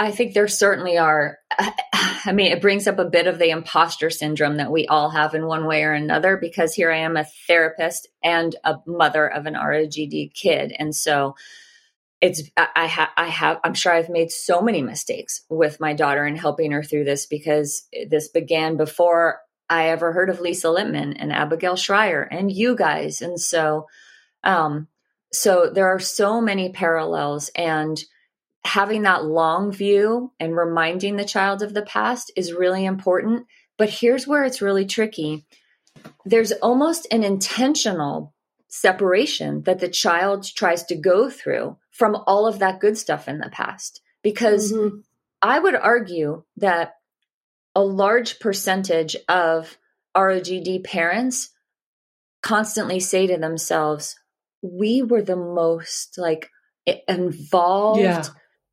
I 0.00 0.12
think 0.12 0.32
there 0.32 0.48
certainly 0.48 0.96
are. 0.96 1.38
I 2.24 2.32
mean, 2.32 2.52
it 2.52 2.62
brings 2.62 2.86
up 2.86 2.98
a 2.98 3.04
bit 3.04 3.26
of 3.26 3.38
the 3.38 3.50
imposter 3.50 4.08
syndrome 4.08 4.56
that 4.56 4.72
we 4.72 4.86
all 4.86 5.10
have 5.10 5.34
in 5.34 5.46
one 5.46 5.66
way 5.66 5.84
or 5.84 5.92
another 5.92 6.38
because 6.38 6.74
here 6.74 6.90
I 6.90 6.98
am 6.98 7.18
a 7.18 7.26
therapist 7.46 8.08
and 8.22 8.56
a 8.64 8.76
mother 8.86 9.26
of 9.26 9.44
an 9.44 9.54
ROGD 9.54 10.32
kid. 10.34 10.74
And 10.78 10.96
so 10.96 11.34
it's, 12.22 12.42
I, 12.56 12.86
have, 12.86 13.10
I 13.16 13.28
have, 13.28 13.58
I'm 13.62 13.74
sure 13.74 13.92
I've 13.92 14.08
made 14.08 14.30
so 14.30 14.62
many 14.62 14.82
mistakes 14.82 15.42
with 15.50 15.80
my 15.80 15.92
daughter 15.92 16.24
and 16.24 16.38
helping 16.38 16.72
her 16.72 16.82
through 16.82 17.04
this 17.04 17.26
because 17.26 17.86
this 18.08 18.28
began 18.28 18.78
before 18.78 19.40
I 19.68 19.88
ever 19.88 20.12
heard 20.12 20.30
of 20.30 20.40
Lisa 20.40 20.68
Littman 20.68 21.16
and 21.18 21.32
Abigail 21.32 21.76
Shrier 21.76 22.22
and 22.22 22.50
you 22.50 22.74
guys. 22.74 23.20
And 23.20 23.38
so, 23.38 23.86
um, 24.44 24.88
so 25.30 25.70
there 25.72 25.88
are 25.88 26.00
so 26.00 26.40
many 26.40 26.72
parallels 26.72 27.50
and, 27.54 28.02
having 28.64 29.02
that 29.02 29.24
long 29.24 29.72
view 29.72 30.32
and 30.38 30.56
reminding 30.56 31.16
the 31.16 31.24
child 31.24 31.62
of 31.62 31.74
the 31.74 31.82
past 31.82 32.30
is 32.36 32.52
really 32.52 32.84
important. 32.84 33.46
But 33.78 33.90
here's 33.90 34.26
where 34.26 34.44
it's 34.44 34.62
really 34.62 34.86
tricky 34.86 35.46
there's 36.24 36.52
almost 36.52 37.06
an 37.10 37.24
intentional 37.24 38.32
separation 38.68 39.62
that 39.62 39.80
the 39.80 39.88
child 39.88 40.44
tries 40.44 40.84
to 40.84 40.94
go 40.94 41.28
through 41.28 41.76
from 41.90 42.16
all 42.26 42.46
of 42.46 42.60
that 42.60 42.80
good 42.80 42.96
stuff 42.96 43.26
in 43.26 43.38
the 43.38 43.50
past. 43.50 44.00
Because 44.22 44.72
mm-hmm. 44.72 44.98
I 45.42 45.58
would 45.58 45.74
argue 45.74 46.44
that 46.58 46.94
a 47.74 47.82
large 47.82 48.38
percentage 48.38 49.16
of 49.28 49.76
ROGD 50.16 50.84
parents 50.84 51.50
constantly 52.42 53.00
say 53.00 53.26
to 53.26 53.36
themselves, 53.36 54.16
we 54.62 55.02
were 55.02 55.22
the 55.22 55.36
most 55.36 56.16
like 56.18 56.50
involved, 57.08 58.00
yeah 58.00 58.24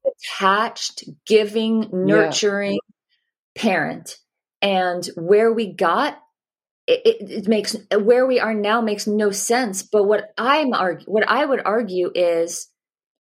attached, 0.08 1.03
giving, 1.26 1.89
nurturing 1.91 2.80
yeah. 3.55 3.62
parent. 3.62 4.18
And 4.62 5.05
where 5.16 5.51
we 5.53 5.74
got 5.74 6.18
it, 6.88 7.01
it, 7.20 7.47
makes 7.47 7.76
where 7.91 8.26
we 8.26 8.39
are 8.39 8.53
now 8.53 8.82
makes 8.82 9.08
no 9.08 9.32
sense. 9.32 9.84
But 9.84 10.05
what 10.05 10.34
I'm 10.38 10.74
argue, 10.74 11.05
what 11.05 11.28
I 11.28 11.45
would 11.45 11.62
argue 11.64 12.12
is 12.16 12.70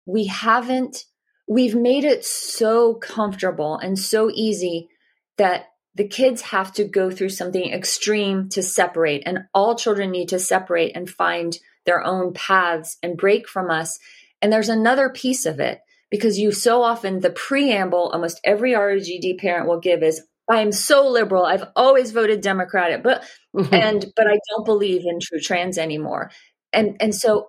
we 0.06 0.26
haven't 0.26 1.06
we've 1.48 1.76
made 1.76 2.04
it 2.04 2.26
so 2.26 2.96
comfortable 2.96 3.78
and 3.78 3.98
so 3.98 4.30
easy 4.34 4.90
that 5.38 5.68
the 5.96 6.08
kids 6.08 6.42
have 6.42 6.74
to 6.74 6.84
go 6.84 7.10
through 7.10 7.30
something 7.30 7.72
extreme 7.72 8.50
to 8.50 8.62
separate 8.62 9.24
and 9.26 9.40
all 9.54 9.76
children 9.76 10.12
need 10.12 10.30
to 10.30 10.40
separate 10.40 10.96
and 10.96 11.10
find 11.10 11.58
their 11.86 12.04
own 12.04 12.34
paths 12.34 12.98
and 13.02 13.18
break 13.18 13.48
from 13.48 13.72
us 13.72 13.98
and 14.42 14.52
there's 14.52 14.70
another 14.70 15.10
piece 15.10 15.46
of 15.46 15.60
it 15.60 15.80
because 16.10 16.38
you 16.40 16.52
so 16.52 16.84
often 16.84 17.20
the 17.20 17.30
preamble 17.30 18.10
almost 18.10 18.40
every 18.44 18.72
ROGD 18.72 19.38
parent 19.40 19.68
will 19.68 19.80
give 19.80 20.04
is 20.04 20.22
I 20.50 20.62
am 20.62 20.72
so 20.72 21.10
liberal. 21.10 21.46
I've 21.46 21.66
always 21.76 22.12
voted 22.12 22.42
Democratic, 22.42 23.04
but 23.04 23.24
mm-hmm. 23.56 23.74
and 23.74 24.06
but 24.16 24.28
I 24.28 24.40
don't 24.50 24.66
believe 24.66 25.06
in 25.06 25.20
true 25.20 25.40
trans 25.40 25.78
anymore. 25.78 26.32
And 26.72 26.98
and 27.00 27.14
so 27.14 27.48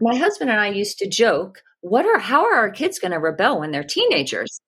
my 0.00 0.16
husband 0.16 0.50
and 0.50 0.60
I 0.60 0.68
used 0.68 0.98
to 0.98 1.08
joke, 1.08 1.62
what 1.80 2.06
are 2.06 2.18
how 2.18 2.46
are 2.46 2.54
our 2.54 2.70
kids 2.70 2.98
going 2.98 3.12
to 3.12 3.18
rebel 3.18 3.60
when 3.60 3.70
they're 3.70 3.84
teenagers? 3.84 4.60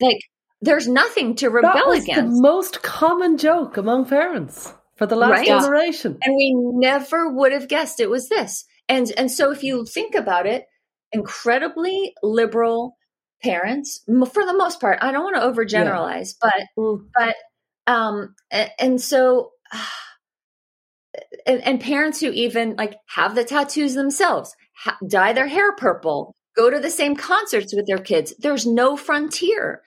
Like 0.00 0.20
there's 0.60 0.86
nothing 0.86 1.34
to 1.36 1.50
rebel 1.50 1.72
that 1.74 1.86
was 1.86 2.04
against. 2.04 2.36
The 2.36 2.42
most 2.42 2.82
common 2.82 3.38
joke 3.38 3.76
among 3.76 4.06
parents 4.06 4.72
for 4.96 5.06
the 5.06 5.16
last 5.16 5.30
right? 5.30 5.46
generation. 5.46 6.18
And 6.22 6.36
we 6.36 6.54
never 6.54 7.28
would 7.28 7.52
have 7.52 7.68
guessed 7.68 8.00
it 8.00 8.10
was 8.10 8.28
this. 8.28 8.64
And 8.88 9.10
and 9.16 9.30
so 9.30 9.50
if 9.50 9.64
you 9.64 9.84
think 9.84 10.14
about 10.14 10.46
it, 10.46 10.66
incredibly 11.12 12.14
liberal 12.22 12.96
parents 13.42 14.02
for 14.06 14.44
the 14.44 14.56
most 14.56 14.80
part. 14.80 14.98
I 15.02 15.12
don't 15.12 15.24
want 15.24 15.36
to 15.36 15.42
overgeneralize, 15.42 16.34
yeah. 16.42 16.50
but 16.76 16.98
but 17.14 17.92
um 17.92 18.34
and, 18.50 18.70
and 18.78 19.00
so 19.00 19.52
and, 21.46 21.62
and, 21.62 21.80
parents 21.80 22.20
who 22.20 22.30
even 22.30 22.76
like 22.76 22.96
have 23.08 23.34
the 23.34 23.44
tattoos 23.44 23.94
themselves, 23.94 24.54
ha- 24.76 24.98
dye 25.06 25.32
their 25.32 25.46
hair 25.46 25.72
purple, 25.72 26.34
go 26.56 26.70
to 26.70 26.78
the 26.78 26.90
same 26.90 27.14
concerts 27.16 27.74
with 27.74 27.86
their 27.86 27.98
kids. 27.98 28.34
There's 28.38 28.66
no 28.66 28.96
frontier. 28.96 29.82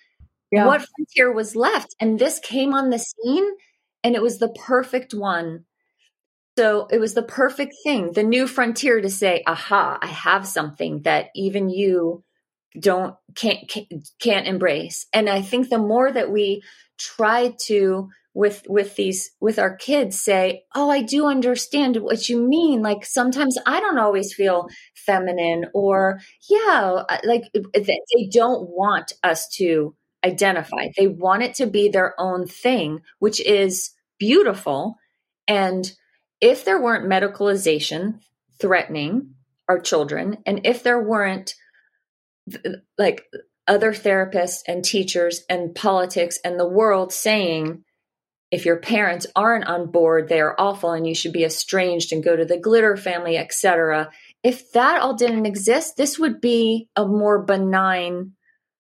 Yeah. 0.52 0.66
What 0.66 0.82
frontier 0.96 1.32
was 1.32 1.56
left? 1.56 1.96
And 2.00 2.18
this 2.18 2.40
came 2.40 2.74
on 2.74 2.90
the 2.90 3.00
scene 3.00 3.48
and 4.04 4.16
it 4.16 4.22
was 4.22 4.40
the 4.40 4.50
perfect 4.50 5.14
one 5.14 5.66
so 6.60 6.88
it 6.92 7.00
was 7.00 7.14
the 7.14 7.24
perfect 7.24 7.74
thing, 7.84 8.12
the 8.12 8.22
new 8.22 8.46
frontier 8.46 9.00
to 9.00 9.10
say, 9.10 9.44
aha, 9.48 9.98
I 10.02 10.08
have 10.08 10.46
something 10.46 11.04
that 11.04 11.28
even 11.34 11.70
you 11.70 12.26
don't 12.78 13.16
can't 13.34 13.60
can't 14.20 14.46
embrace. 14.46 15.08
And 15.14 15.30
I 15.30 15.42
think 15.42 15.70
the 15.70 15.78
more 15.78 16.12
that 16.12 16.32
we 16.32 16.62
try 16.98 17.56
to 17.68 18.10
with 18.34 18.64
with 18.68 18.98
these 18.98 19.32
with 19.40 19.58
our 19.58 19.74
kids 19.78 20.20
say, 20.20 20.66
"Oh, 20.76 20.90
I 20.90 21.02
do 21.02 21.28
understand 21.28 21.96
what 21.96 22.28
you 22.28 22.46
mean. 22.46 22.82
Like 22.82 23.06
sometimes 23.06 23.58
I 23.66 23.80
don't 23.80 23.98
always 23.98 24.34
feel 24.34 24.68
feminine 25.06 25.68
or 25.74 26.20
yeah, 26.50 27.04
like 27.24 27.44
they 27.54 28.30
don't 28.34 28.70
want 28.70 29.14
us 29.24 29.48
to 29.60 29.96
identify. 30.26 30.90
They 30.98 31.08
want 31.08 31.44
it 31.44 31.54
to 31.56 31.68
be 31.68 31.88
their 31.88 32.16
own 32.20 32.48
thing, 32.48 33.00
which 33.20 33.40
is 33.40 33.92
beautiful 34.20 34.98
and 35.48 35.90
if 36.42 36.66
there 36.66 36.82
weren't 36.82 37.10
medicalization 37.10 38.20
threatening 38.60 39.36
our 39.68 39.80
children. 39.80 40.40
And 40.46 40.62
if 40.66 40.84
there 40.84 41.02
weren't 41.02 41.54
like 42.98 43.24
other 43.68 43.94
therapists 43.94 44.62
and 44.68 44.84
teachers 44.84 45.44
and 45.48 45.76
politics 45.76 46.40
and 46.44 46.60
the 46.60 46.68
world 46.68 47.14
saying, 47.14 47.84
if 48.52 48.66
your 48.66 48.78
parents 48.78 49.28
aren't 49.36 49.68
on 49.68 49.92
board, 49.92 50.28
they 50.28 50.42
are 50.42 50.56
awful 50.58 50.92
and 50.92 51.06
you 51.06 51.14
should 51.14 51.34
be 51.34 51.44
estranged 51.44 52.12
and 52.12 52.24
go 52.24 52.36
to 52.36 52.46
the 52.46 52.58
glitter 52.58 52.98
family, 52.98 53.38
etc. 53.38 54.10
If 54.44 54.72
that 54.72 55.00
all 55.02 55.14
didn't 55.14 55.46
exist, 55.46 55.98
this 55.98 56.18
would 56.18 56.42
be 56.42 56.90
a 56.96 57.06
more 57.06 57.44
benign, 57.44 58.32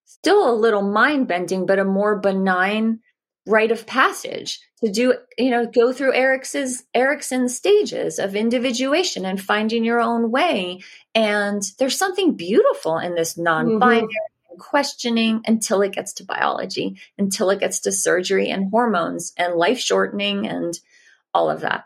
still 0.05 0.51
a 0.51 0.55
little 0.55 0.81
mind 0.81 1.27
bending, 1.27 1.67
but 1.67 1.77
a 1.77 1.85
more 1.85 2.19
benign 2.19 3.01
rite 3.45 3.71
of 3.71 3.85
passage 3.85 4.59
to 4.83 4.91
do 4.91 5.13
you 5.37 5.49
know 5.49 5.65
go 5.65 5.91
through 5.91 6.13
Erikson's 6.13 6.83
Erikson's 6.93 7.55
stages 7.55 8.19
of 8.19 8.35
individuation 8.35 9.25
and 9.25 9.41
finding 9.41 9.83
your 9.83 10.01
own 10.01 10.31
way. 10.31 10.81
And 11.15 11.61
there's 11.79 11.97
something 11.97 12.35
beautiful 12.35 12.97
in 12.97 13.15
this 13.15 13.37
non-binary 13.37 14.03
mm-hmm. 14.03 14.59
questioning 14.59 15.41
until 15.45 15.81
it 15.81 15.93
gets 15.93 16.13
to 16.13 16.25
biology 16.25 16.97
until 17.17 17.49
it 17.49 17.59
gets 17.59 17.81
to 17.81 17.91
surgery 17.91 18.49
and 18.49 18.69
hormones 18.71 19.33
and 19.37 19.55
life 19.55 19.79
shortening 19.79 20.47
and 20.47 20.79
all 21.33 21.49
of 21.49 21.61
that. 21.61 21.85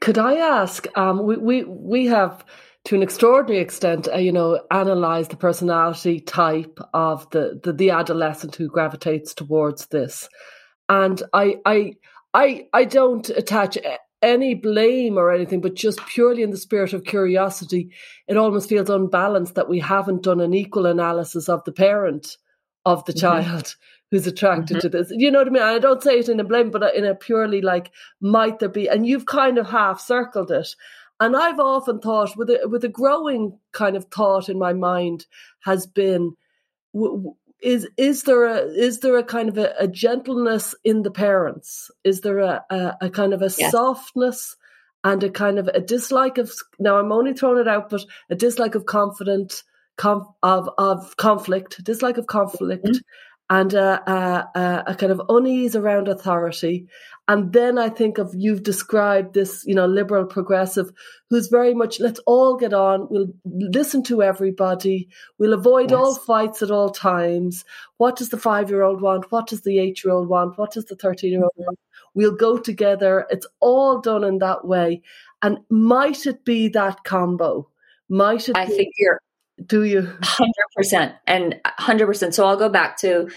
Could 0.00 0.18
i 0.18 0.36
ask 0.36 0.86
um, 0.96 1.24
we, 1.24 1.36
we 1.36 1.64
we 1.64 2.06
have 2.06 2.44
to 2.84 2.94
an 2.94 3.02
extraordinary 3.02 3.60
extent, 3.60 4.08
uh, 4.12 4.16
you 4.16 4.32
know, 4.32 4.62
analyze 4.70 5.28
the 5.28 5.36
personality 5.36 6.18
type 6.18 6.78
of 6.94 7.28
the, 7.30 7.60
the, 7.62 7.72
the 7.74 7.90
adolescent 7.90 8.56
who 8.56 8.68
gravitates 8.68 9.34
towards 9.34 9.86
this 9.86 10.28
and 10.90 11.22
I 11.32 11.60
I 11.64 11.94
I 12.34 12.66
I 12.74 12.84
don't 12.84 13.30
attach 13.30 13.78
any 14.20 14.54
blame 14.54 15.16
or 15.16 15.32
anything, 15.32 15.62
but 15.62 15.74
just 15.74 16.04
purely 16.06 16.42
in 16.42 16.50
the 16.50 16.56
spirit 16.58 16.92
of 16.92 17.04
curiosity, 17.04 17.90
it 18.28 18.36
almost 18.36 18.68
feels 18.68 18.90
unbalanced 18.90 19.54
that 19.54 19.68
we 19.68 19.78
haven't 19.78 20.24
done 20.24 20.40
an 20.40 20.52
equal 20.52 20.84
analysis 20.84 21.48
of 21.48 21.64
the 21.64 21.72
parent 21.72 22.36
of 22.84 23.04
the 23.04 23.12
mm-hmm. 23.12 23.20
child 23.20 23.76
who's 24.10 24.26
attracted 24.26 24.78
mm-hmm. 24.78 24.80
to 24.80 24.88
this. 24.88 25.12
You 25.12 25.30
know 25.30 25.38
what 25.38 25.46
I 25.46 25.50
mean? 25.50 25.62
I 25.62 25.78
don't 25.78 26.02
say 26.02 26.18
it 26.18 26.28
in 26.28 26.40
a 26.40 26.44
blame, 26.44 26.70
but 26.70 26.94
in 26.94 27.06
a 27.06 27.14
purely 27.14 27.62
like, 27.62 27.92
might 28.20 28.58
there 28.58 28.68
be? 28.68 28.88
And 28.88 29.06
you've 29.06 29.26
kind 29.26 29.56
of 29.56 29.70
half 29.70 30.00
circled 30.00 30.50
it. 30.50 30.74
And 31.20 31.36
I've 31.36 31.60
often 31.60 32.00
thought, 32.00 32.36
with 32.36 32.50
a 32.50 32.66
with 32.66 32.82
a 32.84 32.88
growing 32.88 33.58
kind 33.72 33.94
of 33.96 34.06
thought 34.06 34.48
in 34.48 34.58
my 34.58 34.72
mind, 34.72 35.26
has 35.60 35.86
been. 35.86 36.34
W- 36.92 37.36
is 37.62 37.88
is 37.96 38.24
there 38.24 38.44
a 38.46 38.58
is 38.60 39.00
there 39.00 39.16
a 39.18 39.24
kind 39.24 39.48
of 39.48 39.58
a, 39.58 39.74
a 39.78 39.88
gentleness 39.88 40.74
in 40.84 41.02
the 41.02 41.10
parents? 41.10 41.90
Is 42.04 42.20
there 42.22 42.38
a, 42.38 42.64
a, 42.70 42.96
a 43.02 43.10
kind 43.10 43.34
of 43.34 43.42
a 43.42 43.50
yes. 43.56 43.70
softness 43.70 44.56
and 45.04 45.22
a 45.22 45.30
kind 45.30 45.58
of 45.58 45.68
a 45.68 45.80
dislike 45.80 46.38
of 46.38 46.52
now 46.78 46.98
I'm 46.98 47.12
only 47.12 47.32
throwing 47.32 47.60
it 47.60 47.68
out, 47.68 47.90
but 47.90 48.04
a 48.28 48.34
dislike 48.34 48.74
of 48.74 48.86
confident 48.86 49.62
com, 49.96 50.26
of 50.42 50.68
of 50.78 51.16
conflict, 51.16 51.82
dislike 51.84 52.18
of 52.18 52.26
conflict, 52.26 52.84
mm-hmm 52.84 52.98
and 53.50 53.74
a, 53.74 54.10
a, 54.10 54.84
a, 54.86 54.94
kind 54.94 55.10
of 55.10 55.20
unease 55.28 55.74
around 55.74 56.06
authority. 56.06 56.86
And 57.26 57.52
then 57.52 57.78
I 57.78 57.88
think 57.88 58.18
of 58.18 58.32
you've 58.32 58.62
described 58.62 59.34
this, 59.34 59.64
you 59.66 59.74
know, 59.74 59.86
liberal 59.86 60.24
progressive 60.24 60.92
who's 61.28 61.48
very 61.48 61.74
much 61.74 61.98
let's 61.98 62.20
all 62.26 62.56
get 62.56 62.72
on. 62.72 63.08
We'll 63.10 63.32
listen 63.44 64.04
to 64.04 64.22
everybody. 64.22 65.08
We'll 65.38 65.52
avoid 65.52 65.90
yes. 65.90 65.98
all 65.98 66.14
fights 66.14 66.62
at 66.62 66.70
all 66.70 66.90
times. 66.90 67.64
What 67.96 68.16
does 68.16 68.28
the 68.28 68.38
five 68.38 68.70
year 68.70 68.82
old 68.82 69.02
want? 69.02 69.30
What 69.32 69.48
does 69.48 69.62
the 69.62 69.80
eight 69.80 70.04
year 70.04 70.14
old 70.14 70.28
want? 70.28 70.56
What 70.56 70.72
does 70.72 70.84
the 70.84 70.96
13 70.96 71.32
year 71.32 71.42
old 71.42 71.50
mm-hmm. 71.52 71.64
want? 71.64 71.78
We'll 72.14 72.36
go 72.36 72.56
together. 72.56 73.26
It's 73.30 73.46
all 73.58 74.00
done 74.00 74.22
in 74.22 74.38
that 74.38 74.64
way. 74.64 75.02
And 75.42 75.58
might 75.70 76.24
it 76.26 76.44
be 76.44 76.68
that 76.68 77.02
combo? 77.02 77.68
Might 78.08 78.48
it 78.48 78.56
I 78.56 78.66
be- 78.66 78.76
think 78.76 78.94
you're 78.96 79.20
do 79.64 79.84
you? 79.84 80.02
100%. 80.02 81.14
And 81.26 81.60
100%. 81.78 82.34
So 82.34 82.46
I'll 82.46 82.56
go 82.56 82.68
back 82.68 82.98
to 82.98 83.30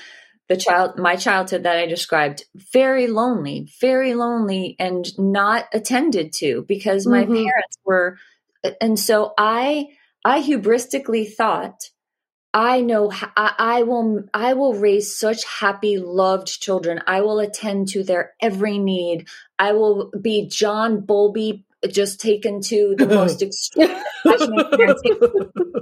the 0.50 0.58
child, 0.58 0.98
my 0.98 1.16
childhood 1.16 1.64
that 1.64 1.78
I 1.78 1.86
described, 1.86 2.46
very 2.74 3.08
lonely, 3.08 3.70
very 3.80 4.14
lonely 4.14 4.76
and 4.78 5.08
not 5.18 5.66
attended 5.74 6.34
to 6.34 6.66
because 6.68 7.08
my 7.08 7.24
mm-hmm. 7.24 7.34
parents 7.34 7.78
were. 7.86 8.18
And 8.82 9.00
so 9.00 9.34
I, 9.38 9.88
I 10.26 10.42
hubristically 10.42 11.32
thought, 11.32 11.90
I 12.54 12.82
know 12.82 13.12
I, 13.12 13.54
I 13.58 13.84
will 13.84 14.26
I 14.32 14.54
will 14.54 14.76
raise 14.76 15.18
such 15.18 15.44
happy 15.44 15.98
loved 15.98 16.62
children. 16.62 17.02
I 17.08 17.22
will 17.22 17.40
attend 17.40 17.88
to 17.90 18.04
their 18.04 18.34
every 18.40 18.78
need. 18.78 19.28
I 19.58 19.72
will 19.72 20.12
be 20.22 20.48
John 20.48 21.02
Bowlby 21.02 21.66
just 21.90 22.20
taken 22.20 22.62
to 22.62 22.96
the 22.98 23.08
most 23.20 23.42
extreme 23.42 23.90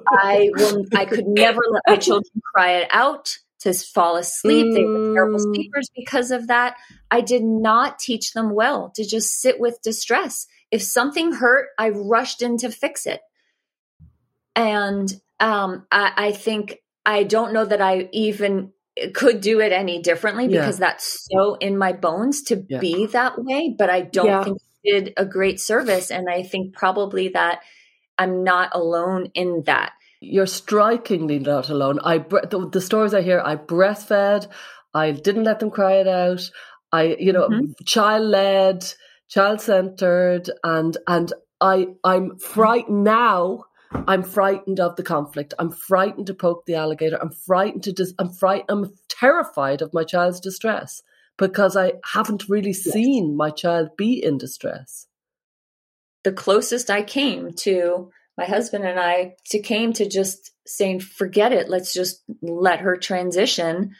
I 0.07 0.49
will 0.53 0.85
I 0.93 1.05
could 1.05 1.27
never 1.27 1.61
let 1.71 1.83
my 1.87 1.97
children 1.97 2.41
cry 2.53 2.77
it 2.77 2.87
out 2.91 3.37
to 3.61 3.73
fall 3.73 4.17
asleep. 4.17 4.67
Mm. 4.67 4.73
They 4.73 4.83
were 4.83 5.13
terrible 5.13 5.39
mm. 5.39 5.55
sleepers 5.55 5.89
because 5.95 6.31
of 6.31 6.47
that. 6.47 6.77
I 7.09 7.21
did 7.21 7.43
not 7.43 7.99
teach 7.99 8.33
them 8.33 8.53
well 8.53 8.91
to 8.95 9.05
just 9.05 9.39
sit 9.39 9.59
with 9.59 9.81
distress. 9.83 10.47
If 10.71 10.81
something 10.81 11.33
hurt, 11.33 11.69
I 11.77 11.89
rushed 11.89 12.41
in 12.41 12.57
to 12.57 12.71
fix 12.71 13.05
it. 13.05 13.21
And 14.55 15.11
um, 15.39 15.85
I, 15.91 16.13
I 16.15 16.31
think 16.31 16.79
I 17.05 17.23
don't 17.23 17.53
know 17.53 17.65
that 17.65 17.81
I 17.81 18.09
even 18.11 18.71
could 19.13 19.41
do 19.41 19.59
it 19.59 19.71
any 19.71 20.01
differently 20.01 20.47
because 20.47 20.79
yeah. 20.79 20.87
that's 20.87 21.27
so 21.31 21.55
in 21.55 21.77
my 21.77 21.93
bones 21.93 22.43
to 22.43 22.65
yeah. 22.67 22.79
be 22.79 23.05
that 23.07 23.41
way. 23.41 23.73
But 23.77 23.89
I 23.89 24.01
don't 24.01 24.25
yeah. 24.25 24.43
think 24.43 24.57
did 24.83 25.13
a 25.17 25.25
great 25.25 25.59
service. 25.59 26.11
And 26.11 26.29
I 26.29 26.43
think 26.43 26.73
probably 26.73 27.29
that 27.29 27.61
I'm 28.17 28.43
not 28.43 28.69
alone 28.73 29.31
in 29.33 29.63
that. 29.65 29.93
You're 30.19 30.47
strikingly 30.47 31.39
not 31.39 31.69
alone. 31.69 31.99
I 32.03 32.19
the, 32.19 32.69
the 32.71 32.81
stories 32.81 33.13
I 33.13 33.21
hear, 33.21 33.41
I 33.43 33.55
breastfed, 33.55 34.47
I 34.93 35.11
didn't 35.11 35.45
let 35.45 35.59
them 35.59 35.71
cry 35.71 35.93
it 35.93 36.07
out. 36.07 36.49
I, 36.91 37.15
you 37.19 37.33
know, 37.33 37.47
mm-hmm. 37.47 37.71
child 37.85 38.27
led, 38.27 38.85
child 39.29 39.61
centered, 39.61 40.51
and 40.63 40.95
and 41.07 41.33
I 41.59 41.87
I'm 42.03 42.37
frightened 42.37 43.03
now. 43.03 43.65
I'm 44.07 44.23
frightened 44.23 44.79
of 44.79 44.95
the 44.95 45.03
conflict. 45.03 45.53
I'm 45.57 45.71
frightened 45.71 46.27
to 46.27 46.33
poke 46.33 46.65
the 46.65 46.75
alligator. 46.75 47.17
I'm 47.19 47.31
frightened 47.31 47.83
to 47.83 47.91
dis- 47.91 48.13
I'm 48.19 48.29
frightened. 48.29 48.69
I'm 48.69 48.93
terrified 49.09 49.81
of 49.81 49.93
my 49.93 50.03
child's 50.03 50.39
distress 50.39 51.01
because 51.37 51.75
I 51.75 51.93
haven't 52.13 52.49
really 52.49 52.73
seen 52.73 53.35
my 53.35 53.49
child 53.49 53.97
be 53.97 54.23
in 54.23 54.37
distress. 54.37 55.07
The 56.23 56.31
closest 56.31 56.89
I 56.89 57.01
came 57.01 57.53
to 57.53 58.11
my 58.37 58.45
husband 58.45 58.85
and 58.85 58.99
I 58.99 59.35
to 59.49 59.59
came 59.59 59.93
to 59.93 60.07
just 60.07 60.51
saying, 60.65 60.99
forget 60.99 61.51
it, 61.51 61.69
let's 61.69 61.93
just 61.93 62.23
let 62.41 62.81
her 62.81 62.95
transition. 62.95 63.91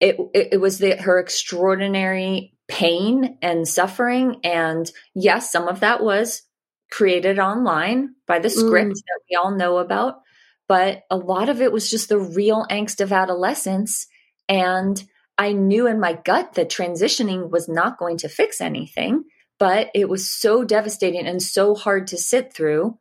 It, 0.00 0.16
it, 0.34 0.48
it 0.52 0.60
was 0.60 0.78
the, 0.78 0.96
her 0.96 1.18
extraordinary 1.18 2.54
pain 2.68 3.38
and 3.42 3.66
suffering. 3.66 4.40
And 4.42 4.90
yes, 5.14 5.52
some 5.52 5.68
of 5.68 5.80
that 5.80 6.02
was 6.02 6.42
created 6.90 7.38
online 7.38 8.14
by 8.26 8.38
the 8.38 8.50
script 8.50 8.90
mm. 8.90 8.94
that 8.94 9.20
we 9.30 9.36
all 9.36 9.54
know 9.54 9.78
about. 9.78 10.16
But 10.68 11.02
a 11.10 11.16
lot 11.16 11.48
of 11.48 11.60
it 11.60 11.72
was 11.72 11.90
just 11.90 12.08
the 12.08 12.18
real 12.18 12.66
angst 12.70 13.00
of 13.00 13.12
adolescence 13.12 14.06
and 14.48 15.02
I 15.38 15.52
knew 15.52 15.86
in 15.86 16.00
my 16.00 16.14
gut 16.14 16.54
that 16.54 16.70
transitioning 16.70 17.50
was 17.50 17.68
not 17.68 17.98
going 17.98 18.18
to 18.18 18.28
fix 18.28 18.60
anything, 18.60 19.24
but 19.58 19.90
it 19.94 20.08
was 20.08 20.30
so 20.30 20.64
devastating 20.64 21.26
and 21.26 21.42
so 21.42 21.74
hard 21.74 22.08
to 22.08 22.18
sit 22.18 22.52
through. 22.52 22.98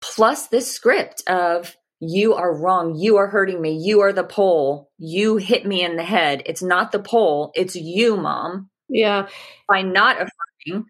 Plus, 0.00 0.46
this 0.46 0.72
script 0.72 1.22
of 1.28 1.76
you 2.00 2.34
are 2.34 2.54
wrong, 2.54 2.94
you 2.94 3.18
are 3.18 3.26
hurting 3.26 3.60
me, 3.60 3.76
you 3.76 4.00
are 4.00 4.12
the 4.12 4.24
pole, 4.24 4.90
you 4.96 5.36
hit 5.36 5.66
me 5.66 5.84
in 5.84 5.96
the 5.96 6.02
head. 6.02 6.42
It's 6.46 6.62
not 6.62 6.92
the 6.92 6.98
pole, 6.98 7.52
it's 7.54 7.76
you, 7.76 8.16
mom. 8.16 8.70
Yeah. 8.88 9.28
By 9.68 9.82
not 9.82 10.16
affirming, 10.16 10.86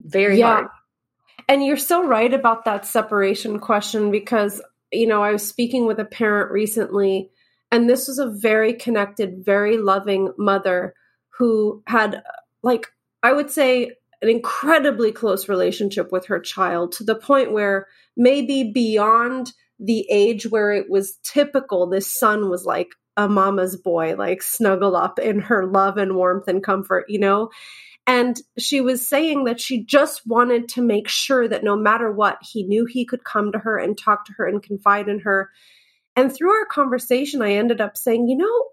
very 0.00 0.38
yeah. 0.38 0.46
hard. 0.46 0.66
And 1.46 1.64
you're 1.64 1.76
so 1.76 2.06
right 2.06 2.32
about 2.32 2.64
that 2.64 2.86
separation 2.86 3.58
question 3.58 4.10
because, 4.10 4.62
you 4.90 5.06
know, 5.06 5.22
I 5.22 5.32
was 5.32 5.46
speaking 5.46 5.86
with 5.86 5.98
a 5.98 6.06
parent 6.06 6.50
recently 6.50 7.30
and 7.74 7.90
this 7.90 8.06
was 8.06 8.20
a 8.20 8.30
very 8.30 8.72
connected, 8.72 9.44
very 9.44 9.78
loving 9.78 10.32
mother 10.38 10.94
who 11.30 11.82
had, 11.88 12.22
like, 12.62 12.86
I 13.24 13.32
would 13.32 13.50
say, 13.50 13.90
an 14.22 14.28
incredibly 14.28 15.10
close 15.10 15.48
relationship 15.48 16.12
with 16.12 16.26
her 16.26 16.38
child 16.38 16.92
to 16.92 17.02
the 17.02 17.16
point 17.16 17.50
where 17.50 17.88
maybe 18.16 18.70
beyond 18.72 19.52
the 19.80 20.06
age 20.08 20.46
where 20.46 20.70
it 20.70 20.88
was 20.88 21.18
typical, 21.24 21.88
this 21.88 22.06
son 22.06 22.48
was 22.48 22.64
like 22.64 22.90
a 23.16 23.28
mama's 23.28 23.74
boy, 23.76 24.14
like 24.14 24.40
snuggle 24.40 24.94
up 24.94 25.18
in 25.18 25.40
her 25.40 25.66
love 25.66 25.96
and 25.96 26.14
warmth 26.14 26.46
and 26.46 26.62
comfort, 26.62 27.06
you 27.08 27.18
know? 27.18 27.50
And 28.06 28.40
she 28.56 28.80
was 28.80 29.04
saying 29.04 29.46
that 29.46 29.60
she 29.60 29.82
just 29.82 30.24
wanted 30.28 30.68
to 30.68 30.80
make 30.80 31.08
sure 31.08 31.48
that 31.48 31.64
no 31.64 31.74
matter 31.74 32.12
what, 32.12 32.38
he 32.40 32.62
knew 32.62 32.84
he 32.84 33.04
could 33.04 33.24
come 33.24 33.50
to 33.50 33.58
her 33.58 33.76
and 33.76 33.98
talk 33.98 34.26
to 34.26 34.32
her 34.34 34.46
and 34.46 34.62
confide 34.62 35.08
in 35.08 35.18
her. 35.18 35.50
And 36.16 36.32
through 36.32 36.50
our 36.50 36.66
conversation, 36.66 37.42
I 37.42 37.52
ended 37.52 37.80
up 37.80 37.96
saying, 37.96 38.28
you 38.28 38.36
know, 38.36 38.64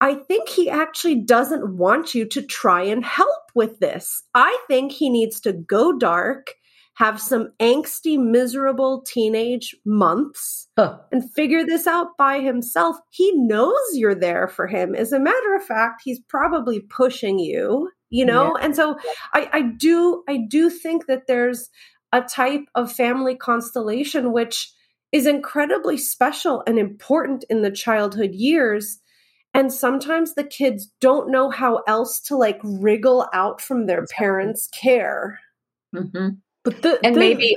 I 0.00 0.14
think 0.14 0.48
he 0.48 0.68
actually 0.68 1.22
doesn't 1.22 1.76
want 1.76 2.14
you 2.14 2.26
to 2.28 2.42
try 2.42 2.82
and 2.82 3.04
help 3.04 3.42
with 3.54 3.78
this. 3.78 4.22
I 4.34 4.58
think 4.66 4.92
he 4.92 5.10
needs 5.10 5.40
to 5.42 5.52
go 5.52 5.96
dark 5.96 6.54
have 6.94 7.20
some 7.20 7.52
angsty, 7.58 8.18
miserable 8.18 9.02
teenage 9.02 9.74
months 9.84 10.68
huh. 10.76 10.98
and 11.10 11.30
figure 11.32 11.64
this 11.64 11.86
out 11.86 12.08
by 12.18 12.40
himself. 12.40 12.96
He 13.10 13.32
knows 13.34 13.80
you're 13.94 14.14
there 14.14 14.46
for 14.46 14.66
him. 14.66 14.94
As 14.94 15.12
a 15.12 15.20
matter 15.20 15.54
of 15.54 15.64
fact, 15.64 16.02
he's 16.04 16.20
probably 16.28 16.80
pushing 16.80 17.38
you, 17.38 17.90
you 18.10 18.26
know? 18.26 18.56
Yeah. 18.58 18.64
And 18.64 18.76
so 18.76 18.98
I, 19.32 19.48
I 19.52 19.62
do, 19.62 20.22
I 20.28 20.38
do 20.48 20.68
think 20.68 21.06
that 21.06 21.26
there's 21.26 21.70
a 22.12 22.20
type 22.20 22.64
of 22.74 22.92
family 22.92 23.36
constellation 23.36 24.32
which 24.32 24.70
is 25.12 25.26
incredibly 25.26 25.98
special 25.98 26.62
and 26.66 26.78
important 26.78 27.44
in 27.50 27.62
the 27.62 27.70
childhood 27.70 28.32
years. 28.32 28.98
And 29.54 29.70
sometimes 29.70 30.34
the 30.34 30.44
kids 30.44 30.90
don't 31.00 31.30
know 31.30 31.50
how 31.50 31.82
else 31.86 32.20
to 32.22 32.36
like 32.36 32.58
wriggle 32.64 33.28
out 33.34 33.60
from 33.60 33.86
their 33.86 34.06
parents' 34.06 34.66
care. 34.68 35.38
Mm-hmm. 35.94 36.28
But 36.64 36.80
the, 36.80 36.98
and 37.04 37.14
the, 37.14 37.20
maybe 37.20 37.54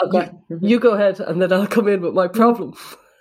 oh, 0.00 0.08
go 0.08 0.18
mm-hmm. 0.20 0.64
you 0.64 0.78
go 0.78 0.92
ahead, 0.92 1.20
and 1.20 1.40
then 1.40 1.52
I'll 1.52 1.66
come 1.66 1.88
in 1.88 2.02
with 2.02 2.12
my 2.12 2.28
problem. 2.28 2.74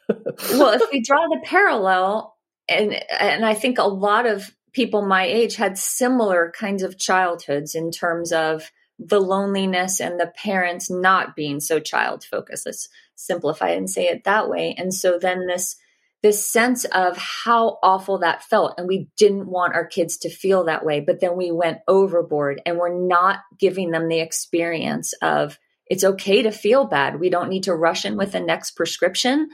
well, 0.09 0.73
if 0.73 0.81
we 0.91 1.01
draw 1.01 1.27
the 1.27 1.39
parallel, 1.45 2.35
and 2.67 2.93
and 3.11 3.45
I 3.45 3.53
think 3.53 3.77
a 3.77 3.83
lot 3.83 4.25
of 4.25 4.53
people 4.73 5.05
my 5.05 5.23
age 5.23 5.55
had 5.55 5.77
similar 5.77 6.51
kinds 6.57 6.83
of 6.83 6.97
childhoods 6.97 7.73
in 7.75 7.91
terms 7.91 8.31
of 8.31 8.69
the 8.99 9.21
loneliness 9.21 10.01
and 10.01 10.19
the 10.19 10.31
parents 10.35 10.91
not 10.91 11.35
being 11.35 11.59
so 11.59 11.79
child 11.79 12.23
focused. 12.23 12.65
Let's 12.65 12.89
simplify 13.15 13.69
and 13.69 13.89
say 13.89 14.07
it 14.07 14.25
that 14.25 14.49
way. 14.49 14.75
And 14.77 14.93
so 14.93 15.17
then 15.17 15.47
this 15.47 15.77
this 16.21 16.45
sense 16.45 16.83
of 16.85 17.15
how 17.17 17.79
awful 17.81 18.19
that 18.19 18.43
felt 18.43 18.73
and 18.77 18.87
we 18.87 19.07
didn't 19.15 19.47
want 19.47 19.73
our 19.73 19.85
kids 19.85 20.17
to 20.17 20.29
feel 20.29 20.65
that 20.65 20.85
way 20.85 20.99
but 20.99 21.21
then 21.21 21.37
we 21.37 21.49
went 21.49 21.79
overboard 21.87 22.61
and 22.65 22.77
we're 22.77 23.07
not 23.07 23.39
giving 23.57 23.91
them 23.91 24.09
the 24.09 24.19
experience 24.19 25.13
of 25.21 25.57
it's 25.85 26.03
okay 26.03 26.41
to 26.41 26.51
feel 26.51 26.85
bad 26.85 27.21
we 27.21 27.29
don't 27.29 27.49
need 27.49 27.63
to 27.63 27.73
rush 27.73 28.03
in 28.03 28.17
with 28.17 28.33
the 28.33 28.39
next 28.39 28.71
prescription 28.71 29.47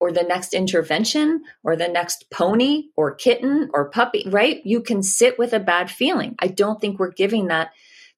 or 0.00 0.12
the 0.12 0.22
next 0.22 0.52
intervention 0.52 1.42
or 1.62 1.76
the 1.76 1.88
next 1.88 2.26
pony 2.30 2.88
or 2.94 3.14
kitten 3.14 3.70
or 3.72 3.88
puppy 3.88 4.24
right 4.28 4.60
you 4.64 4.82
can 4.82 5.02
sit 5.02 5.38
with 5.38 5.54
a 5.54 5.60
bad 5.60 5.90
feeling 5.90 6.34
i 6.40 6.46
don't 6.46 6.80
think 6.80 6.98
we're 6.98 7.10
giving 7.12 7.46
that 7.46 7.70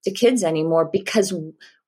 to 0.04 0.10
kids 0.10 0.42
anymore 0.42 0.88
because 0.90 1.32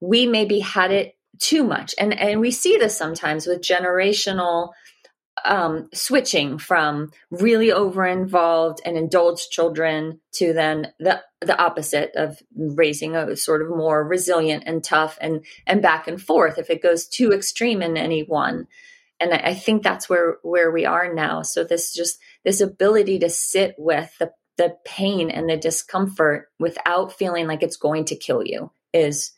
we 0.00 0.26
maybe 0.26 0.60
had 0.60 0.90
it 0.90 1.16
too 1.38 1.64
much. 1.64 1.94
And 1.98 2.18
and 2.18 2.40
we 2.40 2.50
see 2.50 2.76
this 2.78 2.96
sometimes 2.96 3.46
with 3.46 3.60
generational 3.60 4.70
um, 5.44 5.88
switching 5.92 6.58
from 6.58 7.12
really 7.30 7.70
over 7.70 8.06
involved 8.06 8.80
and 8.84 8.96
indulged 8.96 9.50
children 9.50 10.20
to 10.32 10.52
then 10.52 10.92
the 10.98 11.22
the 11.40 11.58
opposite 11.58 12.12
of 12.16 12.38
raising 12.56 13.14
a 13.14 13.36
sort 13.36 13.62
of 13.62 13.68
more 13.68 14.02
resilient 14.06 14.64
and 14.66 14.82
tough 14.82 15.18
and 15.20 15.44
and 15.66 15.82
back 15.82 16.08
and 16.08 16.20
forth 16.22 16.58
if 16.58 16.70
it 16.70 16.82
goes 16.82 17.06
too 17.06 17.32
extreme 17.32 17.82
in 17.82 17.96
any 17.96 18.22
one 18.22 18.66
and 19.20 19.32
I, 19.32 19.36
I 19.36 19.54
think 19.54 19.82
that's 19.82 20.08
where 20.08 20.38
where 20.42 20.70
we 20.70 20.86
are 20.86 21.12
now 21.12 21.42
so 21.42 21.64
this 21.64 21.92
just 21.92 22.18
this 22.44 22.60
ability 22.62 23.18
to 23.20 23.28
sit 23.28 23.74
with 23.76 24.10
the 24.18 24.32
the 24.58 24.76
pain 24.84 25.30
and 25.30 25.48
the 25.48 25.56
discomfort 25.56 26.48
without 26.58 27.12
feeling 27.12 27.46
like 27.46 27.62
it's 27.62 27.76
going 27.76 28.04
to 28.06 28.16
kill 28.16 28.42
you 28.44 28.70
is 28.92 29.32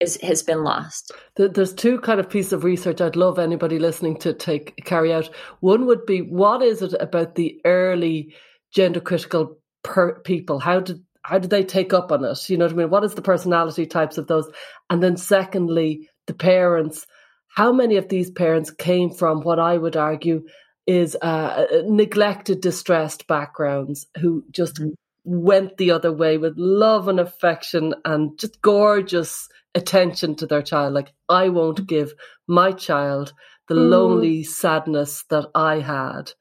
is 0.00 0.18
has 0.22 0.42
been 0.42 0.64
lost. 0.64 1.12
There's 1.36 1.74
two 1.74 2.00
kind 2.00 2.20
of 2.20 2.30
pieces 2.30 2.54
of 2.54 2.64
research 2.64 3.00
I'd 3.00 3.16
love 3.16 3.38
anybody 3.38 3.78
listening 3.78 4.18
to 4.20 4.32
take 4.32 4.74
carry 4.84 5.12
out. 5.12 5.30
One 5.60 5.86
would 5.86 6.06
be 6.06 6.20
what 6.20 6.62
is 6.62 6.82
it 6.82 6.94
about 6.98 7.34
the 7.34 7.60
early 7.64 8.34
gender 8.72 9.00
critical 9.00 9.58
per- 9.82 10.20
people? 10.20 10.58
How 10.58 10.80
did 10.80 11.04
how 11.22 11.38
did 11.38 11.50
they 11.50 11.64
take 11.64 11.92
up 11.92 12.10
on 12.10 12.24
it? 12.24 12.48
You 12.48 12.56
know 12.56 12.64
what 12.64 12.72
I 12.72 12.76
mean? 12.76 12.90
What 12.90 13.04
is 13.04 13.14
the 13.14 13.22
personality 13.22 13.86
types 13.86 14.16
of 14.16 14.26
those? 14.26 14.50
And 14.88 15.02
then 15.02 15.16
secondly, 15.16 16.08
the 16.26 16.34
parents. 16.34 17.06
How 17.48 17.72
many 17.72 17.96
of 17.96 18.08
these 18.08 18.30
parents 18.30 18.70
came 18.70 19.10
from 19.10 19.40
what 19.40 19.58
I 19.58 19.76
would 19.76 19.96
argue 19.96 20.44
is 20.86 21.16
uh, 21.20 21.66
neglected, 21.86 22.60
distressed 22.60 23.26
backgrounds 23.26 24.06
who 24.20 24.44
just 24.50 24.76
mm-hmm. 24.76 24.90
went 25.24 25.76
the 25.76 25.90
other 25.90 26.12
way 26.12 26.38
with 26.38 26.54
love 26.56 27.08
and 27.08 27.20
affection 27.20 27.94
and 28.04 28.38
just 28.38 28.60
gorgeous 28.62 29.48
attention 29.74 30.34
to 30.36 30.46
their 30.46 30.62
child. 30.62 30.94
Like, 30.94 31.12
I 31.28 31.48
won't 31.48 31.78
mm-hmm. 31.78 31.86
give 31.86 32.14
my 32.46 32.72
child 32.72 33.32
the 33.68 33.76
mm. 33.76 33.88
lonely 33.88 34.42
sadness 34.42 35.24
that 35.30 35.46
I 35.54 35.78
had. 35.78 36.32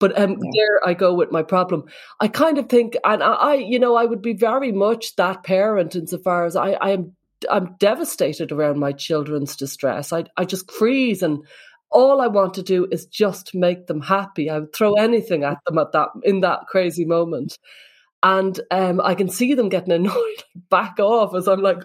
But 0.00 0.18
um, 0.18 0.32
yeah. 0.32 0.50
there 0.52 0.88
I 0.88 0.94
go 0.94 1.14
with 1.14 1.30
my 1.30 1.44
problem. 1.44 1.84
I 2.18 2.26
kind 2.26 2.58
of 2.58 2.68
think, 2.68 2.96
and 3.04 3.22
I, 3.22 3.34
I, 3.34 3.54
you 3.54 3.78
know, 3.78 3.94
I 3.94 4.04
would 4.04 4.20
be 4.20 4.32
very 4.32 4.72
much 4.72 5.14
that 5.14 5.44
parent 5.44 5.94
insofar 5.94 6.44
as 6.44 6.56
I, 6.56 6.72
I 6.72 6.90
am, 6.90 7.14
I'm 7.48 7.76
devastated 7.78 8.50
around 8.50 8.80
my 8.80 8.90
children's 8.90 9.54
distress. 9.54 10.12
I, 10.12 10.24
I 10.36 10.44
just 10.44 10.72
freeze 10.72 11.22
and 11.22 11.44
all 11.92 12.20
I 12.20 12.26
want 12.26 12.54
to 12.54 12.62
do 12.62 12.86
is 12.90 13.06
just 13.06 13.54
make 13.54 13.86
them 13.86 14.00
happy. 14.00 14.50
I 14.50 14.58
would 14.60 14.74
throw 14.74 14.94
anything 14.94 15.44
at 15.44 15.58
them 15.66 15.78
at 15.78 15.92
that 15.92 16.08
in 16.22 16.40
that 16.40 16.66
crazy 16.68 17.04
moment. 17.04 17.58
And 18.22 18.60
um, 18.70 19.00
I 19.00 19.14
can 19.14 19.28
see 19.28 19.54
them 19.54 19.68
getting 19.68 19.92
annoyed, 19.92 20.44
back 20.70 20.98
off 20.98 21.34
as 21.34 21.48
I'm 21.48 21.60
like 21.60 21.82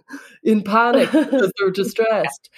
in 0.42 0.62
panic 0.62 1.10
because 1.12 1.52
they're 1.58 1.70
distressed. 1.74 2.50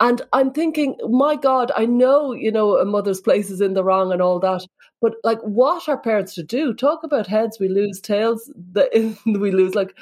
And 0.00 0.22
I'm 0.32 0.52
thinking, 0.52 0.96
my 1.08 1.34
God, 1.34 1.72
I 1.76 1.84
know, 1.84 2.32
you 2.32 2.52
know, 2.52 2.76
a 2.76 2.84
mother's 2.84 3.20
place 3.20 3.50
is 3.50 3.60
in 3.60 3.74
the 3.74 3.82
wrong 3.82 4.12
and 4.12 4.22
all 4.22 4.38
that. 4.40 4.64
But 5.00 5.14
like, 5.24 5.40
what 5.40 5.88
are 5.88 5.98
parents 5.98 6.34
to 6.34 6.42
do? 6.42 6.72
Talk 6.72 7.02
about 7.02 7.26
heads 7.26 7.58
we 7.58 7.68
lose, 7.68 8.00
tails 8.00 8.50
that 8.72 8.90
we 9.26 9.50
lose. 9.50 9.74
Like, 9.74 9.96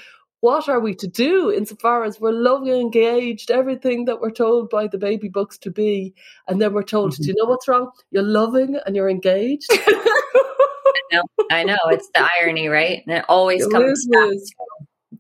what 0.46 0.68
are 0.68 0.78
we 0.78 0.94
to 0.94 1.08
do 1.08 1.50
insofar 1.50 2.04
as 2.04 2.20
we're 2.20 2.30
loving, 2.30 2.80
engaged, 2.80 3.50
everything 3.50 4.04
that 4.04 4.20
we're 4.20 4.30
told 4.30 4.70
by 4.70 4.86
the 4.86 4.96
baby 4.96 5.28
books 5.28 5.58
to 5.58 5.72
be, 5.72 6.14
and 6.46 6.62
then 6.62 6.72
we're 6.72 6.84
told, 6.84 7.10
mm-hmm. 7.10 7.22
do 7.24 7.28
you 7.30 7.34
know 7.36 7.46
what's 7.46 7.66
wrong? 7.66 7.90
You're 8.12 8.22
loving 8.22 8.78
and 8.86 8.94
you're 8.94 9.10
engaged. 9.10 9.66
I 9.72 11.02
know, 11.10 11.22
I 11.50 11.64
know. 11.64 11.78
It's 11.86 12.08
the 12.14 12.28
irony, 12.40 12.68
right? 12.68 13.02
And 13.08 13.16
it 13.16 13.24
always 13.28 13.66
it 13.66 13.72
comes 13.72 14.06
back 14.06 14.28
to 14.28 14.40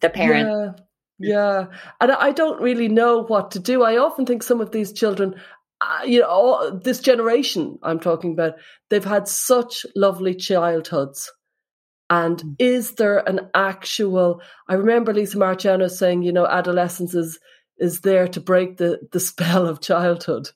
the 0.00 0.10
parent. 0.10 0.78
Yeah, 1.18 1.34
yeah. 1.34 1.66
And 2.00 2.12
I 2.12 2.30
don't 2.30 2.62
really 2.62 2.86
know 2.86 3.24
what 3.24 3.50
to 3.50 3.58
do. 3.58 3.82
I 3.82 3.96
often 3.96 4.26
think 4.26 4.44
some 4.44 4.60
of 4.60 4.70
these 4.70 4.92
children 4.92 5.34
uh, 5.80 6.04
you 6.06 6.20
know, 6.20 6.28
all, 6.28 6.70
this 6.70 7.00
generation 7.00 7.80
I'm 7.82 7.98
talking 7.98 8.32
about, 8.32 8.54
they've 8.90 9.04
had 9.04 9.26
such 9.26 9.84
lovely 9.96 10.36
childhoods 10.36 11.32
and 12.08 12.38
mm. 12.38 12.56
is 12.58 12.92
there 12.92 13.28
an 13.28 13.48
actual? 13.54 14.40
I 14.68 14.74
remember 14.74 15.12
Lisa 15.12 15.36
Marchiano 15.36 15.90
saying, 15.90 16.22
you 16.22 16.32
know, 16.32 16.46
adolescence 16.46 17.14
is 17.14 17.38
is 17.78 18.00
there 18.00 18.28
to 18.28 18.40
break 18.40 18.76
the 18.76 19.00
the 19.12 19.20
spell 19.20 19.66
of 19.66 19.80
childhood. 19.80 20.50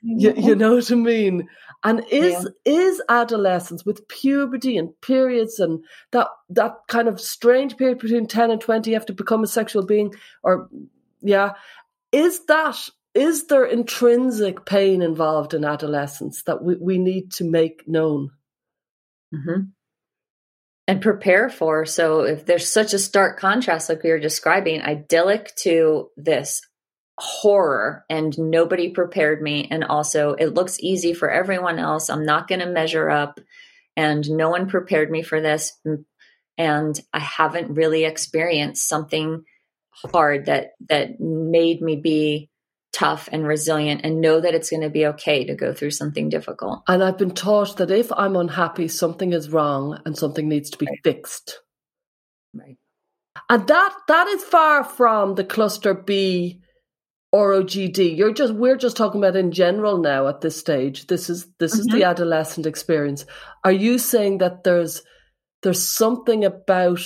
You, 0.00 0.32
you 0.34 0.54
know 0.54 0.76
what 0.76 0.90
I 0.90 0.94
mean? 0.94 1.48
And 1.84 2.04
is 2.10 2.48
yeah. 2.64 2.72
is 2.72 3.02
adolescence 3.08 3.84
with 3.84 4.06
puberty 4.08 4.78
and 4.78 4.98
periods 5.00 5.58
and 5.58 5.84
that 6.12 6.28
that 6.50 6.76
kind 6.88 7.08
of 7.08 7.20
strange 7.20 7.76
period 7.76 7.98
between 7.98 8.26
ten 8.26 8.50
and 8.50 8.60
twenty, 8.60 8.90
you 8.90 8.96
have 8.96 9.06
to 9.06 9.12
become 9.12 9.42
a 9.42 9.48
sexual 9.48 9.84
being, 9.84 10.14
or 10.42 10.70
yeah, 11.20 11.52
is 12.12 12.44
that 12.46 12.78
is 13.14 13.48
there 13.48 13.66
intrinsic 13.66 14.64
pain 14.64 15.02
involved 15.02 15.52
in 15.52 15.64
adolescence 15.64 16.44
that 16.44 16.62
we, 16.62 16.76
we 16.76 16.96
need 16.96 17.30
to 17.32 17.44
make 17.44 17.86
known? 17.86 18.30
Mm-hmm 19.34 19.62
and 20.92 21.00
prepare 21.00 21.48
for. 21.48 21.86
So 21.86 22.20
if 22.20 22.44
there's 22.44 22.70
such 22.70 22.92
a 22.92 22.98
stark 22.98 23.40
contrast, 23.40 23.88
like 23.88 24.02
we 24.02 24.10
were 24.10 24.18
describing, 24.18 24.82
idyllic 24.82 25.56
to 25.60 26.10
this 26.18 26.60
horror 27.16 28.04
and 28.10 28.38
nobody 28.38 28.90
prepared 28.90 29.40
me. 29.40 29.66
And 29.70 29.84
also 29.84 30.34
it 30.34 30.52
looks 30.52 30.78
easy 30.80 31.14
for 31.14 31.30
everyone 31.30 31.78
else. 31.78 32.10
I'm 32.10 32.26
not 32.26 32.46
going 32.46 32.60
to 32.60 32.66
measure 32.66 33.08
up 33.08 33.40
and 33.96 34.28
no 34.28 34.50
one 34.50 34.68
prepared 34.68 35.10
me 35.10 35.22
for 35.22 35.40
this. 35.40 35.72
And 36.58 37.00
I 37.14 37.20
haven't 37.20 37.74
really 37.74 38.04
experienced 38.04 38.86
something 38.86 39.44
hard 39.92 40.44
that, 40.44 40.72
that 40.90 41.18
made 41.18 41.80
me 41.80 41.96
be 41.96 42.50
tough 42.92 43.28
and 43.32 43.46
resilient 43.46 44.02
and 44.04 44.20
know 44.20 44.40
that 44.40 44.54
it's 44.54 44.70
going 44.70 44.82
to 44.82 44.90
be 44.90 45.06
okay 45.06 45.44
to 45.44 45.54
go 45.54 45.72
through 45.72 45.90
something 45.90 46.28
difficult. 46.28 46.82
And 46.86 47.02
I've 47.02 47.18
been 47.18 47.34
taught 47.34 47.78
that 47.78 47.90
if 47.90 48.12
I'm 48.12 48.36
unhappy, 48.36 48.88
something 48.88 49.32
is 49.32 49.50
wrong 49.50 50.00
and 50.04 50.16
something 50.16 50.48
needs 50.48 50.70
to 50.70 50.78
be 50.78 50.86
right. 50.86 50.98
fixed. 51.02 51.60
Right. 52.54 52.76
And 53.48 53.66
that 53.66 53.94
that 54.08 54.28
is 54.28 54.42
far 54.44 54.84
from 54.84 55.34
the 55.34 55.44
cluster 55.44 55.94
B 55.94 56.60
ROGD. 57.34 58.16
You're 58.16 58.34
just 58.34 58.54
we're 58.54 58.76
just 58.76 58.96
talking 58.96 59.20
about 59.20 59.36
in 59.36 59.52
general 59.52 59.98
now 59.98 60.28
at 60.28 60.42
this 60.42 60.58
stage. 60.58 61.06
This 61.06 61.30
is 61.30 61.46
this 61.58 61.72
mm-hmm. 61.72 61.80
is 61.80 61.86
the 61.86 61.92
mm-hmm. 61.92 62.10
adolescent 62.10 62.66
experience. 62.66 63.24
Are 63.64 63.72
you 63.72 63.98
saying 63.98 64.38
that 64.38 64.64
there's 64.64 65.02
there's 65.62 65.82
something 65.82 66.44
about 66.44 67.00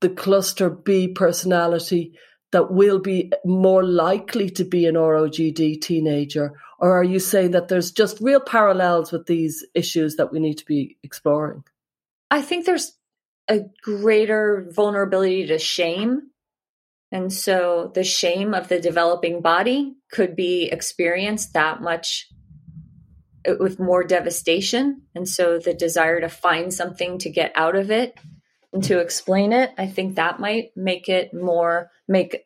the 0.00 0.08
cluster 0.08 0.68
B 0.70 1.08
personality 1.08 2.12
that 2.52 2.72
will 2.72 2.98
be 2.98 3.32
more 3.44 3.84
likely 3.84 4.50
to 4.50 4.64
be 4.64 4.86
an 4.86 4.94
ROGD 4.94 5.80
teenager? 5.80 6.52
Or 6.78 6.96
are 6.96 7.04
you 7.04 7.18
saying 7.18 7.52
that 7.52 7.68
there's 7.68 7.90
just 7.92 8.20
real 8.20 8.40
parallels 8.40 9.12
with 9.12 9.26
these 9.26 9.66
issues 9.74 10.16
that 10.16 10.32
we 10.32 10.40
need 10.40 10.58
to 10.58 10.64
be 10.66 10.96
exploring? 11.02 11.64
I 12.30 12.42
think 12.42 12.66
there's 12.66 12.92
a 13.48 13.60
greater 13.82 14.68
vulnerability 14.70 15.46
to 15.46 15.58
shame 15.58 16.22
And 17.10 17.32
so 17.32 17.90
the 17.94 18.04
shame 18.04 18.54
of 18.54 18.68
the 18.68 18.80
developing 18.80 19.40
body 19.40 19.96
could 20.12 20.36
be 20.36 20.64
experienced 20.66 21.54
that 21.54 21.80
much 21.80 22.28
uh, 23.48 23.54
with 23.58 23.78
more 23.80 24.04
devastation. 24.04 25.02
And 25.14 25.28
so 25.28 25.58
the 25.58 25.74
desire 25.74 26.20
to 26.20 26.28
find 26.28 26.72
something 26.72 27.18
to 27.18 27.30
get 27.30 27.52
out 27.54 27.76
of 27.76 27.90
it 27.90 28.18
and 28.72 28.84
to 28.84 28.98
explain 28.98 29.52
it, 29.52 29.70
I 29.78 29.86
think 29.86 30.16
that 30.16 30.40
might 30.40 30.70
make 30.76 31.08
it 31.08 31.32
more, 31.32 31.90
make 32.06 32.44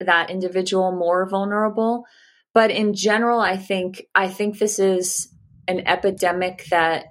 that 0.00 0.30
individual 0.30 0.92
more 0.92 1.28
vulnerable. 1.28 2.04
But 2.52 2.70
in 2.70 2.94
general, 2.94 3.40
I 3.40 3.56
think, 3.56 4.06
I 4.14 4.28
think 4.28 4.58
this 4.58 4.78
is 4.78 5.28
an 5.68 5.86
epidemic 5.86 6.66
that 6.70 7.06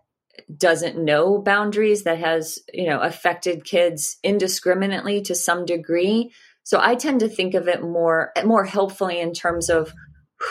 doesn't 0.56 0.98
know 0.98 1.38
boundaries 1.38 2.04
that 2.04 2.20
has 2.20 2.60
you 2.74 2.88
know 2.88 3.00
affected 3.00 3.64
kids 3.64 4.18
indiscriminately 4.24 5.22
to 5.22 5.36
some 5.36 5.66
degree 5.66 6.32
so 6.64 6.80
i 6.82 6.96
tend 6.96 7.20
to 7.20 7.30
think 7.30 7.54
of 7.54 7.68
it 7.68 7.84
more 7.84 8.32
more 8.44 8.66
helpfully 8.66 9.20
in 9.20 9.32
terms 9.32 9.70
of 9.70 9.94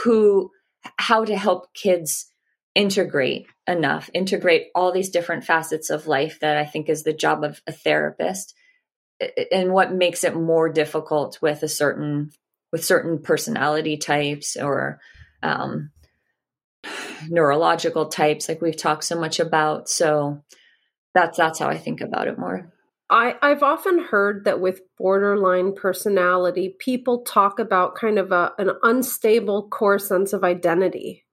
who 0.04 0.50
how 0.98 1.24
to 1.24 1.36
help 1.36 1.74
kids 1.74 2.30
integrate 2.74 3.46
enough 3.66 4.10
integrate 4.12 4.68
all 4.74 4.92
these 4.92 5.10
different 5.10 5.44
facets 5.44 5.88
of 5.88 6.06
life 6.06 6.38
that 6.40 6.56
i 6.56 6.64
think 6.64 6.88
is 6.88 7.04
the 7.04 7.12
job 7.12 7.44
of 7.44 7.60
a 7.66 7.72
therapist 7.72 8.54
and 9.52 9.72
what 9.72 9.92
makes 9.92 10.24
it 10.24 10.34
more 10.34 10.68
difficult 10.68 11.38
with 11.40 11.62
a 11.62 11.68
certain 11.68 12.30
with 12.72 12.84
certain 12.84 13.20
personality 13.20 13.96
types 13.96 14.56
or 14.56 15.00
um, 15.42 15.90
neurological 17.28 18.06
types 18.06 18.48
like 18.48 18.60
we've 18.60 18.76
talked 18.76 19.04
so 19.04 19.18
much 19.18 19.38
about 19.38 19.88
so 19.88 20.42
that's 21.14 21.36
that's 21.36 21.60
how 21.60 21.68
i 21.68 21.78
think 21.78 22.00
about 22.00 22.26
it 22.26 22.38
more 22.38 22.72
I, 23.10 23.34
I've 23.42 23.62
often 23.62 23.98
heard 23.98 24.46
that 24.46 24.58
with 24.58 24.80
borderline 24.96 25.74
personality, 25.74 26.74
people 26.78 27.24
talk 27.24 27.58
about 27.58 27.94
kind 27.94 28.18
of 28.18 28.32
a, 28.32 28.52
an 28.56 28.70
unstable 28.82 29.68
core 29.68 29.98
sense 29.98 30.32
of 30.32 30.42
identity. 30.42 31.26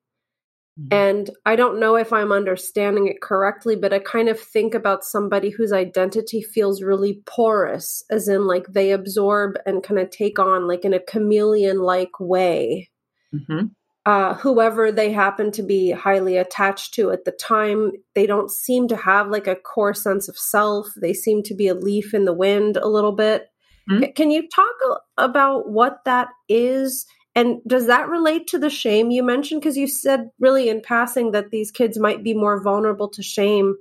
Mm-hmm. 0.80 0.88
And 0.92 1.30
I 1.46 1.56
don't 1.56 1.80
know 1.80 1.96
if 1.96 2.14
I'm 2.14 2.32
understanding 2.32 3.08
it 3.08 3.22
correctly, 3.22 3.76
but 3.76 3.92
I 3.92 4.00
kind 4.00 4.30
of 4.30 4.40
think 4.40 4.74
about 4.74 5.04
somebody 5.04 5.50
whose 5.50 5.74
identity 5.74 6.42
feels 6.42 6.82
really 6.82 7.22
porous, 7.26 8.04
as 8.10 8.28
in, 8.28 8.48
like, 8.48 8.68
they 8.68 8.92
absorb 8.92 9.56
and 9.66 9.84
kind 9.84 10.00
of 10.00 10.10
take 10.10 10.40
on, 10.40 10.68
like, 10.68 10.86
in 10.86 10.94
a 10.94 11.00
chameleon 11.00 11.80
like 11.80 12.20
way. 12.20 12.90
Mm-hmm 13.34 13.68
uh, 14.10 14.34
whoever 14.34 14.92
they 14.92 15.12
happen 15.12 15.52
to 15.52 15.62
be 15.62 15.92
highly 15.92 16.36
attached 16.38 16.96
to 16.96 17.12
at 17.12 17.26
the 17.26 17.32
time. 17.32 17.92
They 18.16 18.26
don't 18.26 18.50
seem 18.50 18.88
to 18.88 18.96
have 18.96 19.28
like 19.28 19.46
a 19.46 19.56
core 19.56 19.94
sense 19.94 20.28
of 20.28 20.36
self. 20.36 20.88
They 21.00 21.14
seem 21.14 21.44
to 21.44 21.54
be 21.54 21.68
a 21.68 21.76
leaf 21.76 22.16
in 22.16 22.26
the 22.26 22.34
wind 22.34 22.76
a 22.76 22.88
little 22.88 23.12
bit. 23.12 23.50
Mm-hmm. 23.88 24.12
Can 24.16 24.32
you 24.32 24.48
talk 24.48 25.00
about 25.18 25.70
what 25.70 26.00
that 26.06 26.30
is? 26.48 27.06
And 27.36 27.60
does 27.68 27.88
that 27.88 28.10
relate 28.10 28.48
to 28.48 28.60
the 28.60 28.70
shame 28.70 29.12
you 29.12 29.24
mentioned? 29.24 29.62
Because 29.62 29.78
you 29.78 29.88
said 29.88 30.32
really 30.40 30.70
in 30.70 30.82
passing 30.82 31.32
that 31.32 31.52
these 31.52 31.72
kids 31.72 31.98
might 32.00 32.24
be 32.24 32.34
more 32.34 32.62
vulnerable 32.62 33.10
to 33.10 33.22
shame. 33.22 33.76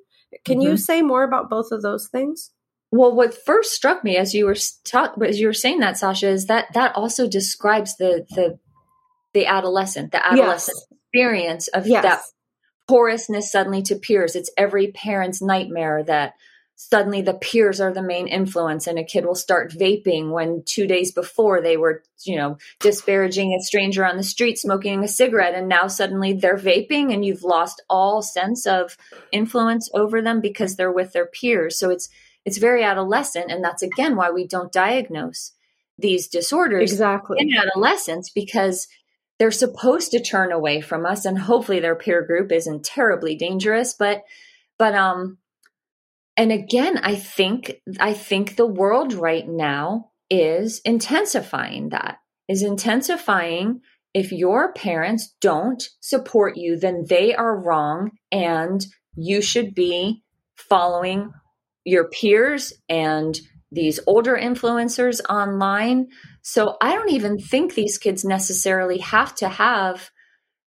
Can 0.45 0.59
mm-hmm. 0.59 0.69
you 0.69 0.77
say 0.77 1.03
more 1.03 1.25
about 1.25 1.51
both 1.51 1.73
of 1.73 1.83
those 1.83 2.09
things? 2.09 2.51
Well, 2.91 3.15
what 3.15 3.35
first 3.35 3.73
struck 3.73 4.05
me 4.05 4.17
as 4.17 4.35
you 4.35 4.47
were 4.47 4.57
ta- 4.85 5.15
as 5.25 5.41
you 5.41 5.47
were 5.47 5.55
saying 5.55 5.81
that, 5.81 5.99
Sasha, 5.99 6.29
is 6.29 6.47
that 6.47 6.73
that 6.75 6.97
also 6.97 7.29
describes 7.29 7.97
the 7.97 8.27
the 8.31 8.59
the 9.35 9.47
adolescent, 9.47 10.13
the 10.13 10.25
adolescent 10.25 10.79
yes. 10.79 10.99
experience 11.01 11.69
of 11.69 11.87
yes. 11.87 12.03
that 12.03 12.21
porousness 12.87 13.53
suddenly 13.53 13.83
to 13.83 13.97
peers. 13.97 14.35
It's 14.35 14.51
every 14.57 14.93
parent's 14.93 15.43
nightmare 15.43 16.03
that 16.05 16.35
suddenly 16.81 17.21
the 17.21 17.35
peers 17.35 17.81
are 17.81 17.93
the 17.93 18.01
main 18.01 18.29
influence 18.29 18.87
and 18.87 19.01
a 19.01 19.05
kid 19.05 19.27
will 19.27 19.35
start 19.35 19.73
vaping 19.73 20.31
when 20.31 20.63
two 20.65 20.87
days 20.87 21.11
before 21.11 21.61
they 21.61 21.77
were 21.77 22.05
you 22.23 22.37
know 22.37 22.57
disparaging 22.79 23.53
a 23.53 23.61
stranger 23.61 24.05
on 24.05 24.17
the 24.17 24.23
street 24.23 24.57
smoking 24.57 25.03
a 25.03 25.09
cigarette 25.09 25.57
and 25.57 25.69
now 25.69 25.89
suddenly 25.89 26.33
they're 26.33 26.57
vaping 26.57 27.13
and 27.13 27.25
you've 27.25 27.43
lost 27.43 27.83
all 27.91 28.23
sense 28.23 28.65
of 28.65 28.97
influence 29.33 29.91
over 29.93 30.23
them 30.23 30.41
because 30.41 30.77
they're 30.77 30.93
with 30.93 31.13
their 31.13 31.27
peers. 31.27 31.77
So 31.77 31.91
it's 31.91 32.09
it's 32.45 32.59
very 32.59 32.85
adolescent 32.85 33.51
and 33.51 33.63
that's 33.63 33.83
again 33.83 34.15
why 34.15 34.31
we 34.31 34.47
don't 34.47 34.73
diagnose 34.73 35.53
these 35.99 36.29
disorders 36.29 36.93
exactly. 36.93 37.39
in 37.41 37.53
adolescence 37.57 38.31
because 38.31 38.87
they're 39.41 39.51
supposed 39.51 40.13
to 40.13 40.23
turn 40.23 40.53
away 40.53 40.81
from 40.81 41.05
us 41.05 41.25
and 41.25 41.41
hopefully 41.41 41.81
their 41.81 41.97
peer 41.97 42.23
group 42.23 42.53
isn't 42.53 42.85
terribly 42.85 43.35
dangerous 43.35 43.95
but 43.95 44.23
but 44.79 44.95
um 44.95 45.39
and 46.39 46.51
again 46.51 46.99
i 47.03 47.15
think 47.15 47.75
i 48.01 48.15
think 48.15 48.57
the 48.57 48.67
world 48.67 49.13
right 49.13 49.47
now 49.47 50.11
is 50.31 50.81
intensifying 50.87 51.91
that 51.91 52.17
is 52.49 52.63
intensifying 52.63 53.81
if 54.15 54.33
your 54.33 54.73
parents 54.73 55.35
don't 55.43 55.83
support 56.01 56.57
you 56.57 56.79
then 56.79 57.05
they 57.09 57.35
are 57.35 57.61
wrong 57.61 58.11
and 58.33 58.87
you 59.15 59.43
should 59.43 59.75
be 59.75 60.23
following 60.57 61.31
your 61.85 62.09
peers 62.09 62.73
and 62.89 63.39
these 63.71 64.01
older 64.07 64.37
influencers 64.37 65.21
online. 65.29 66.09
So 66.43 66.77
I 66.81 66.95
don't 66.95 67.11
even 67.11 67.39
think 67.39 67.75
these 67.75 67.99
kids 67.99 68.25
necessarily 68.25 68.99
have 68.99 69.35
to 69.37 69.49
have 69.49 70.11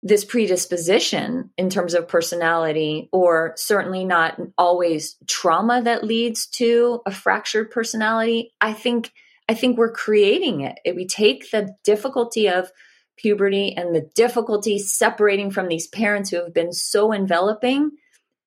this 0.03 0.23
predisposition 0.23 1.49
in 1.57 1.69
terms 1.69 1.93
of 1.93 2.07
personality, 2.07 3.09
or 3.11 3.53
certainly 3.55 4.05
not 4.05 4.39
always 4.57 5.17
trauma 5.27 5.81
that 5.81 6.03
leads 6.03 6.47
to 6.47 7.01
a 7.05 7.11
fractured 7.11 7.71
personality. 7.71 8.53
I 8.61 8.73
think 8.73 9.11
I 9.49 9.53
think 9.53 9.77
we're 9.77 9.93
creating 9.93 10.61
it. 10.61 10.77
We 10.95 11.07
take 11.07 11.51
the 11.51 11.75
difficulty 11.83 12.49
of 12.49 12.69
puberty 13.17 13.75
and 13.75 13.95
the 13.95 14.09
difficulty 14.15 14.77
separating 14.77 15.51
from 15.51 15.67
these 15.67 15.87
parents 15.87 16.29
who 16.29 16.37
have 16.37 16.53
been 16.53 16.71
so 16.71 17.11
enveloping 17.11 17.91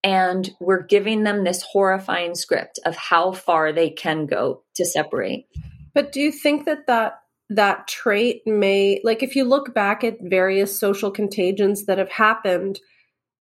and 0.03 0.51
we're 0.61 0.83
giving 0.83 1.25
them 1.25 1.45
this 1.45 1.63
horrifying 1.63 2.35
script 2.35 2.79
of 2.87 2.97
how 2.97 3.33
far 3.33 3.73
they 3.73 3.91
can 3.91 4.27
go 4.27 4.63
to 4.77 4.85
separate 4.85 5.47
but 5.93 6.13
do 6.13 6.21
you 6.21 6.33
think 6.33 6.65
that 6.67 6.87
that 6.87 7.21
that 7.51 7.87
trait 7.89 8.43
may 8.47 9.01
like 9.05 9.23
if 9.23 9.37
you 9.37 9.45
look 9.45 9.75
back 9.75 10.03
at 10.05 10.17
various 10.23 10.79
social 10.79 11.11
contagions 11.11 11.85
that 11.87 11.99
have 11.99 12.11
happened 12.11 12.81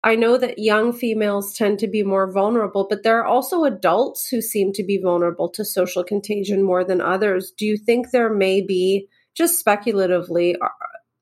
i 0.04 0.16
know 0.16 0.38
that 0.38 0.58
young 0.58 0.92
females 0.92 1.54
tend 1.56 1.78
to 1.80 1.88
be 1.88 2.04
more 2.04 2.32
vulnerable 2.32 2.88
but 2.90 3.04
there 3.04 3.20
are 3.20 3.26
also 3.26 3.64
adults 3.64 4.28
who 4.28 4.42
seem 4.42 4.74
to 4.74 4.84
be 4.84 4.98
vulnerable 4.98 5.48
to 5.48 5.64
social 5.64 6.04
contagion 6.04 6.64
more 6.64 6.84
than 6.84 7.00
others 7.00 7.54
do 7.58 7.66
you 7.66 7.78
think 7.78 8.10
there 8.10 8.34
may 8.34 8.62
be 8.62 9.08
just 9.36 9.60
speculatively 9.60 10.56
uh, 10.56 10.68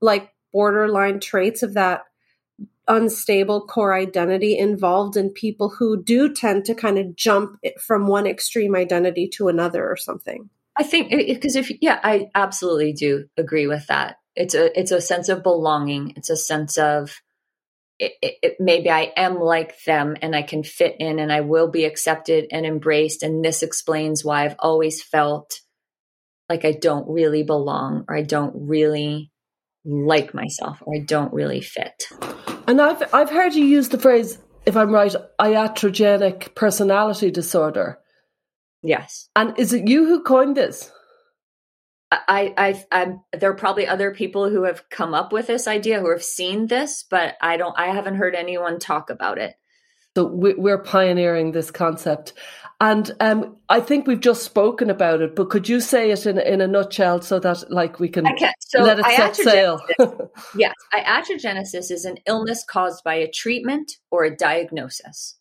like 0.02 0.34
borderline 0.54 1.20
traits 1.20 1.62
of 1.62 1.74
that 1.74 2.04
unstable 2.88 3.66
core 3.68 3.94
identity 3.94 4.58
involved 4.58 5.18
in 5.18 5.30
people 5.30 5.70
who 5.70 6.02
do 6.02 6.34
tend 6.34 6.66
to 6.66 6.74
kind 6.74 6.98
of 6.98 7.16
jump 7.16 7.60
from 7.80 8.08
one 8.08 8.26
extreme 8.26 8.76
identity 8.76 9.28
to 9.28 9.50
another 9.50 9.86
or 9.86 9.98
something. 9.98 10.50
I 10.78 10.84
think 10.84 11.10
because 11.10 11.56
if 11.56 11.72
yeah, 11.82 12.00
I 12.04 12.28
absolutely 12.36 12.94
do 12.94 13.26
agree 13.38 13.68
with 13.68 13.88
that. 13.88 14.18
It's 14.36 14.54
a 14.54 14.78
it's 14.80 14.92
a 14.92 15.02
sense 15.02 15.30
of 15.30 15.44
belonging. 15.44 16.14
It's 16.16 16.30
a 16.30 16.38
sense 16.38 16.78
of 16.78 17.20
it, 18.00 18.14
it, 18.22 18.56
maybe 18.60 18.90
I 18.90 19.12
am 19.18 19.40
like 19.40 19.84
them 19.86 20.16
and 20.22 20.36
I 20.36 20.44
can 20.44 20.64
fit 20.64 20.98
in 21.00 21.20
and 21.20 21.32
I 21.32 21.42
will 21.42 21.70
be 21.70 21.86
accepted 21.86 22.46
and 22.52 22.66
embraced. 22.66 23.24
And 23.24 23.44
this 23.44 23.64
explains 23.64 24.24
why 24.24 24.46
I've 24.46 24.56
always 24.60 25.02
felt 25.02 25.60
like 26.48 26.64
I 26.64 26.74
don't 26.74 27.10
really 27.10 27.44
belong 27.44 28.06
or 28.08 28.16
I 28.16 28.22
don't 28.22 28.54
really 28.56 29.32
like 29.84 30.34
myself 30.34 30.78
or 30.82 30.96
I 30.96 31.00
don't 31.00 31.34
really 31.34 31.62
fit. 31.62 32.08
And 32.68 32.82
I've 32.82 33.02
I've 33.14 33.30
heard 33.30 33.56
you 33.56 33.66
use 33.66 33.90
the 33.90 33.98
phrase, 33.98 34.38
if 34.66 34.78
I'm 34.78 34.92
right, 34.92 35.16
iatrogenic 35.40 36.54
personality 36.54 37.32
disorder. 37.32 38.00
Yes. 38.88 39.28
And 39.36 39.60
is 39.60 39.74
it 39.74 39.88
you 39.88 40.06
who 40.06 40.24
coined 40.24 40.56
this? 40.56 40.92
I, 42.10 42.54
I, 42.58 42.86
I'm, 42.90 43.22
there 43.38 43.52
are 43.52 43.56
probably 43.56 43.86
other 43.86 44.14
people 44.14 44.50
who 44.50 44.64
have 44.64 44.90
come 44.90 45.14
up 45.14 45.34
with 45.34 45.48
this 45.48 45.68
idea 45.68 46.00
who 46.00 46.10
have 46.10 46.24
seen 46.24 46.68
this, 46.68 47.04
but 47.04 47.36
I 47.42 47.58
don't, 47.58 47.78
I 47.78 47.88
haven't 47.88 48.16
heard 48.16 48.34
anyone 48.34 48.80
talk 48.80 49.10
about 49.10 49.40
it. 49.40 49.56
So 50.16 50.26
we're 50.26 50.82
pioneering 50.82 51.52
this 51.52 51.70
concept. 51.70 52.34
And 52.80 53.12
um, 53.20 53.58
I 53.68 53.82
think 53.82 54.08
we've 54.08 54.22
just 54.22 54.44
spoken 54.44 54.90
about 54.90 55.22
it, 55.22 55.36
but 55.36 55.50
could 55.50 55.68
you 55.68 55.82
say 55.82 56.12
it 56.12 56.26
in, 56.26 56.40
in 56.40 56.62
a 56.62 56.68
nutshell 56.68 57.22
so 57.22 57.40
that 57.40 57.70
like 57.70 58.00
we 58.00 58.08
can, 58.08 58.26
can. 58.38 58.54
So 58.60 58.84
let 58.84 59.00
it 59.00 59.06
set 59.06 59.36
sail? 59.36 59.82
yes, 60.56 60.74
iatrogenesis 60.94 61.92
is 61.92 62.06
an 62.06 62.18
illness 62.26 62.64
caused 62.64 63.04
by 63.04 63.16
a 63.16 63.30
treatment 63.30 63.92
or 64.12 64.24
a 64.24 64.36
diagnosis. 64.36 65.37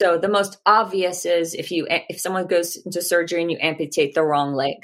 So 0.00 0.16
the 0.16 0.28
most 0.28 0.58
obvious 0.64 1.26
is 1.26 1.54
if 1.54 1.70
you 1.70 1.86
if 1.88 2.20
someone 2.20 2.46
goes 2.46 2.76
into 2.76 3.02
surgery 3.02 3.42
and 3.42 3.50
you 3.50 3.58
amputate 3.60 4.14
the 4.14 4.24
wrong 4.24 4.54
leg. 4.54 4.76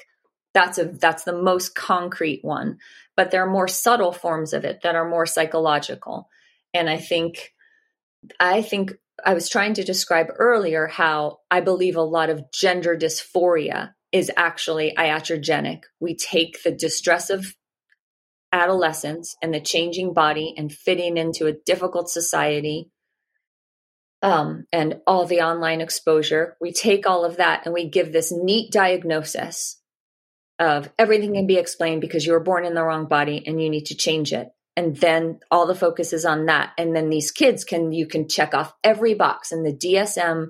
That's 0.52 0.78
a 0.78 0.84
that's 0.86 1.24
the 1.24 1.36
most 1.36 1.74
concrete 1.74 2.40
one. 2.42 2.78
But 3.16 3.30
there 3.30 3.42
are 3.42 3.50
more 3.50 3.68
subtle 3.68 4.12
forms 4.12 4.52
of 4.52 4.64
it 4.64 4.80
that 4.82 4.94
are 4.94 5.08
more 5.08 5.26
psychological. 5.26 6.28
And 6.74 6.88
I 6.90 6.98
think 6.98 7.54
I 8.40 8.62
think 8.62 8.94
I 9.24 9.32
was 9.32 9.48
trying 9.48 9.74
to 9.74 9.84
describe 9.84 10.28
earlier 10.36 10.86
how 10.86 11.38
I 11.50 11.60
believe 11.60 11.96
a 11.96 12.02
lot 12.02 12.28
of 12.28 12.52
gender 12.52 12.96
dysphoria 12.96 13.92
is 14.12 14.30
actually 14.36 14.94
iatrogenic. 14.96 15.84
We 16.00 16.14
take 16.14 16.62
the 16.62 16.72
distress 16.72 17.30
of 17.30 17.54
adolescence 18.52 19.34
and 19.42 19.52
the 19.52 19.60
changing 19.60 20.12
body 20.12 20.54
and 20.56 20.72
fitting 20.72 21.16
into 21.16 21.46
a 21.46 21.52
difficult 21.52 22.08
society 22.10 22.90
um, 24.22 24.66
and 24.72 25.00
all 25.06 25.26
the 25.26 25.40
online 25.40 25.80
exposure. 25.80 26.56
We 26.60 26.72
take 26.72 27.06
all 27.06 27.24
of 27.24 27.36
that 27.36 27.62
and 27.64 27.74
we 27.74 27.88
give 27.88 28.12
this 28.12 28.32
neat 28.32 28.72
diagnosis 28.72 29.80
of 30.58 30.90
everything 30.98 31.34
can 31.34 31.46
be 31.46 31.56
explained 31.56 32.00
because 32.00 32.24
you 32.24 32.32
were 32.32 32.40
born 32.40 32.64
in 32.64 32.74
the 32.74 32.82
wrong 32.82 33.06
body 33.06 33.42
and 33.46 33.62
you 33.62 33.68
need 33.68 33.86
to 33.86 33.94
change 33.94 34.32
it. 34.32 34.48
And 34.76 34.96
then 34.96 35.40
all 35.50 35.66
the 35.66 35.74
focus 35.74 36.12
is 36.12 36.24
on 36.24 36.46
that. 36.46 36.72
And 36.76 36.94
then 36.94 37.08
these 37.08 37.30
kids 37.30 37.64
can, 37.64 37.92
you 37.92 38.06
can 38.06 38.28
check 38.28 38.54
off 38.54 38.74
every 38.84 39.14
box 39.14 39.52
in 39.52 39.62
the 39.62 39.72
DSM 39.72 40.48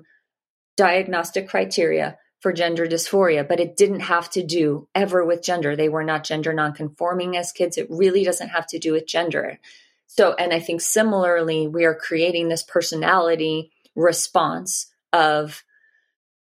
diagnostic 0.75 1.47
criteria 1.49 2.17
for 2.39 2.53
gender 2.53 2.85
dysphoria, 2.85 3.47
but 3.47 3.59
it 3.59 3.75
didn't 3.75 4.01
have 4.01 4.29
to 4.31 4.45
do 4.45 4.87
ever 4.93 5.25
with 5.25 5.43
gender. 5.43 5.75
They 5.75 5.89
were 5.89 6.03
not 6.03 6.23
gender 6.23 6.53
nonconforming 6.53 7.35
as 7.35 7.51
kids. 7.51 7.77
It 7.77 7.87
really 7.89 8.23
doesn't 8.23 8.49
have 8.49 8.67
to 8.67 8.79
do 8.79 8.91
with 8.91 9.07
gender. 9.07 9.59
So, 10.07 10.33
and 10.33 10.53
I 10.53 10.59
think 10.59 10.81
similarly, 10.81 11.67
we 11.67 11.85
are 11.85 11.95
creating 11.95 12.49
this 12.49 12.63
personality 12.63 13.71
response 13.95 14.91
of 15.13 15.63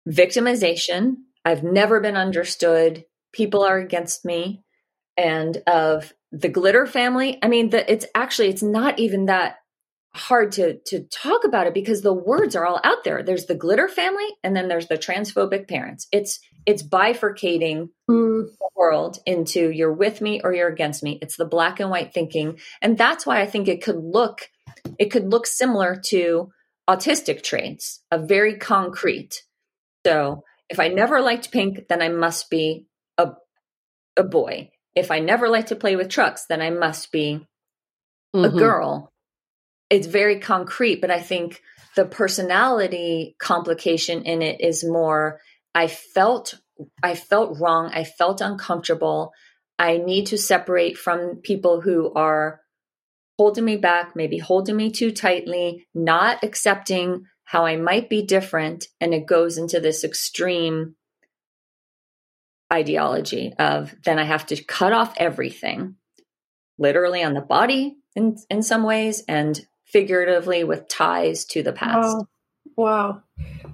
victimization. 0.07 1.15
I've 1.43 1.63
never 1.63 1.99
been 1.99 2.17
understood. 2.17 3.05
People 3.33 3.63
are 3.63 3.77
against 3.77 4.23
me. 4.25 4.63
And 5.17 5.57
of 5.65 6.13
the 6.31 6.49
glitter 6.49 6.85
family. 6.85 7.39
I 7.41 7.47
mean, 7.47 7.71
the, 7.71 7.91
it's 7.91 8.05
actually, 8.13 8.49
it's 8.49 8.61
not 8.61 8.99
even 8.99 9.25
that 9.25 9.57
hard 10.17 10.51
to 10.53 10.79
to 10.87 11.03
talk 11.05 11.43
about 11.43 11.67
it 11.67 11.73
because 11.73 12.01
the 12.01 12.13
words 12.13 12.55
are 12.55 12.65
all 12.65 12.79
out 12.83 13.03
there. 13.03 13.23
There's 13.23 13.45
the 13.45 13.55
glitter 13.55 13.87
family 13.87 14.27
and 14.43 14.55
then 14.55 14.67
there's 14.67 14.87
the 14.87 14.97
transphobic 14.97 15.67
parents. 15.67 16.07
It's 16.11 16.39
it's 16.65 16.83
bifurcating 16.83 17.89
mm. 18.09 18.47
the 18.47 18.69
world 18.75 19.19
into 19.25 19.71
you're 19.71 19.93
with 19.93 20.19
me 20.19 20.41
or 20.43 20.53
you're 20.53 20.67
against 20.67 21.03
me. 21.03 21.19
It's 21.21 21.37
the 21.37 21.45
black 21.45 21.79
and 21.79 21.89
white 21.89 22.13
thinking. 22.13 22.59
And 22.81 22.97
that's 22.97 23.25
why 23.25 23.41
i 23.41 23.45
think 23.45 23.67
it 23.67 23.83
could 23.83 23.97
look 23.97 24.49
it 24.99 25.11
could 25.11 25.31
look 25.31 25.47
similar 25.47 25.95
to 26.07 26.51
autistic 26.89 27.43
traits 27.43 28.01
a 28.11 28.17
very 28.17 28.57
concrete. 28.57 29.43
So 30.05 30.43
if 30.69 30.79
i 30.79 30.87
never 30.87 31.21
liked 31.21 31.51
pink 31.51 31.87
then 31.87 32.01
i 32.01 32.09
must 32.09 32.49
be 32.49 32.87
a 33.17 33.33
a 34.17 34.23
boy. 34.23 34.71
If 34.95 35.11
i 35.11 35.19
never 35.19 35.47
like 35.47 35.67
to 35.67 35.75
play 35.75 35.95
with 35.95 36.09
trucks 36.09 36.45
then 36.45 36.61
i 36.61 36.69
must 36.69 37.11
be 37.11 37.45
mm-hmm. 38.35 38.45
a 38.45 38.59
girl 38.59 39.13
it's 39.89 40.07
very 40.07 40.39
concrete, 40.39 41.01
but 41.01 41.11
I 41.11 41.21
think 41.21 41.61
the 41.95 42.05
personality 42.05 43.35
complication 43.39 44.23
in 44.23 44.41
it 44.41 44.61
is 44.61 44.83
more 44.83 45.39
I 45.73 45.87
felt 45.87 46.55
I 47.01 47.15
felt 47.15 47.59
wrong, 47.59 47.91
I 47.93 48.03
felt 48.03 48.41
uncomfortable. 48.41 49.31
I 49.79 49.97
need 49.97 50.27
to 50.27 50.37
separate 50.37 50.97
from 50.97 51.37
people 51.43 51.81
who 51.81 52.13
are 52.13 52.61
holding 53.37 53.65
me 53.65 53.77
back, 53.77 54.15
maybe 54.15 54.37
holding 54.37 54.75
me 54.75 54.91
too 54.91 55.11
tightly, 55.11 55.87
not 55.93 56.43
accepting 56.43 57.25
how 57.43 57.65
I 57.65 57.77
might 57.77 58.09
be 58.09 58.23
different 58.23 58.87
and 58.99 59.13
it 59.13 59.25
goes 59.25 59.57
into 59.57 59.79
this 59.79 60.03
extreme 60.03 60.95
ideology 62.71 63.53
of 63.57 63.95
then 64.03 64.19
I 64.19 64.25
have 64.25 64.45
to 64.47 64.61
cut 64.63 64.93
off 64.93 65.13
everything 65.17 65.95
literally 66.77 67.23
on 67.23 67.33
the 67.33 67.41
body 67.41 67.97
in 68.15 68.37
in 68.49 68.61
some 68.61 68.83
ways 68.83 69.23
and 69.27 69.65
figuratively 69.87 70.63
with 70.63 70.87
ties 70.87 71.45
to 71.45 71.63
the 71.63 71.73
past. 71.73 72.15
Wow. 72.15 72.27
wow. 72.75 73.23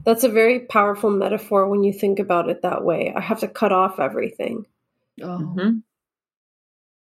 That's 0.05 0.23
a 0.23 0.29
very 0.29 0.59
powerful 0.59 1.09
metaphor 1.09 1.67
when 1.67 1.83
you 1.83 1.93
think 1.93 2.19
about 2.19 2.49
it 2.49 2.61
that 2.61 2.83
way. 2.83 3.13
I 3.15 3.21
have 3.21 3.39
to 3.39 3.47
cut 3.47 3.71
off 3.71 3.99
everything. 3.99 4.65
Oh. 5.21 5.25
Mm-hmm. 5.25 5.77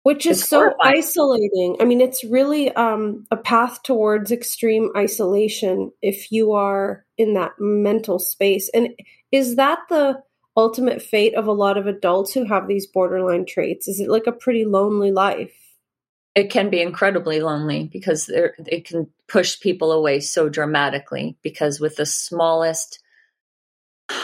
Which 0.05 0.27
is 0.27 0.41
it's 0.41 0.51
so 0.51 0.59
horrifying. 0.59 0.99
isolating. 0.99 1.77
I 1.81 1.85
mean, 1.85 2.01
it's 2.01 2.25
really 2.25 2.73
um, 2.75 3.25
a 3.31 3.37
path 3.37 3.85
towards 3.85 4.33
extreme 4.33 4.91
isolation 4.97 5.93
if 6.03 6.33
you 6.33 6.53
are 6.53 7.05
in 7.17 7.35
that 7.35 7.53
mental 7.61 8.19
space. 8.19 8.69
And 8.75 8.89
is 9.31 9.57
that 9.57 9.79
the 9.89 10.21
ultimate 10.57 11.03
fate 11.03 11.35
of 11.35 11.47
a 11.47 11.53
lot 11.53 11.79
of 11.79 11.87
adults 11.87 12.33
who 12.33 12.45
have 12.45 12.67
these 12.67 12.87
borderline 12.87 13.47
traits? 13.47 13.87
Is 13.87 14.01
it 14.01 14.09
like 14.09 14.27
a 14.27 14.33
pretty 14.33 14.65
lonely 14.65 15.13
life? 15.13 15.62
It 16.35 16.51
can 16.51 16.71
be 16.71 16.81
incredibly 16.81 17.41
lonely 17.41 17.89
because 17.93 18.29
it 18.29 18.87
can 18.87 19.09
push 19.29 19.61
people 19.61 19.93
away 19.93 20.21
so 20.21 20.49
dramatically 20.49 21.37
because 21.43 21.81
with 21.81 21.97
the 21.97 22.07
smallest 22.07 23.01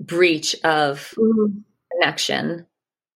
breach 0.00 0.54
of 0.64 1.14
mm-hmm. 1.16 1.58
connection 1.92 2.66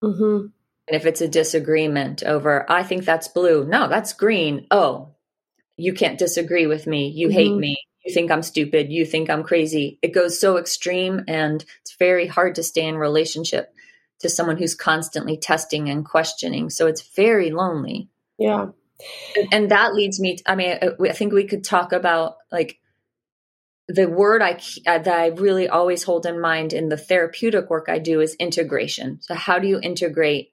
mm-hmm. 0.03 0.47
and 0.47 0.97
if 0.97 1.05
it's 1.05 1.21
a 1.21 1.29
disagreement 1.29 2.23
over 2.23 2.71
i 2.71 2.83
think 2.83 3.05
that's 3.05 3.29
blue 3.29 3.65
no 3.65 3.89
that's 3.89 4.13
green 4.13 4.67
oh 4.71 5.11
you 5.77 5.93
can't 5.93 6.19
disagree 6.19 6.67
with 6.67 6.87
me 6.87 7.09
you 7.09 7.29
mm-hmm. 7.29 7.35
hate 7.35 7.55
me 7.57 7.77
you 8.05 8.15
think 8.15 8.31
i'm 8.31 8.43
stupid 8.43 8.91
you 8.91 9.05
think 9.05 9.29
i'm 9.29 9.43
crazy 9.43 9.99
it 10.01 10.15
goes 10.15 10.41
so 10.41 10.57
extreme 10.57 11.25
and 11.29 11.65
it's 11.83 11.97
very 11.99 12.27
hard 12.27 12.55
to 12.55 12.63
stay 12.63 12.87
in 12.87 12.97
relationship 12.97 13.75
to 14.21 14.29
someone 14.29 14.57
who's 14.57 14.75
constantly 14.75 15.37
testing 15.37 15.89
and 15.89 16.05
questioning. 16.05 16.71
So 16.71 16.87
it's 16.87 17.15
very 17.15 17.51
lonely. 17.51 18.09
Yeah. 18.39 18.69
And 19.53 19.71
that 19.71 19.95
leads 19.95 20.19
me, 20.19 20.37
to, 20.37 20.51
I 20.51 20.57
mean, 20.57 20.79
uh, 20.83 20.91
I 21.03 21.13
think 21.13 21.33
we 21.33 21.47
could 21.47 21.63
talk 21.63 21.93
about 21.93 22.37
like 22.51 22.81
the 23.87 24.09
word 24.09 24.43
I 24.43 24.59
uh, 24.87 24.99
that 24.99 25.19
I 25.19 25.29
really 25.29 25.69
always 25.69 26.03
hold 26.03 26.27
in 26.27 26.41
mind 26.41 26.73
in 26.73 26.89
the 26.89 26.97
therapeutic 26.97 27.71
work 27.71 27.87
I 27.89 27.99
do 27.99 28.21
is 28.21 28.35
integration. 28.35 29.21
So 29.23 29.35
how 29.35 29.59
do 29.59 29.69
you 29.69 29.81
integrate? 29.81 30.53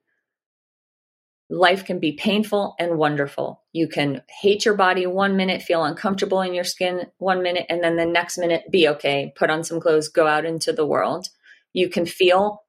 Life 1.49 1.85
can 1.85 1.99
be 1.99 2.13
painful 2.13 2.75
and 2.79 2.97
wonderful. 2.97 3.61
You 3.71 3.87
can 3.87 4.23
hate 4.41 4.65
your 4.65 4.73
body 4.73 5.05
one 5.05 5.35
minute, 5.35 5.61
feel 5.61 5.83
uncomfortable 5.83 6.41
in 6.41 6.53
your 6.53 6.63
skin 6.63 7.07
one 7.17 7.43
minute, 7.43 7.67
and 7.69 7.83
then 7.83 7.97
the 7.97 8.05
next 8.05 8.37
minute 8.37 8.63
be 8.71 8.87
okay, 8.89 9.31
put 9.35 9.51
on 9.51 9.63
some 9.63 9.79
clothes, 9.79 10.07
go 10.07 10.25
out 10.25 10.45
into 10.45 10.73
the 10.73 10.87
world. 10.87 11.29
You 11.73 11.89
can 11.89 12.05
feel 12.05 12.63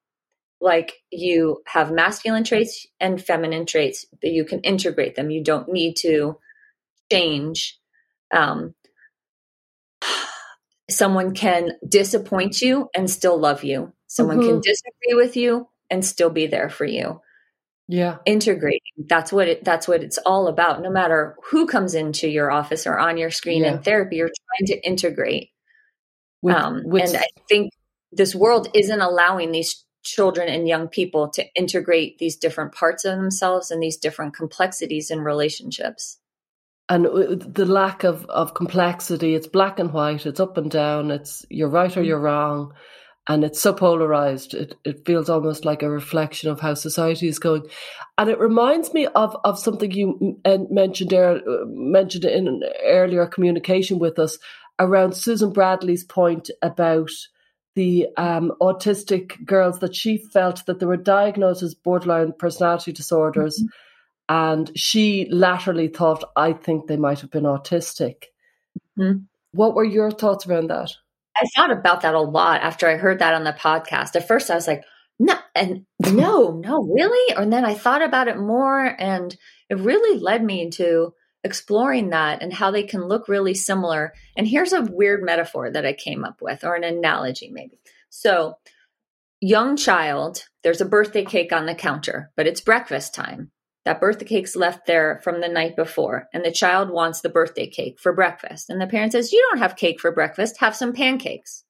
like 0.59 0.93
you 1.11 1.61
have 1.65 1.91
masculine 1.91 2.43
traits 2.43 2.87
and 2.99 3.23
feminine 3.23 3.65
traits 3.65 4.05
that 4.21 4.29
you 4.29 4.43
can 4.43 4.59
integrate 4.61 5.15
them. 5.15 5.29
You 5.29 5.43
don't 5.43 5.69
need 5.69 5.95
to 5.97 6.39
change 7.11 7.79
um, 8.33 8.73
someone 10.89 11.33
can 11.33 11.71
disappoint 11.87 12.61
you 12.61 12.89
and 12.95 13.09
still 13.09 13.37
love 13.37 13.63
you. 13.63 13.93
Someone 14.07 14.39
mm-hmm. 14.39 14.49
can 14.49 14.61
disagree 14.61 15.13
with 15.13 15.35
you 15.35 15.67
and 15.89 16.03
still 16.03 16.29
be 16.29 16.47
there 16.47 16.69
for 16.69 16.85
you. 16.85 17.21
Yeah. 17.89 18.17
Integrating 18.25 18.81
that's 19.07 19.31
what 19.31 19.47
it 19.47 19.63
that's 19.63 19.87
what 19.87 20.03
it's 20.03 20.17
all 20.25 20.47
about. 20.47 20.81
No 20.81 20.89
matter 20.89 21.37
who 21.49 21.67
comes 21.67 21.95
into 21.95 22.27
your 22.27 22.51
office 22.51 22.85
or 22.85 22.99
on 22.99 23.17
your 23.17 23.31
screen 23.31 23.63
yeah. 23.63 23.73
in 23.73 23.81
therapy 23.81 24.17
you're 24.17 24.27
trying 24.27 24.67
to 24.67 24.85
integrate. 24.85 25.51
With, 26.41 26.55
um, 26.55 26.83
with, 26.85 27.09
and 27.09 27.17
i 27.17 27.25
think 27.49 27.71
this 28.11 28.35
world 28.35 28.69
isn't 28.75 29.01
allowing 29.01 29.51
these 29.51 29.83
children 30.07 30.47
and 30.49 30.67
young 30.67 30.87
people 30.87 31.29
to 31.29 31.45
integrate 31.53 32.17
these 32.17 32.35
different 32.35 32.73
parts 32.73 33.05
of 33.05 33.17
themselves 33.17 33.71
and 33.71 33.81
these 33.81 33.97
different 33.97 34.33
complexities 34.33 35.11
in 35.11 35.19
relationships. 35.19 36.19
And 36.89 37.05
the 37.05 37.65
lack 37.65 38.05
of, 38.05 38.25
of 38.27 38.53
complexity 38.53 39.35
it's 39.35 39.47
black 39.47 39.77
and 39.77 39.91
white 39.91 40.25
it's 40.25 40.39
up 40.39 40.57
and 40.57 40.71
down 40.71 41.11
it's 41.11 41.45
you're 41.49 41.67
right 41.67 41.95
or 41.97 42.01
you're 42.01 42.17
wrong 42.19 42.73
and 43.27 43.43
it's 43.43 43.59
so 43.59 43.73
polarized 43.73 44.53
it, 44.53 44.73
it 44.85 45.05
feels 45.05 45.29
almost 45.29 45.65
like 45.65 45.83
a 45.83 45.89
reflection 45.89 46.49
of 46.49 46.61
how 46.61 46.73
society 46.73 47.27
is 47.27 47.39
going. 47.39 47.63
And 48.17 48.29
it 48.29 48.39
reminds 48.39 48.93
me 48.93 49.05
of, 49.07 49.35
of 49.43 49.59
something 49.59 49.91
you 49.91 50.39
mentioned 50.45 51.11
er, 51.11 51.41
mentioned 51.65 52.23
in 52.23 52.47
an 52.47 52.63
earlier 52.85 53.25
communication 53.25 53.99
with 53.99 54.17
us 54.17 54.37
around 54.79 55.13
susan 55.13 55.51
bradley's 55.51 56.05
point 56.05 56.49
about 56.61 57.11
the 57.77 58.07
um, 58.17 58.51
autistic 58.59 59.45
girls 59.45 59.77
that 59.79 59.95
she 59.95 60.17
felt 60.17 60.65
that 60.65 60.79
they 60.79 60.85
were 60.87 60.97
diagnosed 60.97 61.61
as 61.61 61.75
borderline 61.75 62.33
personality 62.33 62.91
disorders. 62.91 63.59
Mm-hmm. 63.59 63.67
And 64.29 64.71
she 64.75 65.27
latterly 65.29 65.87
thought, 65.87 66.23
I 66.35 66.53
think 66.53 66.87
they 66.87 66.97
might 66.97 67.19
have 67.19 67.29
been 67.29 67.43
autistic. 67.43 68.23
Mm-hmm. 68.99 69.19
What 69.51 69.75
were 69.75 69.83
your 69.83 70.09
thoughts 70.09 70.47
around 70.47 70.71
that? 70.71 70.91
I 71.39 71.45
thought 71.55 71.71
about 71.71 72.01
that 72.01 72.15
a 72.15 72.19
lot 72.19 72.61
after 72.61 72.87
I 72.87 72.97
heard 72.97 73.19
that 73.19 73.35
on 73.35 73.43
the 73.43 73.53
podcast. 73.53 74.15
At 74.15 74.27
first, 74.27 74.49
I 74.49 74.55
was 74.55 74.67
like, 74.67 74.83
no, 75.19 75.35
and 75.53 75.85
no, 76.03 76.59
no, 76.65 76.81
really? 76.81 77.35
And 77.35 77.53
then 77.53 77.63
I 77.63 77.75
thought 77.75 78.01
about 78.01 78.27
it 78.27 78.39
more, 78.39 78.83
and 78.83 79.35
it 79.69 79.77
really 79.77 80.19
led 80.19 80.43
me 80.43 80.71
to 80.71 81.13
exploring 81.47 82.11
that 82.11 82.43
and 82.43 82.53
how 82.53 82.69
they 82.69 82.83
can 82.83 83.07
look 83.07 83.27
really 83.27 83.55
similar. 83.55 84.13
And 84.35 84.47
here's 84.47 84.73
a 84.73 84.83
weird 84.83 85.23
metaphor 85.23 85.71
that 85.71 85.85
I 85.85 85.93
came 85.93 86.23
up 86.23 86.41
with, 86.41 86.63
or 86.63 86.75
an 86.75 86.83
analogy 86.83 87.49
maybe. 87.49 87.79
So, 88.09 88.57
young 89.41 89.75
child, 89.75 90.45
there's 90.63 90.81
a 90.81 90.85
birthday 90.85 91.25
cake 91.25 91.51
on 91.51 91.65
the 91.65 91.73
counter, 91.73 92.31
but 92.35 92.45
it's 92.45 92.61
breakfast 92.61 93.15
time. 93.15 93.51
That 93.85 94.01
birthday 94.01 94.25
cake's 94.25 94.55
left 94.55 94.85
there 94.85 95.19
from 95.23 95.41
the 95.41 95.47
night 95.47 95.75
before, 95.75 96.27
and 96.33 96.45
the 96.45 96.51
child 96.51 96.89
wants 96.91 97.21
the 97.21 97.29
birthday 97.29 97.67
cake 97.67 97.99
for 97.99 98.13
breakfast. 98.13 98.69
And 98.69 98.79
the 98.79 98.87
parent 98.87 99.13
says, 99.13 99.31
You 99.31 99.47
don't 99.49 99.61
have 99.61 99.75
cake 99.75 99.99
for 99.99 100.11
breakfast, 100.11 100.59
have 100.59 100.75
some 100.75 100.93
pancakes. 100.93 101.63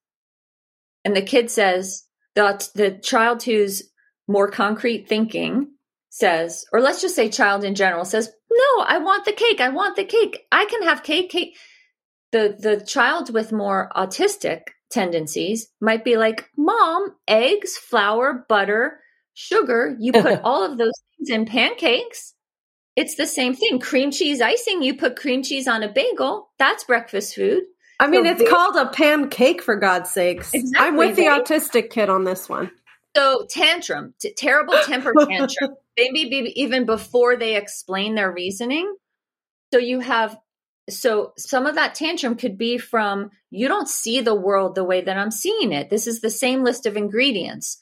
And 1.04 1.16
the 1.16 1.22
kid 1.22 1.50
says, 1.50 2.04
The, 2.34 2.68
the 2.74 2.90
child 2.98 3.44
who's 3.44 3.84
more 4.26 4.50
concrete 4.50 5.08
thinking 5.08 5.68
says, 6.10 6.64
or 6.72 6.80
let's 6.80 7.00
just 7.00 7.16
say 7.16 7.28
child 7.28 7.64
in 7.64 7.74
general 7.74 8.04
says, 8.04 8.30
no, 8.58 8.84
I 8.84 8.98
want 8.98 9.24
the 9.24 9.32
cake. 9.32 9.60
I 9.60 9.68
want 9.68 9.96
the 9.96 10.04
cake. 10.04 10.46
I 10.50 10.64
can 10.64 10.82
have 10.82 11.02
cake, 11.02 11.30
cake. 11.30 11.56
The, 12.32 12.56
the 12.58 12.84
child 12.84 13.32
with 13.32 13.52
more 13.52 13.90
autistic 13.96 14.62
tendencies 14.90 15.68
might 15.80 16.04
be 16.04 16.16
like, 16.16 16.48
mom, 16.56 17.14
eggs, 17.26 17.76
flour, 17.76 18.44
butter, 18.48 19.00
sugar. 19.34 19.96
You 19.98 20.12
put 20.12 20.40
all 20.44 20.64
of 20.64 20.76
those 20.76 20.92
things 21.16 21.30
in 21.30 21.46
pancakes. 21.46 22.34
It's 22.96 23.14
the 23.14 23.26
same 23.26 23.54
thing. 23.54 23.78
Cream 23.78 24.10
cheese 24.10 24.40
icing, 24.40 24.82
you 24.82 24.96
put 24.96 25.16
cream 25.16 25.42
cheese 25.42 25.68
on 25.68 25.84
a 25.84 25.88
bagel. 25.88 26.50
That's 26.58 26.84
breakfast 26.84 27.34
food. 27.34 27.62
I 28.00 28.08
mean, 28.08 28.24
so 28.24 28.30
it's 28.30 28.42
they, 28.42 28.48
called 28.48 28.76
a 28.76 28.86
pancake 28.86 29.62
for 29.62 29.76
God's 29.76 30.10
sakes. 30.10 30.52
Exactly, 30.52 30.86
I'm 30.86 30.96
with 30.96 31.16
the 31.16 31.26
autistic 31.26 31.90
kid 31.90 32.08
on 32.08 32.24
this 32.24 32.48
one. 32.48 32.70
So 33.16 33.46
tantrum, 33.48 34.14
t- 34.20 34.32
terrible 34.34 34.74
temper 34.84 35.12
tantrum, 35.28 35.74
maybe 35.98 36.52
even 36.56 36.86
before 36.86 37.36
they 37.36 37.56
explain 37.56 38.14
their 38.14 38.32
reasoning. 38.32 38.94
So 39.72 39.78
you 39.78 40.00
have, 40.00 40.36
so 40.88 41.32
some 41.36 41.66
of 41.66 41.74
that 41.74 41.94
tantrum 41.94 42.36
could 42.36 42.56
be 42.56 42.78
from 42.78 43.30
you 43.50 43.68
don't 43.68 43.88
see 43.88 44.20
the 44.20 44.34
world 44.34 44.74
the 44.74 44.84
way 44.84 45.00
that 45.00 45.18
I'm 45.18 45.30
seeing 45.30 45.72
it. 45.72 45.90
This 45.90 46.06
is 46.06 46.20
the 46.20 46.30
same 46.30 46.64
list 46.64 46.86
of 46.86 46.96
ingredients, 46.96 47.78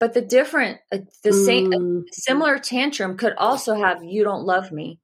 but 0.00 0.14
the 0.14 0.22
different, 0.22 0.78
uh, 0.92 0.98
the 1.22 1.32
same, 1.32 1.70
mm. 1.70 2.02
similar 2.12 2.58
tantrum 2.58 3.16
could 3.16 3.34
also 3.36 3.74
have 3.74 4.02
you 4.02 4.24
don't 4.24 4.44
love 4.44 4.72
me. 4.72 5.00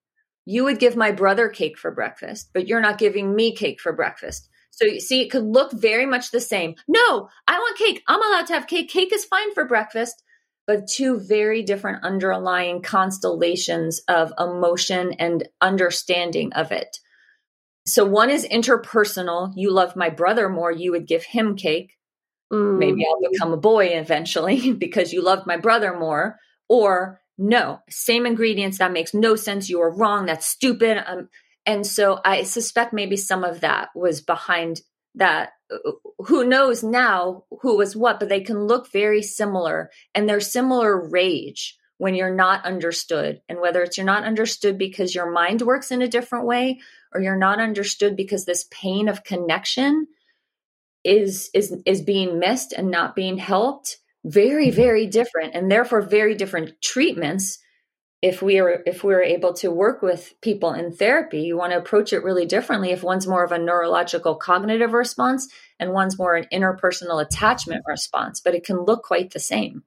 You 0.46 0.64
would 0.64 0.78
give 0.78 0.96
my 0.96 1.10
brother 1.10 1.48
cake 1.48 1.78
for 1.78 1.90
breakfast, 1.90 2.50
but 2.52 2.68
you're 2.68 2.80
not 2.80 2.98
giving 2.98 3.34
me 3.34 3.54
cake 3.54 3.80
for 3.80 3.92
breakfast. 3.92 4.48
So 4.70 4.84
you 4.86 5.00
see, 5.00 5.22
it 5.22 5.30
could 5.30 5.44
look 5.44 5.72
very 5.72 6.04
much 6.04 6.30
the 6.30 6.40
same. 6.40 6.74
No, 6.88 7.28
I 7.46 7.58
want 7.58 7.78
cake. 7.78 8.02
I'm 8.08 8.22
allowed 8.22 8.46
to 8.48 8.54
have 8.54 8.66
cake. 8.66 8.90
Cake 8.90 9.12
is 9.12 9.24
fine 9.24 9.54
for 9.54 9.64
breakfast. 9.64 10.22
But 10.66 10.86
two 10.86 11.20
very 11.20 11.62
different 11.62 12.04
underlying 12.04 12.80
constellations 12.80 14.00
of 14.08 14.32
emotion 14.38 15.12
and 15.18 15.46
understanding 15.60 16.52
of 16.54 16.72
it. 16.72 16.98
So 17.86 18.04
one 18.06 18.30
is 18.30 18.46
interpersonal. 18.46 19.52
You 19.56 19.70
love 19.70 19.94
my 19.94 20.08
brother 20.08 20.48
more. 20.48 20.72
You 20.72 20.92
would 20.92 21.06
give 21.06 21.24
him 21.24 21.56
cake. 21.56 21.92
Mm. 22.52 22.78
Maybe 22.78 23.04
I'll 23.06 23.30
become 23.30 23.52
a 23.52 23.58
boy 23.58 23.88
eventually 23.88 24.72
because 24.78 25.12
you 25.12 25.22
loved 25.22 25.46
my 25.46 25.56
brother 25.56 25.96
more. 25.98 26.38
Or 26.68 27.20
no, 27.36 27.80
same 27.90 28.26
ingredients. 28.26 28.78
That 28.78 28.92
makes 28.92 29.12
no 29.12 29.36
sense. 29.36 29.68
You 29.68 29.82
are 29.82 29.94
wrong. 29.94 30.26
That's 30.26 30.46
stupid. 30.46 31.02
Um, 31.06 31.28
and 31.66 31.86
so 31.86 32.20
I 32.24 32.44
suspect 32.44 32.92
maybe 32.92 33.16
some 33.16 33.44
of 33.44 33.60
that 33.60 33.88
was 33.94 34.20
behind 34.20 34.80
that. 35.14 35.52
Who 36.26 36.44
knows 36.44 36.82
now 36.82 37.44
who 37.62 37.76
was 37.76 37.96
what, 37.96 38.20
but 38.20 38.28
they 38.28 38.40
can 38.40 38.66
look 38.66 38.90
very 38.92 39.22
similar 39.22 39.90
and 40.14 40.28
they're 40.28 40.40
similar 40.40 41.08
rage 41.08 41.76
when 41.98 42.14
you're 42.14 42.34
not 42.34 42.64
understood. 42.64 43.40
And 43.48 43.60
whether 43.60 43.82
it's 43.82 43.96
you're 43.96 44.06
not 44.06 44.24
understood 44.24 44.78
because 44.78 45.14
your 45.14 45.30
mind 45.30 45.62
works 45.62 45.90
in 45.90 46.02
a 46.02 46.08
different 46.08 46.46
way 46.46 46.80
or 47.12 47.20
you're 47.20 47.36
not 47.36 47.60
understood 47.60 48.16
because 48.16 48.44
this 48.44 48.66
pain 48.70 49.08
of 49.08 49.24
connection 49.24 50.06
is 51.04 51.50
is 51.54 51.74
is 51.84 52.00
being 52.02 52.38
missed 52.38 52.72
and 52.72 52.90
not 52.90 53.14
being 53.14 53.36
helped 53.36 53.98
very 54.24 54.70
very 54.70 55.06
different 55.06 55.54
and 55.54 55.70
therefore 55.70 56.00
very 56.00 56.34
different 56.34 56.80
treatments 56.80 57.58
if 58.24 58.40
we 58.40 58.58
are 58.58 58.82
if 58.86 59.04
we're 59.04 59.22
able 59.22 59.52
to 59.52 59.70
work 59.70 60.00
with 60.00 60.32
people 60.40 60.72
in 60.72 60.90
therapy 60.90 61.42
you 61.42 61.58
want 61.58 61.72
to 61.72 61.78
approach 61.78 62.10
it 62.10 62.24
really 62.24 62.46
differently. 62.46 62.90
If 62.90 63.02
one's 63.02 63.26
more 63.26 63.44
of 63.44 63.52
a 63.52 63.58
neurological 63.58 64.36
cognitive 64.36 64.94
response 64.94 65.52
and 65.78 65.92
one's 65.92 66.18
more 66.18 66.34
an 66.34 66.46
interpersonal 66.50 67.22
attachment 67.22 67.84
response 67.86 68.40
but 68.40 68.54
it 68.54 68.64
can 68.64 68.78
look 68.80 69.02
quite 69.02 69.32
the 69.32 69.40
same. 69.40 69.84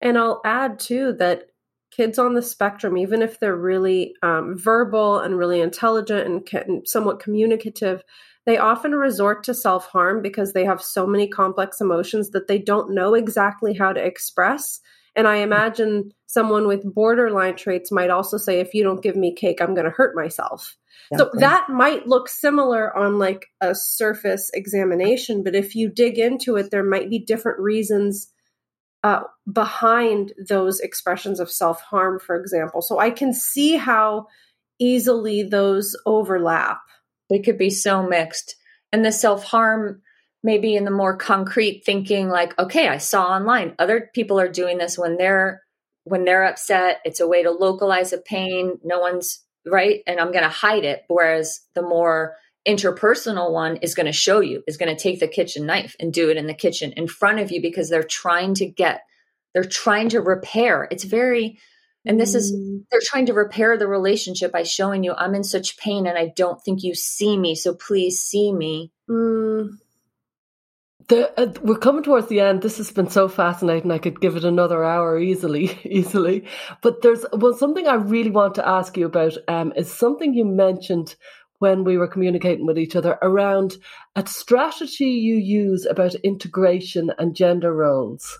And 0.00 0.18
i'll 0.18 0.40
add 0.44 0.80
too 0.80 1.12
that 1.20 1.50
kids 1.92 2.18
on 2.18 2.34
the 2.34 2.42
spectrum 2.42 2.96
even 2.96 3.22
if 3.22 3.38
they're 3.38 3.54
really 3.54 4.14
um, 4.22 4.58
verbal 4.58 5.20
and 5.20 5.38
really 5.38 5.60
intelligent 5.60 6.26
and 6.26 6.44
can, 6.44 6.84
somewhat 6.84 7.20
communicative 7.20 8.02
they 8.44 8.58
often 8.58 8.92
resort 8.92 9.44
to 9.44 9.54
self 9.54 9.86
harm 9.86 10.20
because 10.20 10.52
they 10.52 10.64
have 10.64 10.82
so 10.82 11.06
many 11.06 11.28
complex 11.28 11.80
emotions 11.80 12.30
that 12.30 12.48
they 12.48 12.58
don't 12.58 12.92
know 12.92 13.14
exactly 13.14 13.74
how 13.74 13.92
to 13.92 14.04
express 14.04 14.80
and 15.18 15.26
I 15.26 15.38
imagine 15.38 16.12
someone 16.26 16.68
with 16.68 16.94
borderline 16.94 17.56
traits 17.56 17.90
might 17.90 18.08
also 18.08 18.36
say, 18.36 18.60
if 18.60 18.72
you 18.72 18.84
don't 18.84 19.02
give 19.02 19.16
me 19.16 19.34
cake, 19.34 19.60
I'm 19.60 19.74
going 19.74 19.84
to 19.84 19.90
hurt 19.90 20.14
myself. 20.14 20.76
So 21.16 21.30
that 21.34 21.68
might 21.68 22.06
look 22.06 22.28
similar 22.28 22.96
on 22.96 23.18
like 23.18 23.46
a 23.60 23.74
surface 23.74 24.48
examination, 24.54 25.42
but 25.42 25.56
if 25.56 25.74
you 25.74 25.88
dig 25.88 26.18
into 26.18 26.54
it, 26.56 26.70
there 26.70 26.84
might 26.84 27.10
be 27.10 27.18
different 27.18 27.58
reasons 27.58 28.30
uh, 29.02 29.22
behind 29.50 30.34
those 30.48 30.78
expressions 30.78 31.40
of 31.40 31.50
self 31.50 31.80
harm, 31.80 32.20
for 32.20 32.36
example. 32.36 32.80
So 32.80 33.00
I 33.00 33.10
can 33.10 33.32
see 33.32 33.76
how 33.76 34.26
easily 34.78 35.42
those 35.42 35.96
overlap. 36.06 36.78
They 37.28 37.40
could 37.40 37.58
be 37.58 37.70
so 37.70 38.02
mixed. 38.04 38.54
And 38.92 39.04
the 39.04 39.12
self 39.12 39.42
harm 39.42 40.02
maybe 40.42 40.76
in 40.76 40.84
the 40.84 40.90
more 40.90 41.16
concrete 41.16 41.82
thinking 41.84 42.28
like 42.28 42.58
okay 42.58 42.88
i 42.88 42.98
saw 42.98 43.26
online 43.26 43.74
other 43.78 44.10
people 44.14 44.38
are 44.40 44.48
doing 44.48 44.78
this 44.78 44.98
when 44.98 45.16
they're 45.16 45.62
when 46.04 46.24
they're 46.24 46.44
upset 46.44 47.00
it's 47.04 47.20
a 47.20 47.28
way 47.28 47.42
to 47.42 47.50
localize 47.50 48.12
a 48.12 48.18
pain 48.18 48.78
no 48.84 48.98
one's 48.98 49.44
right 49.66 50.02
and 50.06 50.20
i'm 50.20 50.32
going 50.32 50.44
to 50.44 50.48
hide 50.48 50.84
it 50.84 51.04
whereas 51.08 51.60
the 51.74 51.82
more 51.82 52.36
interpersonal 52.66 53.52
one 53.52 53.76
is 53.76 53.94
going 53.94 54.06
to 54.06 54.12
show 54.12 54.40
you 54.40 54.62
is 54.66 54.76
going 54.76 54.94
to 54.94 55.00
take 55.00 55.20
the 55.20 55.28
kitchen 55.28 55.66
knife 55.66 55.96
and 56.00 56.12
do 56.12 56.30
it 56.30 56.36
in 56.36 56.46
the 56.46 56.54
kitchen 56.54 56.92
in 56.92 57.08
front 57.08 57.38
of 57.38 57.50
you 57.50 57.62
because 57.62 57.88
they're 57.88 58.02
trying 58.02 58.54
to 58.54 58.66
get 58.66 59.02
they're 59.54 59.64
trying 59.64 60.08
to 60.08 60.20
repair 60.20 60.86
it's 60.90 61.04
very 61.04 61.58
and 62.04 62.20
this 62.20 62.34
is 62.34 62.54
mm. 62.54 62.84
they're 62.90 63.00
trying 63.02 63.26
to 63.26 63.32
repair 63.32 63.76
the 63.76 63.86
relationship 63.86 64.52
by 64.52 64.62
showing 64.62 65.02
you 65.02 65.14
i'm 65.14 65.34
in 65.34 65.44
such 65.44 65.78
pain 65.78 66.06
and 66.06 66.18
i 66.18 66.32
don't 66.36 66.62
think 66.62 66.82
you 66.82 66.94
see 66.94 67.38
me 67.38 67.54
so 67.54 67.74
please 67.74 68.20
see 68.20 68.52
me 68.52 68.92
mm. 69.08 69.70
The, 71.08 71.40
uh, 71.40 71.52
we're 71.62 71.78
coming 71.78 72.02
towards 72.02 72.28
the 72.28 72.40
end. 72.40 72.60
This 72.60 72.76
has 72.76 72.90
been 72.90 73.08
so 73.08 73.28
fascinating. 73.28 73.90
I 73.90 73.98
could 73.98 74.20
give 74.20 74.36
it 74.36 74.44
another 74.44 74.84
hour 74.84 75.18
easily, 75.18 75.78
easily. 75.84 76.44
But 76.82 77.00
there's 77.02 77.24
well, 77.32 77.54
something 77.54 77.86
I 77.86 77.94
really 77.94 78.30
want 78.30 78.54
to 78.56 78.68
ask 78.68 78.96
you 78.96 79.06
about. 79.06 79.32
Um, 79.48 79.72
is 79.74 79.90
something 79.90 80.34
you 80.34 80.44
mentioned 80.44 81.16
when 81.60 81.82
we 81.82 81.96
were 81.96 82.06
communicating 82.06 82.66
with 82.66 82.78
each 82.78 82.94
other 82.94 83.18
around 83.22 83.78
a 84.14 84.26
strategy 84.26 85.06
you 85.06 85.36
use 85.36 85.86
about 85.86 86.14
integration 86.16 87.10
and 87.18 87.34
gender 87.34 87.72
roles 87.72 88.38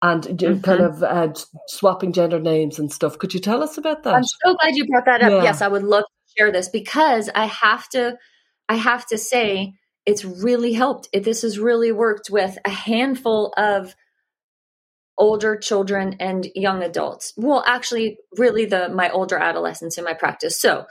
and 0.00 0.24
mm-hmm. 0.24 0.60
kind 0.60 0.80
of 0.80 1.02
uh, 1.02 1.32
swapping 1.66 2.12
gender 2.12 2.38
names 2.38 2.78
and 2.78 2.92
stuff. 2.92 3.18
Could 3.18 3.34
you 3.34 3.40
tell 3.40 3.62
us 3.62 3.76
about 3.76 4.04
that? 4.04 4.14
I'm 4.14 4.24
so 4.24 4.54
glad 4.54 4.76
you 4.76 4.86
brought 4.86 5.04
that 5.06 5.22
up. 5.22 5.30
Yeah. 5.30 5.42
Yes, 5.42 5.60
I 5.60 5.68
would 5.68 5.82
love 5.82 6.04
to 6.04 6.34
share 6.38 6.52
this 6.52 6.68
because 6.68 7.28
I 7.34 7.46
have 7.46 7.88
to. 7.90 8.16
I 8.70 8.74
have 8.74 9.06
to 9.06 9.16
say 9.16 9.74
it's 10.08 10.24
really 10.24 10.72
helped. 10.72 11.06
It, 11.12 11.22
this 11.22 11.42
has 11.42 11.58
really 11.58 11.92
worked 11.92 12.30
with 12.30 12.56
a 12.64 12.70
handful 12.70 13.52
of 13.58 13.94
older 15.18 15.54
children 15.54 16.16
and 16.18 16.46
young 16.54 16.82
adults. 16.82 17.34
Well, 17.36 17.62
actually, 17.66 18.16
really 18.38 18.64
the 18.64 18.88
my 18.88 19.10
older 19.10 19.36
adolescents 19.36 19.98
in 19.98 20.04
my 20.04 20.14
practice. 20.14 20.58
So 20.58 20.86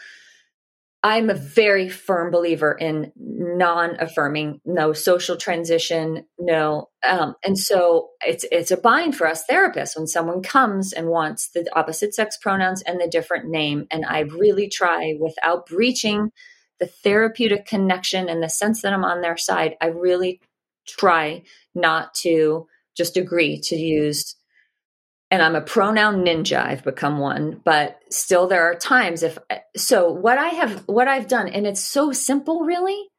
I'm 1.01 1.32
a 1.32 1.34
very 1.34 1.89
firm 1.89 2.30
believer 2.30 2.74
in 2.80 3.11
non-affirming, 3.15 4.61
no 4.65 4.93
social 4.93 5.38
transition, 5.38 6.26
no, 6.38 6.89
um, 7.07 7.34
and 7.43 7.57
so 7.57 8.09
it's 8.22 8.45
it's 8.51 8.70
a 8.70 8.78
bind 8.78 9.15
for 9.15 9.26
us 9.26 9.45
therapists 9.49 9.97
when 9.97 10.05
someone 10.05 10.43
comes 10.43 10.93
and 10.93 11.07
wants 11.07 11.49
the 11.55 11.65
opposite 11.76 12.13
sex 12.13 12.38
pronouns 12.39 12.84
and 12.84 13.01
the 13.01 13.07
different 13.07 13.49
name, 13.49 13.88
and 13.89 14.05
I 14.05 14.20
really 14.20 14.70
try 14.70 15.15
without 15.20 15.65
breaching 15.65 16.32
the 16.80 16.88
therapeutic 16.88 17.65
connection 17.65 18.30
and 18.30 18.41
the 18.41 18.49
sense 18.49 18.82
that 18.82 18.93
I'm 18.93 19.05
on 19.05 19.21
their 19.21 19.38
side, 19.38 19.75
I 19.82 19.88
really 19.88 20.41
try 20.88 21.43
not 21.75 22.13
to 22.15 22.67
just 22.95 23.17
agree 23.17 23.59
to 23.61 23.75
use 23.75 24.36
and 25.30 25.41
I'm 25.41 25.55
a 25.55 25.61
pronoun 25.61 26.23
ninja. 26.23 26.63
I've 26.63 26.84
become 26.84 27.17
one, 27.17 27.61
but 27.63 27.99
still 28.09 28.47
there 28.47 28.63
are 28.63 28.75
times 28.75 29.23
if 29.23 29.38
so 29.75 30.11
what 30.11 30.38
I 30.38 30.49
have 30.49 30.84
what 30.88 31.07
I've 31.07 31.28
done 31.28 31.49
and 31.49 31.67
it's 31.67 31.84
so 31.84 32.11
simple 32.11 32.61
really. 32.61 33.09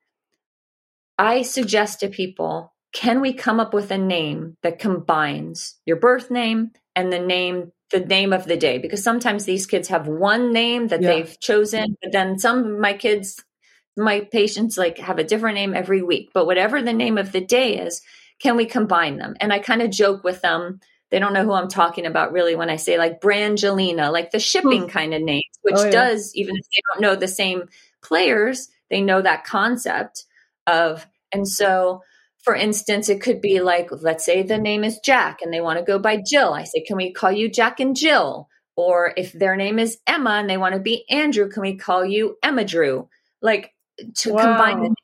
I 1.18 1.42
suggest 1.42 2.00
to 2.00 2.08
people, 2.08 2.72
can 2.92 3.20
we 3.20 3.32
come 3.32 3.58
up 3.58 3.74
with 3.74 3.90
a 3.90 3.98
name 3.98 4.56
that 4.62 4.78
combines 4.78 5.76
your 5.84 5.96
birth 5.96 6.30
name 6.30 6.70
and 6.94 7.12
the 7.12 7.18
name 7.18 7.72
the 7.90 8.00
name 8.00 8.32
of 8.32 8.44
the 8.44 8.56
day 8.56 8.78
because 8.78 9.02
sometimes 9.02 9.44
these 9.44 9.66
kids 9.66 9.88
have 9.88 10.06
one 10.06 10.52
name 10.52 10.88
that 10.88 11.02
yeah. 11.02 11.08
they've 11.08 11.40
chosen 11.40 11.96
but 12.02 12.12
then 12.12 12.38
some 12.38 12.58
of 12.64 12.78
my 12.78 12.92
kids 12.92 13.42
my 13.98 14.20
patients 14.20 14.78
like 14.78 14.98
have 14.98 15.18
a 15.18 15.24
different 15.24 15.56
name 15.56 15.74
every 15.74 16.02
week, 16.02 16.30
but 16.32 16.46
whatever 16.46 16.80
the 16.80 16.92
name 16.92 17.18
of 17.18 17.32
the 17.32 17.40
day 17.40 17.78
is, 17.78 18.00
can 18.38 18.56
we 18.56 18.64
combine 18.64 19.18
them? 19.18 19.34
And 19.40 19.52
I 19.52 19.58
kind 19.58 19.82
of 19.82 19.90
joke 19.90 20.24
with 20.24 20.40
them. 20.40 20.80
They 21.10 21.18
don't 21.18 21.32
know 21.32 21.44
who 21.44 21.52
I'm 21.52 21.68
talking 21.68 22.06
about 22.06 22.32
really 22.32 22.54
when 22.54 22.70
I 22.70 22.76
say 22.76 22.98
like 22.98 23.20
Brangelina, 23.20 24.12
like 24.12 24.30
the 24.30 24.38
shipping 24.38 24.82
hmm. 24.82 24.88
kind 24.88 25.14
of 25.14 25.22
names, 25.22 25.44
which 25.62 25.74
oh, 25.76 25.84
yeah. 25.84 25.90
does, 25.90 26.34
even 26.34 26.56
if 26.56 26.64
they 26.64 26.82
don't 26.92 27.02
know 27.02 27.16
the 27.16 27.28
same 27.28 27.64
players, 28.02 28.68
they 28.90 29.00
know 29.00 29.20
that 29.20 29.44
concept 29.44 30.24
of, 30.66 31.06
and 31.32 31.46
so 31.48 32.02
for 32.48 32.54
instance, 32.54 33.08
it 33.08 33.20
could 33.20 33.40
be 33.40 33.60
like, 33.60 33.90
let's 33.90 34.24
say 34.24 34.42
the 34.42 34.58
name 34.58 34.84
is 34.84 35.00
Jack 35.00 35.42
and 35.42 35.52
they 35.52 35.60
want 35.60 35.78
to 35.78 35.84
go 35.84 35.98
by 35.98 36.22
Jill. 36.24 36.54
I 36.54 36.64
say, 36.64 36.80
can 36.80 36.96
we 36.96 37.12
call 37.12 37.32
you 37.32 37.50
Jack 37.50 37.80
and 37.80 37.96
Jill? 37.96 38.48
Or 38.76 39.12
if 39.16 39.32
their 39.32 39.56
name 39.56 39.78
is 39.78 39.98
Emma 40.06 40.30
and 40.30 40.48
they 40.48 40.56
want 40.56 40.74
to 40.74 40.80
be 40.80 41.04
Andrew, 41.10 41.50
can 41.50 41.62
we 41.62 41.76
call 41.76 42.06
you 42.06 42.36
Emma 42.42 42.64
Drew? 42.64 43.08
Like 43.42 43.74
to 44.16 44.32
wow. 44.32 44.42
combine 44.42 44.82
the 44.82 44.94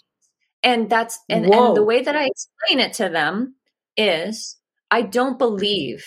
and 0.62 0.88
that's 0.88 1.18
and, 1.28 1.44
and 1.44 1.76
the 1.76 1.84
way 1.84 2.02
that 2.02 2.16
I 2.16 2.26
explain 2.26 2.80
it 2.80 2.94
to 2.94 3.08
them 3.08 3.56
is 3.96 4.56
I 4.90 5.02
don't 5.02 5.38
believe 5.38 6.06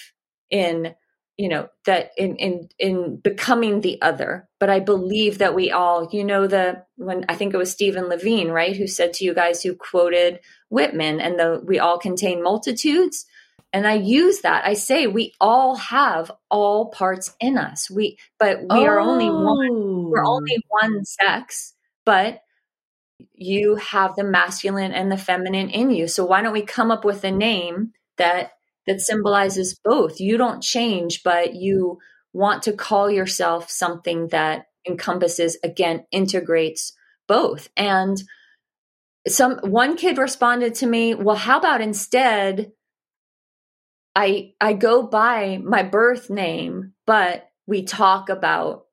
in 0.49 0.95
you 1.38 1.47
know 1.47 1.69
that 1.85 2.11
in 2.17 2.35
in 2.38 2.69
in 2.79 3.17
becoming 3.17 3.81
the 3.81 4.01
other 4.01 4.49
but 4.59 4.69
i 4.69 4.79
believe 4.79 5.38
that 5.38 5.53
we 5.53 5.71
all 5.71 6.09
you 6.11 6.23
know 6.23 6.47
the 6.47 6.83
when 6.95 7.25
i 7.29 7.35
think 7.35 7.53
it 7.53 7.57
was 7.57 7.71
stephen 7.71 8.05
levine 8.05 8.49
right 8.49 8.75
who 8.75 8.88
said 8.88 9.13
to 9.13 9.23
you 9.23 9.33
guys 9.33 9.61
who 9.61 9.75
quoted 9.75 10.39
whitman 10.69 11.21
and 11.21 11.38
the 11.39 11.61
we 11.65 11.79
all 11.79 11.99
contain 11.99 12.41
multitudes 12.41 13.25
and 13.71 13.85
i 13.85 13.93
use 13.93 14.41
that 14.41 14.65
i 14.65 14.73
say 14.73 15.05
we 15.05 15.33
all 15.39 15.75
have 15.75 16.31
all 16.49 16.89
parts 16.89 17.35
in 17.39 17.57
us 17.57 17.89
we 17.89 18.17
but 18.39 18.61
we 18.61 18.67
oh. 18.69 18.85
are 18.85 18.99
only 18.99 19.29
one 19.29 20.09
we're 20.09 20.25
only 20.25 20.57
oh. 20.57 20.67
one 20.69 21.05
sex 21.05 21.75
but 22.03 22.41
you 23.34 23.76
have 23.76 24.15
the 24.15 24.24
masculine 24.24 24.91
and 24.91 25.11
the 25.11 25.18
feminine 25.18 25.70
in 25.70 25.89
you 25.89 26.07
so 26.07 26.26
why 26.26 26.41
don't 26.41 26.53
we 26.53 26.61
come 26.61 26.91
up 26.91 27.03
with 27.03 27.24
a 27.24 27.32
name 27.32 27.91
that 28.18 28.51
that 28.88 29.01
symbolizes 29.01 29.78
both. 29.84 30.20
You 30.20 30.38
don't 30.38 30.63
change, 30.63 31.22
but 31.24 31.53
you 31.53 31.99
want 32.34 32.63
to 32.63 32.74
call 32.74 33.11
yourself 33.11 33.70
something 33.70 34.30
that 34.30 34.68
encompasses, 34.88 35.57
again, 35.63 36.05
integrates 36.11 36.93
both. 37.28 37.70
And 37.76 38.18
some 39.28 39.57
one 39.57 39.97
kid 39.97 40.18
responded 40.18 40.74
to 40.76 40.88
me, 40.88 41.13
"Well, 41.13 41.36
how 41.36 41.57
about 41.59 41.82
instead 41.82 42.72
I 44.15 44.53
I 44.61 44.74
go 44.74 45.03
by 45.03 45.57
my 45.57 45.84
birth 45.84 46.30
name, 46.30 46.93
but 47.05 47.49
we 47.68 47.84
talk 47.84 48.30
about 48.30 48.86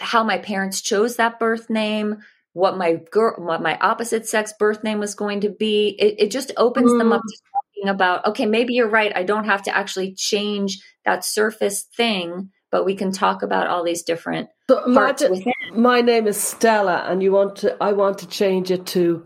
how 0.00 0.22
my 0.22 0.38
parents 0.38 0.82
chose 0.82 1.16
that 1.16 1.38
birth 1.38 1.70
name, 1.70 2.18
what 2.58 2.76
my 2.76 2.94
girl, 3.12 3.34
what 3.38 3.62
my 3.62 3.78
opposite 3.78 4.26
sex 4.26 4.52
birth 4.58 4.82
name 4.82 4.98
was 4.98 5.14
going 5.14 5.42
to 5.42 5.48
be. 5.48 5.96
It, 5.98 6.16
it 6.18 6.30
just 6.30 6.50
opens 6.56 6.90
mm. 6.90 6.98
them 6.98 7.12
up 7.12 7.20
mm. 7.20 7.28
to 7.28 7.38
talking 7.52 7.88
about, 7.88 8.26
okay, 8.26 8.46
maybe 8.46 8.74
you're 8.74 8.88
right. 8.88 9.12
I 9.14 9.22
don't 9.22 9.44
have 9.44 9.62
to 9.62 9.76
actually 9.76 10.14
change 10.14 10.80
that 11.04 11.24
surface 11.24 11.86
thing, 11.96 12.50
but 12.72 12.84
we 12.84 12.96
can 12.96 13.12
talk 13.12 13.42
about 13.42 13.68
all 13.68 13.84
these 13.84 14.02
different 14.02 14.48
so 14.68 14.92
parts 14.92 15.22
within. 15.22 15.52
My 15.74 16.00
name 16.00 16.26
is 16.26 16.40
Stella, 16.40 17.04
and 17.06 17.22
you 17.22 17.30
want 17.30 17.56
to? 17.56 17.76
I 17.80 17.92
want 17.92 18.18
to 18.18 18.26
change 18.26 18.72
it 18.72 18.86
to 18.86 19.24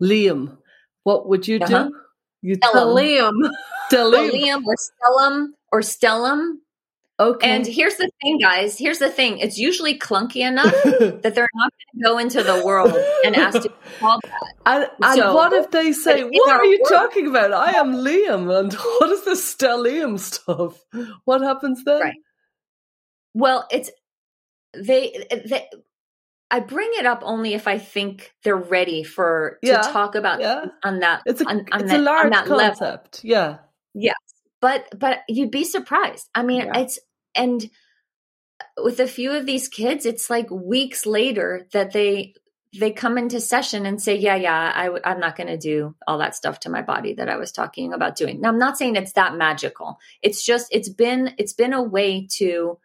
Liam. 0.00 0.58
What 1.04 1.28
would 1.28 1.48
you 1.48 1.58
uh-huh. 1.58 1.84
do? 1.84 1.94
You 2.42 2.56
tell 2.56 2.94
Liam. 2.94 3.32
Tell 3.88 4.12
Liam 4.12 4.62
or 4.66 4.74
Stellum 4.76 5.46
or 5.72 5.80
Stellum 5.80 6.56
Okay. 7.18 7.48
And 7.48 7.66
here's 7.66 7.94
the 7.94 8.10
thing, 8.20 8.38
guys. 8.38 8.76
Here's 8.76 8.98
the 8.98 9.08
thing. 9.08 9.38
It's 9.38 9.56
usually 9.56 9.98
clunky 9.98 10.46
enough 10.46 10.72
that 11.22 11.34
they're 11.34 11.48
not 11.54 11.72
going 11.72 11.94
to 11.94 12.04
go 12.04 12.18
into 12.18 12.42
the 12.42 12.62
world 12.64 12.94
and 13.24 13.34
ask 13.34 13.62
to 13.62 13.72
call 14.00 14.20
that. 14.22 14.54
And, 14.66 14.90
and 15.02 15.18
so, 15.18 15.34
what 15.34 15.54
if 15.54 15.70
they 15.70 15.92
say, 15.92 16.24
"What 16.24 16.50
are 16.50 16.64
you 16.64 16.78
world, 16.82 16.92
talking 16.92 17.26
about? 17.26 17.54
I 17.54 17.72
am 17.72 17.94
Liam, 17.94 18.54
and 18.58 18.72
what 18.98 19.10
is 19.10 19.24
this 19.24 19.54
Stellium 19.54 20.18
stuff? 20.18 20.84
What 21.24 21.40
happens 21.40 21.84
then?" 21.84 22.00
Right. 22.00 22.14
Well, 23.32 23.66
it's 23.70 23.90
they. 24.74 25.26
they 25.30 25.68
I 26.48 26.60
bring 26.60 26.90
it 26.92 27.06
up 27.06 27.22
only 27.24 27.54
if 27.54 27.66
I 27.66 27.78
think 27.78 28.32
they're 28.44 28.54
ready 28.54 29.02
for 29.02 29.58
to 29.64 29.70
yeah, 29.70 29.80
talk 29.80 30.14
about 30.14 30.40
yeah. 30.40 30.66
on 30.84 31.00
that. 31.00 31.22
It's 31.26 31.40
a, 31.40 31.44
on, 31.44 31.66
on 31.72 31.80
it's 31.80 31.90
that, 31.90 31.98
a 31.98 32.02
large 32.02 32.32
concept. 32.32 33.24
Level. 33.24 33.30
Yeah. 33.30 33.56
Yes, 33.94 34.14
but 34.60 34.86
but 34.96 35.20
you'd 35.28 35.50
be 35.50 35.64
surprised. 35.64 36.28
I 36.34 36.42
mean, 36.42 36.66
yeah. 36.66 36.78
it's 36.78 36.98
and 37.36 37.70
uh, 38.60 38.82
with 38.84 39.00
a 39.00 39.06
few 39.06 39.32
of 39.32 39.46
these 39.46 39.68
kids 39.68 40.06
it's 40.06 40.30
like 40.30 40.50
weeks 40.50 41.06
later 41.06 41.66
that 41.72 41.92
they 41.92 42.34
they 42.78 42.90
come 42.90 43.16
into 43.18 43.40
session 43.40 43.86
and 43.86 44.00
say 44.00 44.16
yeah 44.16 44.36
yeah 44.36 44.72
I, 44.74 44.90
i'm 45.04 45.20
not 45.20 45.36
going 45.36 45.46
to 45.48 45.56
do 45.56 45.94
all 46.06 46.18
that 46.18 46.34
stuff 46.34 46.60
to 46.60 46.70
my 46.70 46.82
body 46.82 47.14
that 47.14 47.28
i 47.28 47.36
was 47.36 47.52
talking 47.52 47.92
about 47.92 48.16
doing. 48.16 48.40
Now 48.40 48.50
i'm 48.50 48.58
not 48.58 48.78
saying 48.78 48.96
it's 48.96 49.12
that 49.12 49.36
magical. 49.36 49.98
It's 50.22 50.44
just 50.44 50.68
it's 50.70 50.88
been 50.88 51.34
it's 51.38 51.52
been 51.52 51.72
a 51.72 51.82
way 51.82 52.26
to 52.32 52.78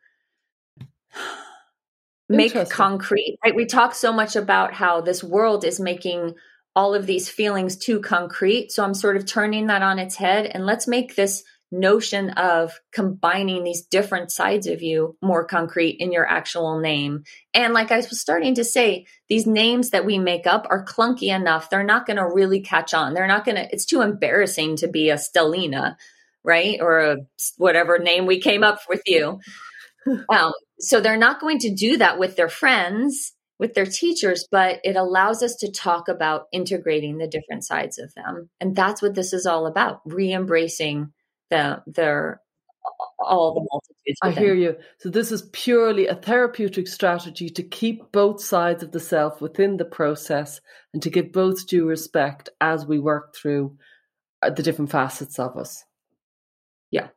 make 2.30 2.54
concrete 2.70 3.38
right? 3.44 3.56
We 3.56 3.66
talk 3.66 3.94
so 3.94 4.14
much 4.14 4.36
about 4.36 4.74
how 4.74 5.02
this 5.02 5.24
world 5.24 5.66
is 5.66 5.80
making 5.80 6.36
all 6.74 6.94
of 6.94 7.06
these 7.06 7.28
feelings 7.28 7.76
too 7.76 8.00
concrete. 8.00 8.72
So 8.72 8.84
i'm 8.84 8.94
sort 8.94 9.18
of 9.18 9.26
turning 9.26 9.68
that 9.68 9.82
on 9.82 10.00
its 10.00 10.16
head 10.16 10.46
and 10.46 10.66
let's 10.66 10.88
make 10.88 11.16
this 11.16 11.44
notion 11.72 12.32
of 12.32 12.80
combining 12.92 13.64
these 13.64 13.84
different 13.84 14.32
sides 14.32 14.68
of 14.68 14.82
you 14.82 15.16
more 15.22 15.46
concrete 15.46 15.98
in 16.00 16.12
your 16.12 16.28
actual 16.28 16.80
name. 16.80 17.24
And 17.54 17.74
like 17.74 17.92
I 17.92 17.98
was 17.98 18.20
starting 18.20 18.56
to 18.56 18.64
say, 18.64 19.06
these 19.30 19.48
names 19.48 19.92
that 19.92 20.06
we 20.06 20.18
make 20.18 20.46
up 20.46 20.68
are 20.70 20.86
clunky 20.86 21.34
enough. 21.34 21.70
They're 21.70 21.84
not 21.84 22.06
going 22.06 22.18
to 22.18 22.28
really 22.28 22.62
catch 22.62 22.94
on. 22.94 23.14
They're 23.14 23.28
not 23.28 23.46
going 23.46 23.56
to, 23.56 23.68
it's 23.72 23.86
too 23.86 24.02
embarrassing 24.02 24.78
to 24.78 24.88
be 24.88 25.10
a 25.10 25.16
Stellina, 25.16 25.96
right? 26.44 26.80
Or 26.82 27.00
a, 27.00 27.18
whatever 27.58 28.00
name 28.00 28.26
we 28.26 28.40
came 28.40 28.64
up 28.64 28.80
with 28.90 29.02
you. 29.06 29.40
Um, 30.34 30.54
so 30.80 31.00
they're 31.00 31.16
not 31.16 31.40
going 31.40 31.60
to 31.60 31.76
do 31.76 31.98
that 31.98 32.18
with 32.18 32.36
their 32.36 32.50
friends 32.50 33.34
with 33.62 33.76
their 33.76 33.86
teachers, 33.86 34.48
but 34.50 34.80
it 34.84 34.96
allows 34.96 35.44
us 35.44 35.56
to 35.58 35.72
talk 35.72 36.08
about 36.08 36.48
integrating 36.52 37.20
the 37.20 37.28
different 37.28 37.64
sides 37.64 38.00
of 38.00 38.12
them. 38.16 38.50
And 38.60 38.76
that's 38.76 39.04
what 39.04 39.14
this 39.14 39.34
is 39.34 39.46
all 39.46 39.68
about 39.68 40.02
re 40.04 40.34
embracing 40.34 41.14
the 41.52 41.84
their 41.86 42.42
all 43.20 43.54
the 43.54 43.68
multitudes. 43.72 44.20
I 44.24 44.32
hear 44.32 44.54
you. 44.54 44.76
So 44.98 45.10
this 45.10 45.32
is 45.32 45.50
purely 45.54 46.08
a 46.08 46.16
therapeutic 46.16 46.88
strategy 46.88 47.50
to 47.50 47.64
keep 47.64 48.12
both 48.12 48.44
sides 48.44 48.82
of 48.84 48.92
the 48.92 49.00
self 49.00 49.42
within 49.42 49.78
the 49.78 49.86
process 49.86 50.60
and 50.94 51.02
to 51.04 51.10
give 51.10 51.32
both 51.32 51.68
due 51.68 51.88
respect 51.88 52.50
as 52.60 52.86
we 52.86 53.00
work 53.00 53.36
through 53.36 53.78
uh, 54.42 54.50
the 54.50 54.64
different 54.64 54.92
facets 54.92 55.38
of 55.38 55.56
us. 55.58 55.84
Yeah. 56.90 57.10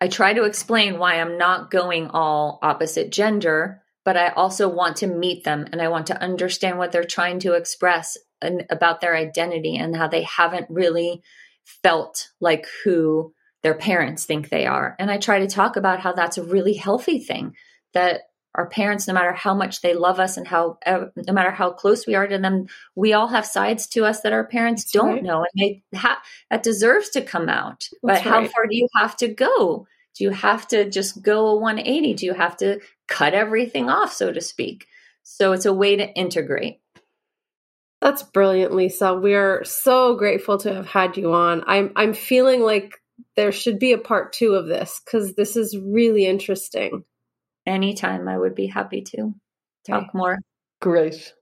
I 0.00 0.08
try 0.08 0.32
to 0.32 0.44
explain 0.44 0.98
why 0.98 1.14
I'm 1.14 1.38
not 1.38 1.70
going 1.70 2.08
all 2.08 2.60
opposite 2.62 3.10
gender, 3.10 3.82
but 4.04 4.16
I 4.16 4.28
also 4.28 4.68
want 4.68 4.98
to 4.98 5.08
meet 5.08 5.42
them 5.42 5.66
and 5.72 5.82
I 5.82 5.88
want 5.88 6.06
to 6.06 6.22
understand 6.22 6.78
what 6.78 6.92
they're 6.92 7.04
trying 7.04 7.40
to 7.40 7.54
express 7.54 8.16
and 8.40 8.64
about 8.70 9.00
their 9.00 9.16
identity 9.16 9.76
and 9.76 9.96
how 9.96 10.06
they 10.06 10.22
haven't 10.22 10.70
really 10.70 11.22
felt 11.82 12.28
like 12.40 12.66
who 12.84 13.34
their 13.62 13.74
parents 13.74 14.24
think 14.24 14.48
they 14.48 14.66
are. 14.66 14.94
And 14.98 15.10
I 15.10 15.18
try 15.18 15.40
to 15.40 15.46
talk 15.46 15.76
about 15.76 16.00
how 16.00 16.12
that's 16.12 16.38
a 16.38 16.44
really 16.44 16.74
healthy 16.74 17.18
thing 17.18 17.56
that 17.94 18.22
our 18.54 18.68
parents, 18.68 19.06
no 19.06 19.14
matter 19.14 19.32
how 19.32 19.54
much 19.54 19.82
they 19.82 19.94
love 19.94 20.18
us 20.18 20.36
and 20.36 20.46
how, 20.46 20.78
no 20.86 21.32
matter 21.32 21.50
how 21.50 21.70
close 21.70 22.06
we 22.06 22.14
are 22.14 22.26
to 22.26 22.38
them, 22.38 22.66
we 22.94 23.12
all 23.12 23.28
have 23.28 23.46
sides 23.46 23.86
to 23.88 24.04
us 24.04 24.22
that 24.22 24.32
our 24.32 24.44
parents 24.44 24.84
that's 24.84 24.92
don't 24.92 25.14
right. 25.14 25.22
know. 25.22 25.38
And 25.38 25.50
they 25.56 25.82
ha- 25.96 26.22
that 26.50 26.62
deserves 26.62 27.10
to 27.10 27.22
come 27.22 27.48
out. 27.48 27.88
That's 28.02 28.22
but 28.22 28.30
how 28.30 28.46
far 28.46 28.66
do 28.66 28.76
you 28.76 28.88
have 28.96 29.16
to 29.18 29.28
go? 29.28 29.86
Do 30.16 30.24
you 30.24 30.30
have 30.30 30.66
to 30.68 30.88
just 30.90 31.22
go 31.22 31.48
a 31.48 31.56
180? 31.56 32.14
Do 32.14 32.26
you 32.26 32.34
have 32.34 32.56
to 32.58 32.80
cut 33.06 33.34
everything 33.34 33.88
off, 33.88 34.12
so 34.12 34.32
to 34.32 34.40
speak? 34.40 34.86
So 35.22 35.52
it's 35.52 35.66
a 35.66 35.72
way 35.72 35.94
to 35.94 36.08
integrate. 36.14 36.80
That's 38.00 38.22
brilliant, 38.22 38.74
Lisa. 38.74 39.14
We 39.14 39.34
are 39.34 39.62
so 39.64 40.16
grateful 40.16 40.58
to 40.58 40.74
have 40.74 40.86
had 40.86 41.16
you 41.16 41.32
on. 41.32 41.64
I'm 41.66 41.92
I'm 41.96 42.14
feeling 42.14 42.62
like 42.62 42.97
there 43.36 43.52
should 43.52 43.78
be 43.78 43.92
a 43.92 43.98
part 43.98 44.32
two 44.32 44.54
of 44.54 44.66
this 44.66 45.00
because 45.04 45.34
this 45.34 45.56
is 45.56 45.76
really 45.76 46.26
interesting. 46.26 47.04
Anytime, 47.66 48.28
I 48.28 48.38
would 48.38 48.54
be 48.54 48.66
happy 48.66 49.02
to 49.02 49.34
talk 49.86 50.02
okay. 50.02 50.10
more. 50.14 50.38
Great. 50.80 51.34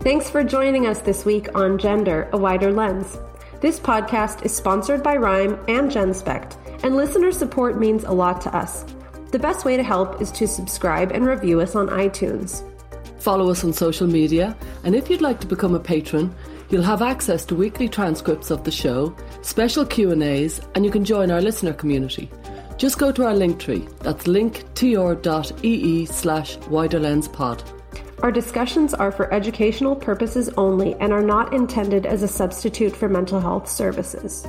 Thanks 0.00 0.30
for 0.30 0.44
joining 0.44 0.86
us 0.86 1.00
this 1.00 1.24
week 1.24 1.48
on 1.54 1.78
Gender, 1.78 2.28
a 2.32 2.38
Wider 2.38 2.72
Lens. 2.72 3.18
This 3.60 3.80
podcast 3.80 4.44
is 4.44 4.54
sponsored 4.54 5.02
by 5.02 5.16
Rhyme 5.16 5.58
and 5.68 5.90
GenSpect, 5.90 6.56
and 6.84 6.96
listener 6.96 7.32
support 7.32 7.78
means 7.78 8.04
a 8.04 8.12
lot 8.12 8.40
to 8.42 8.56
us. 8.56 8.84
The 9.32 9.38
best 9.38 9.64
way 9.64 9.76
to 9.76 9.82
help 9.82 10.22
is 10.22 10.30
to 10.32 10.46
subscribe 10.46 11.12
and 11.12 11.26
review 11.26 11.60
us 11.60 11.74
on 11.74 11.88
iTunes. 11.88 12.62
Follow 13.18 13.50
us 13.50 13.64
on 13.64 13.72
social 13.72 14.06
media, 14.06 14.56
and 14.84 14.94
if 14.94 15.10
you'd 15.10 15.20
like 15.20 15.40
to 15.40 15.46
become 15.46 15.74
a 15.74 15.80
patron, 15.80 16.34
You'll 16.70 16.82
have 16.82 17.00
access 17.00 17.46
to 17.46 17.54
weekly 17.54 17.88
transcripts 17.88 18.50
of 18.50 18.64
the 18.64 18.70
show, 18.70 19.16
special 19.40 19.86
Q&As, 19.86 20.60
and 20.74 20.84
you 20.84 20.90
can 20.90 21.02
join 21.02 21.30
our 21.30 21.40
listener 21.40 21.72
community. 21.72 22.30
Just 22.76 22.98
go 22.98 23.10
to 23.10 23.24
our 23.24 23.34
link 23.34 23.58
tree. 23.58 23.88
That's 24.00 24.26
linktr.ee 24.26 26.06
slash 26.06 26.58
widerlenspod. 26.58 27.62
Our 28.22 28.32
discussions 28.32 28.92
are 28.92 29.10
for 29.10 29.32
educational 29.32 29.96
purposes 29.96 30.50
only 30.58 30.94
and 30.96 31.12
are 31.12 31.22
not 31.22 31.54
intended 31.54 32.04
as 32.04 32.22
a 32.22 32.28
substitute 32.28 32.94
for 32.94 33.08
mental 33.08 33.40
health 33.40 33.68
services. 33.68 34.46